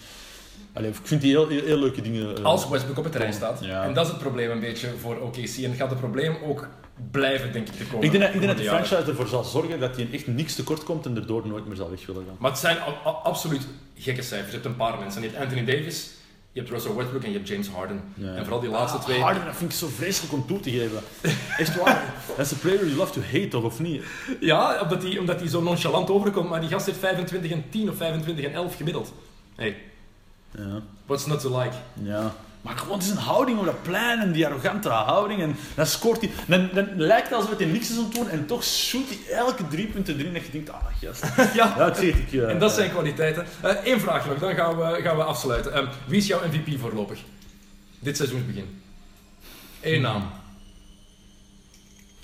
Allee, 0.73 0.89
ik 0.89 0.95
vind 1.03 1.21
die 1.21 1.29
heel, 1.31 1.47
heel, 1.47 1.63
heel 1.65 1.77
leuke 1.79 2.01
dingen... 2.01 2.37
eh, 2.37 2.43
Als 2.43 2.69
Westbrook 2.69 2.97
op 2.97 3.03
het 3.03 3.11
terrein 3.11 3.33
staat. 3.33 3.59
Ja. 3.61 3.83
En 3.83 3.93
dat 3.93 4.05
is 4.05 4.11
het 4.11 4.19
probleem 4.21 4.49
een 4.51 4.59
beetje 4.59 4.87
voor 5.01 5.17
OKC. 5.17 5.57
En 5.63 5.73
gaat 5.75 5.89
het 5.89 5.99
probleem 5.99 6.35
ook 6.43 6.67
blijven, 7.11 7.53
denk 7.53 7.67
ik, 7.67 7.77
de 7.77 7.83
komende 7.85 8.05
Ik 8.05 8.11
denk, 8.11 8.23
dat- 8.23 8.33
ik 8.33 8.39
denk 8.39 8.47
dat 8.51 8.57
de 8.57 8.63
jaren. 8.63 8.85
franchise 8.85 9.09
ervoor 9.11 9.27
zal 9.27 9.43
zorgen 9.43 9.79
dat 9.79 9.95
hij 9.95 10.07
echt 10.11 10.27
niks 10.27 10.55
tekort 10.55 10.83
komt 10.83 11.05
en 11.05 11.15
erdoor 11.15 11.47
nooit 11.47 11.67
meer 11.67 11.75
zal 11.75 11.89
weg 11.89 12.05
willen 12.05 12.23
gaan. 12.27 12.35
Maar 12.39 12.51
het 12.51 12.59
zijn 12.59 12.77
absoluut 13.23 13.67
gekke 13.97 14.21
cijfers. 14.21 14.47
Je 14.49 14.53
hebt 14.53 14.65
een 14.65 14.75
paar 14.75 14.99
mensen. 14.99 15.21
Je 15.21 15.27
hebt 15.27 15.39
Anthony 15.41 15.65
Davis, 15.65 16.09
je 16.51 16.59
hebt 16.59 16.71
Russell 16.71 16.93
Westbrook 16.95 17.23
en 17.23 17.31
je 17.31 17.35
hebt 17.37 17.47
James 17.47 17.67
Harden. 17.69 18.01
Ja. 18.13 18.33
En 18.35 18.41
vooral 18.43 18.59
die 18.59 18.69
laatste 18.69 18.97
Ah, 18.97 19.03
twee... 19.03 19.19
Harden, 19.19 19.45
dat 19.45 19.55
vind 19.55 19.71
ik 19.71 19.77
zo 19.77 19.87
vreselijk 19.87 20.33
om 20.33 20.47
toe 20.47 20.59
te 20.59 20.71
geven. 20.71 20.99
Echt 21.57 21.75
waar. 21.83 22.13
Dat 22.37 22.45
is 22.45 22.51
een 22.51 22.59
player 22.59 22.85
you 22.85 22.95
love 22.95 23.11
to 23.13 23.21
hate, 23.21 23.47
toch? 23.47 23.63
Of 23.63 23.79
niet? 23.79 24.03
Ja, 24.39 24.81
omdat 24.81 25.03
hij 25.03 25.17
omdat 25.17 25.39
die 25.39 25.49
zo 25.49 25.61
nonchalant 25.61 26.09
overkomt, 26.09 26.49
maar 26.49 26.59
die 26.59 26.69
gast 26.69 26.85
heeft 26.85 26.99
25 26.99 27.51
en 27.51 27.63
10 27.69 27.89
of 27.89 27.95
25 27.97 28.45
en 28.45 28.53
11 28.53 28.75
gemiddeld. 28.75 29.13
Hey, 29.55 29.75
Ja. 30.51 30.81
what's 31.05 31.25
not 31.25 31.39
to 31.41 31.59
like? 31.59 31.75
Ja. 32.03 32.33
Maar 32.61 32.77
gewoon 32.77 33.01
zijn 33.01 33.17
houding 33.17 33.59
op 33.59 33.65
dat 33.65 33.81
plein 33.81 34.19
en 34.19 34.31
die 34.31 34.45
arrogante 34.45 34.89
houding. 34.89 35.41
En 35.41 35.55
dan 35.75 35.85
scoort 35.85 36.21
hij. 36.21 36.31
Dan, 36.47 36.69
dan 36.73 36.87
lijkt 36.95 37.29
het 37.29 37.37
alsof 37.37 37.57
hij 37.57 37.65
niks 37.65 37.89
is 37.89 37.97
aan 37.97 38.03
het 38.03 38.13
doen 38.13 38.29
en 38.29 38.45
toch 38.45 38.63
shoot 38.63 39.05
hij 39.07 39.35
elke 39.35 39.67
drie 39.67 39.87
punten 39.87 40.19
erin. 40.19 40.35
En 40.35 40.41
je 40.41 40.51
denkt, 40.51 40.71
ah, 40.71 40.85
gast. 41.01 41.23
Ja, 41.55 41.75
zeg 41.77 41.85
het. 41.85 42.03
Ik, 42.03 42.33
eh, 42.33 42.49
en 42.49 42.59
dat 42.59 42.71
zijn 42.71 42.89
kwaliteiten. 42.89 43.45
Eén 43.83 43.99
vraag 43.99 44.27
nog, 44.27 44.37
dan 44.37 44.55
gaan 44.55 44.77
we, 44.77 45.01
gaan 45.01 45.15
we 45.15 45.23
afsluiten. 45.23 45.73
Ehm, 45.73 45.85
wie 46.05 46.17
is 46.17 46.27
jouw 46.27 46.39
MVP 46.47 46.79
voorlopig? 46.79 47.19
Dit 47.99 48.17
seizoensbegin. 48.17 48.81
Eén 49.81 50.01
naam. 50.01 50.29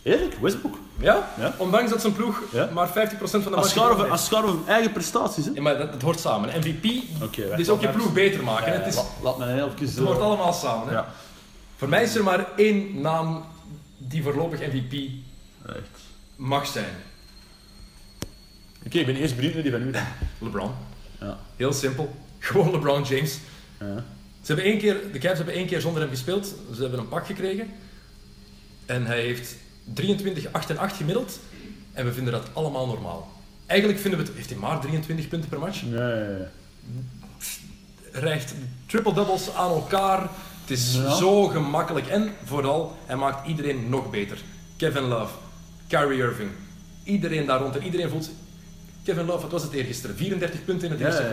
Eerlijk, 0.06 0.36
Westbrook. 0.42 0.78
Ja? 1.00 1.30
Ja. 1.38 1.56
Ondanks 1.58 1.90
dat 1.92 2.02
zijn 2.02 2.14
ploeg 2.14 2.42
Ja. 2.52 2.70
maar 2.74 2.88
50% 2.90 2.94
van 3.22 3.42
de 3.44 3.50
matchen 3.50 3.82
gaat 3.82 4.44
over 4.44 4.58
eigen 4.68 4.92
prestaties, 4.92 5.46
hè? 5.46 5.52
Ja, 5.54 5.62
maar 5.62 5.78
dat, 5.78 5.92
dat 5.92 6.02
hoort 6.02 6.20
samen. 6.20 6.60
MVP, 6.60 7.04
Oké, 7.24 7.42
het 7.42 7.60
is 7.60 7.70
ook 7.70 7.82
je 7.82 7.90
ploeg 7.90 8.14
beter 8.14 8.44
maken. 8.44 8.72
hè. 8.72 8.78
Het, 8.78 8.94
is, 8.94 9.02
Laat, 9.24 9.38
me 9.38 9.46
heel 9.46 9.68
even... 9.80 9.86
het 9.86 9.98
hoort 9.98 10.20
allemaal 10.20 10.54
samen. 10.54 10.88
Hè? 10.88 10.94
Ja. 10.94 11.14
Voor 11.76 11.90
mij 11.90 12.04
is 12.04 12.16
er 12.16 12.24
maar 12.24 12.46
één 12.56 13.02
naam 13.02 13.46
die 13.98 14.24
voorlopig 14.24 14.60
MVP 14.60 14.94
Echt. 15.68 15.78
mag 16.36 16.68
zijn. 16.68 16.94
Oké, 18.86 18.98
ik 18.98 19.06
ben 19.06 19.16
eerst 19.16 19.36
benieuwd 19.36 19.54
naar 19.54 19.64
die 19.64 19.72
van 19.72 19.82
u 19.82 19.92
dan. 19.92 20.04
LeBron. 20.40 20.72
Ja. 21.20 21.38
Heel 21.56 21.74
simpel. 21.74 22.16
Gewoon 22.40 22.72
LeBron 22.72 23.04
James. 23.04 23.40
Ja. 23.80 24.04
Ze 24.42 24.54
hebben 24.54 24.66
één 24.66 24.78
keer, 24.78 24.98
de 25.12 25.20
Cavs 25.20 25.38
hebben 25.38 25.56
één 25.56 25.68
keer 25.68 25.82
zonder 25.82 26.02
hem 26.02 26.10
gespeeld. 26.12 26.46
Ze 26.76 26.82
hebben 26.82 27.00
een 27.00 27.08
pak 27.08 27.26
gekregen. 27.26 27.70
En 28.86 29.06
hij 29.06 29.22
heeft 29.22 29.56
23, 29.94 30.48
8 30.52 30.70
en 30.70 30.78
8 30.78 30.96
gemiddeld. 30.96 31.40
En 31.94 32.06
we 32.06 32.14
vinden 32.14 32.34
dat 32.34 32.48
allemaal 32.54 32.88
normaal. 32.88 33.32
Eigenlijk 33.66 34.00
vinden 34.00 34.20
we 34.20 34.26
het... 34.26 34.36
Heeft 34.36 34.50
hij 34.50 34.60
maar 34.60 34.80
23 34.80 35.28
punten 35.28 35.50
per 35.50 35.60
match? 35.60 35.82
Nee. 35.84 36.38
Rijgt 38.12 38.54
triple-doubles 38.86 39.54
aan 39.54 39.70
elkaar. 39.72 40.22
Het 40.62 40.70
is 40.78 40.96
Ja. 40.96 41.16
zo 41.16 41.48
gemakkelijk. 41.48 42.08
En 42.08 42.34
vooral, 42.44 42.96
hij 43.06 43.16
maakt 43.16 43.48
iedereen 43.48 43.90
nog 43.90 44.10
beter. 44.10 44.38
Kevin 44.78 45.04
Love, 45.04 45.34
Kyrie 45.88 46.20
Irving. 46.20 46.50
Iedereen 47.04 47.46
daar 47.46 47.60
rond. 47.60 47.76
En 47.78 47.84
iedereen 47.84 48.10
voelt... 48.10 48.30
Kevin 49.04 49.26
Love, 49.26 49.42
wat 49.42 49.52
was 49.52 49.64
het 49.64 49.72
eergisteren? 49.74 50.16
34 50.16 50.66
punten 50.66 50.86
in 50.88 50.92
het 50.94 51.02
Ja, 51.02 51.08
eerste 51.08 51.24
ja. 51.24 51.30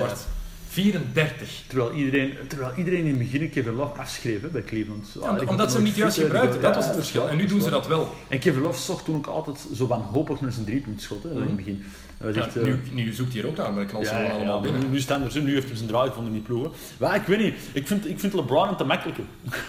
Kwart. 0.73 0.85
34. 0.87 1.63
Terwijl 1.67 1.93
iedereen, 1.93 2.33
terwijl 2.49 2.73
iedereen 2.77 3.05
in 3.05 3.09
het 3.09 3.19
begin 3.19 3.51
Kevin 3.51 3.75
Love 3.75 4.01
afschreef 4.01 4.41
hè, 4.43 4.49
bij 4.49 4.63
Cleveland. 4.63 5.09
Ja, 5.21 5.27
Ah, 5.29 5.49
omdat 5.49 5.71
ze 5.71 5.77
hem 5.77 5.85
niet 5.85 5.97
juist 5.97 6.19
gebruikten, 6.19 6.61
dat 6.61 6.75
was 6.75 6.85
het 6.87 6.95
verschil. 6.95 7.29
En 7.29 7.37
nu 7.37 7.47
doen 7.47 7.61
ze 7.61 7.71
dat 7.71 7.87
wel. 7.87 8.15
En 8.29 8.39
Kevin 8.39 8.63
Love 8.63 8.81
zocht 8.81 9.05
toen 9.05 9.17
ook 9.17 9.27
altijd 9.27 9.67
zo 9.75 9.87
wanhopig 9.87 10.41
naar 10.41 10.53
zijn 10.53 10.65
driepuntschot 10.65 11.23
hè, 11.23 11.31
in 11.31 11.41
het 11.41 11.57
begin. 11.57 11.85
Ja, 12.23 12.29
echt, 12.29 12.57
eh, 12.57 12.65
nu, 12.65 12.81
nu 12.93 13.13
zoekt 13.13 13.33
hij 13.33 13.43
er 13.43 13.49
ook 13.49 13.57
naar, 13.57 13.73
maar 13.73 13.85
knalt 13.85 14.07
ze 14.07 14.13
ja, 14.13 14.19
gewoon 14.19 14.31
ja, 14.33 14.39
allemaal 14.39 14.61
binnen. 14.61 14.81
nu, 14.81 14.87
nu 14.87 15.01
staan 15.01 15.23
er 15.23 15.31
zo, 15.31 15.41
nu 15.41 15.55
heeft 15.55 15.67
hij 15.69 15.77
zijn 15.77 15.89
draai 15.89 16.09
gevonden 16.09 16.33
in 16.33 16.39
die 16.39 16.47
ploegen. 16.49 16.73
Maar 16.99 17.15
ik 17.15 17.23
weet 17.23 17.39
niet, 17.39 17.55
ik 17.73 17.87
vind, 17.87 18.09
ik 18.09 18.21
vind 18.21 18.33
LeBron 18.33 18.69
een 18.69 18.77
te 18.77 18.85
makkelijke. 18.85 19.23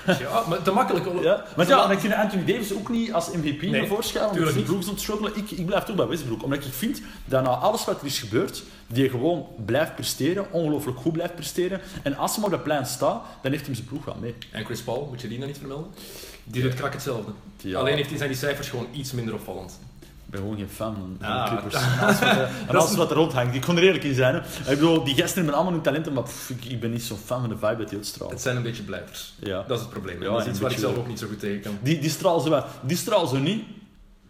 Ja, 0.05 0.43
maar 0.49 0.61
te 0.61 0.71
makkelijk. 0.71 1.05
Ja, 1.23 1.43
maar 1.55 1.67
ja, 1.67 1.91
ik 1.91 1.99
vind 1.99 2.13
Anthony 2.13 2.45
Davis 2.45 2.73
ook 2.73 2.89
niet 2.89 3.13
als 3.13 3.31
MVP 3.31 3.61
Nee, 3.61 3.71
naar 3.71 3.87
voren 3.87 4.03
schuiven. 4.03 4.35
tuurlijk 4.35 4.55
Want 4.55 4.69
niet. 4.69 4.85
aan 4.85 4.91
het 4.93 5.01
struggelen. 5.01 5.31
Ik, 5.35 5.51
ik 5.51 5.65
blijf 5.65 5.83
toch 5.83 5.95
bij 5.95 6.07
Westbrook. 6.07 6.43
Omdat 6.43 6.65
ik 6.65 6.73
vind 6.73 7.01
dat 7.25 7.43
na 7.43 7.49
alles 7.49 7.85
wat 7.85 7.99
er 7.99 8.05
is 8.05 8.19
gebeurd, 8.19 8.63
die 8.87 9.09
gewoon 9.09 9.45
blijft 9.65 9.95
presteren, 9.95 10.51
ongelooflijk 10.51 10.97
goed 10.97 11.13
blijft 11.13 11.35
presteren. 11.35 11.81
En 12.03 12.15
als 12.17 12.31
hij 12.31 12.39
maar 12.39 12.49
op 12.49 12.55
dat 12.55 12.63
plein 12.63 12.85
staat, 12.85 13.23
dan 13.41 13.51
heeft 13.51 13.65
hij 13.65 13.75
zijn 13.75 13.87
ploeg 13.87 14.05
wel 14.05 14.17
mee. 14.21 14.35
En 14.51 14.65
Chris 14.65 14.81
Paul, 14.81 15.07
moet 15.09 15.21
je 15.21 15.27
die 15.27 15.37
nou 15.37 15.49
niet 15.49 15.59
vermelden? 15.59 15.91
Die 16.43 16.61
doet 16.61 16.73
krak 16.73 16.93
hetzelfde. 16.93 17.31
Alleen 17.75 17.95
heeft 17.95 18.09
hij, 18.09 18.17
zijn 18.17 18.29
die 18.29 18.37
cijfers 18.39 18.69
gewoon 18.69 18.87
iets 18.91 19.11
minder 19.11 19.33
opvallend. 19.33 19.79
Ik 20.33 20.39
ben 20.39 20.49
gewoon 20.49 20.57
geen 20.65 20.75
fan 20.75 20.95
van 21.19 21.47
Clippers. 21.47 21.75
En 21.75 21.99
alles 22.05 22.19
wat, 22.19 22.29
er- 22.29 22.49
en 22.67 22.75
alles 22.75 22.95
wat 22.95 23.09
er 23.11 23.15
rondhangt. 23.17 23.55
Ik 23.55 23.61
kon 23.61 23.77
er 23.77 23.83
eerlijk 23.83 24.03
in 24.03 24.13
zijn. 24.13 24.33
Hè. 24.35 24.39
Ik 24.71 24.79
bedoel, 24.79 25.03
die 25.03 25.15
gasten 25.15 25.35
hebben 25.35 25.53
allemaal 25.53 25.73
hun 25.73 25.81
talenten, 25.81 26.13
maar 26.13 26.23
pff, 26.23 26.49
ik, 26.49 26.65
ik 26.65 26.79
ben 26.79 26.91
niet 26.91 27.03
zo'n 27.03 27.17
fan 27.25 27.39
van 27.39 27.49
de 27.49 27.57
vibe 27.57 27.75
dat 27.77 27.87
die 27.89 27.97
uitstraalt. 27.97 28.31
Het 28.31 28.41
zijn 28.41 28.55
een 28.55 28.63
beetje 28.63 28.83
blijvers. 28.83 29.33
Ja. 29.39 29.63
Dat 29.67 29.77
is 29.77 29.83
het 29.83 29.89
probleem. 29.93 30.23
Ja, 30.23 30.31
dat 30.31 30.41
is 30.41 30.47
iets 30.47 30.59
waar 30.59 30.71
ik 30.71 30.77
zelf 30.77 30.97
ook 30.97 31.07
niet 31.07 31.19
zo 31.19 31.27
goed 31.27 31.39
tegen 31.39 31.61
kan. 31.61 31.77
Die, 31.81 31.99
die 31.99 32.09
stralen 32.09 32.41
ze 32.41 32.49
wel. 32.49 32.63
Die 32.81 32.97
stralen 32.97 33.27
ze 33.27 33.37
niet 33.37 33.63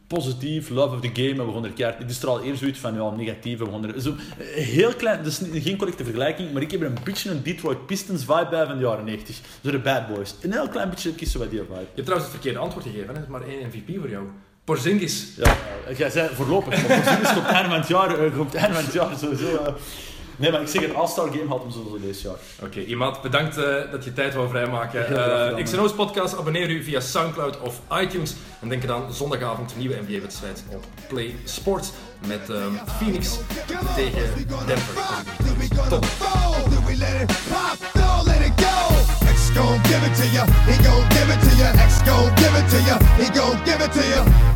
positief, 0.07 0.69
love 0.69 0.95
of 0.95 1.01
the 1.01 1.09
game, 1.13 1.29
en 1.41 1.45
we 1.47 1.53
gaan 1.53 1.63
er 1.65 1.71
keihard... 1.71 2.01
Die 2.07 2.15
stralen 2.15 2.43
eerst 2.43 2.59
zoiets 2.59 2.79
van, 2.79 2.93
ja, 2.95 3.09
negatief, 3.09 3.59
en 3.59 3.65
we 3.65 3.71
gaan 3.71 3.85
er... 3.87 4.01
Zo, 4.01 4.15
eh, 4.37 4.45
heel 4.65 4.93
klein, 4.93 5.25
is 5.25 5.39
niet- 5.39 5.63
geen 5.63 5.77
correcte 5.77 6.03
vergelijking, 6.03 6.51
maar 6.53 6.61
ik 6.61 6.71
heb 6.71 6.81
er 6.81 6.87
een 6.87 6.97
beetje 7.03 7.29
een 7.29 7.43
Detroit 7.43 7.85
Pistons 7.85 8.21
vibe 8.25 8.47
bij 8.49 8.65
van 8.65 8.77
de 8.77 8.83
jaren 8.83 9.05
90. 9.05 9.39
Zo 9.63 9.71
de 9.71 9.79
bad 9.79 10.07
boys. 10.07 10.35
Een 10.41 10.51
heel 10.51 10.67
klein 10.67 10.89
beetje 10.89 11.25
zo 11.25 11.39
bij 11.39 11.49
die 11.49 11.59
vibe. 11.59 11.73
Je 11.73 11.79
hebt 11.79 12.05
trouwens 12.05 12.23
het 12.31 12.33
verkeerde 12.41 12.59
antwoord 12.59 12.85
gegeven. 12.85 13.07
Hè? 13.07 13.13
Er 13.13 13.21
is 13.21 13.27
maar 13.27 13.41
één 13.41 13.67
MVP 13.67 13.99
voor 13.99 14.09
jou. 14.09 14.23
Porzingis. 14.63 15.27
Ja, 15.37 15.55
jij 15.97 16.09
zei 16.09 16.29
voorlopig, 16.35 16.87
maar 16.87 16.97
Porzingis 16.97 17.33
komt 17.33 17.45
einde 17.45 17.69
van 17.69 17.77
het 17.79 17.87
jaar, 17.87 18.19
eh, 18.19 18.35
komt 18.37 18.55
einde 18.55 18.73
van 18.75 18.83
het 18.83 18.93
jaar 18.93 19.17
sowieso... 19.19 19.55
eh. 19.55 19.73
Nee, 20.35 20.51
maar 20.51 20.61
ik 20.61 20.67
zeg, 20.67 20.83
een 20.83 20.95
All-Star 20.95 21.27
game 21.27 21.47
had 21.47 21.61
hem 21.61 21.71
sowieso 21.71 21.99
deze 21.99 22.27
jaar. 22.27 22.37
Oké, 22.63 22.79
iemand 22.79 23.21
bedankt 23.21 23.57
eh, 23.57 23.91
dat 23.91 24.03
je 24.03 24.13
tijd 24.13 24.33
wou 24.33 24.49
vrijmaken. 24.49 25.11
Uh, 25.57 25.63
XNO's 25.63 25.93
podcast, 25.93 26.37
abonneer 26.37 26.69
u 26.69 26.83
via 26.83 26.99
Soundcloud 26.99 27.59
of 27.59 27.81
iTunes. 28.01 28.33
En 28.59 28.69
denk 28.69 28.83
eraan, 28.83 29.13
zondagavond 29.13 29.75
nieuwe 29.77 29.95
NBA-wedstrijd 30.07 30.63
op 30.71 30.83
Play 31.07 31.35
Sports 31.43 31.91
met 32.27 32.49
ehm, 32.49 32.71
Phoenix 32.97 33.37
tegen 33.95 34.47
Denver. 34.47 34.93
X 39.33 39.49
gon' 39.55 39.79
give 39.83 40.03
it 40.03 40.15
to 40.15 40.25
ya. 40.33 40.45
He 40.45 40.83
gon' 40.83 41.09
give 41.09 41.29
it 41.29 41.39
to 41.41 41.55
ya. 41.57 41.85
X 41.85 42.01
gon' 42.01 42.35
give 42.35 42.55
it 42.59 42.69
to 42.69 42.77
ya. 42.87 42.97
He 43.17 43.29
gon' 43.39 43.57
give 43.65 43.81
it 43.85 43.91
to 43.91 44.01
ya. 44.09 44.52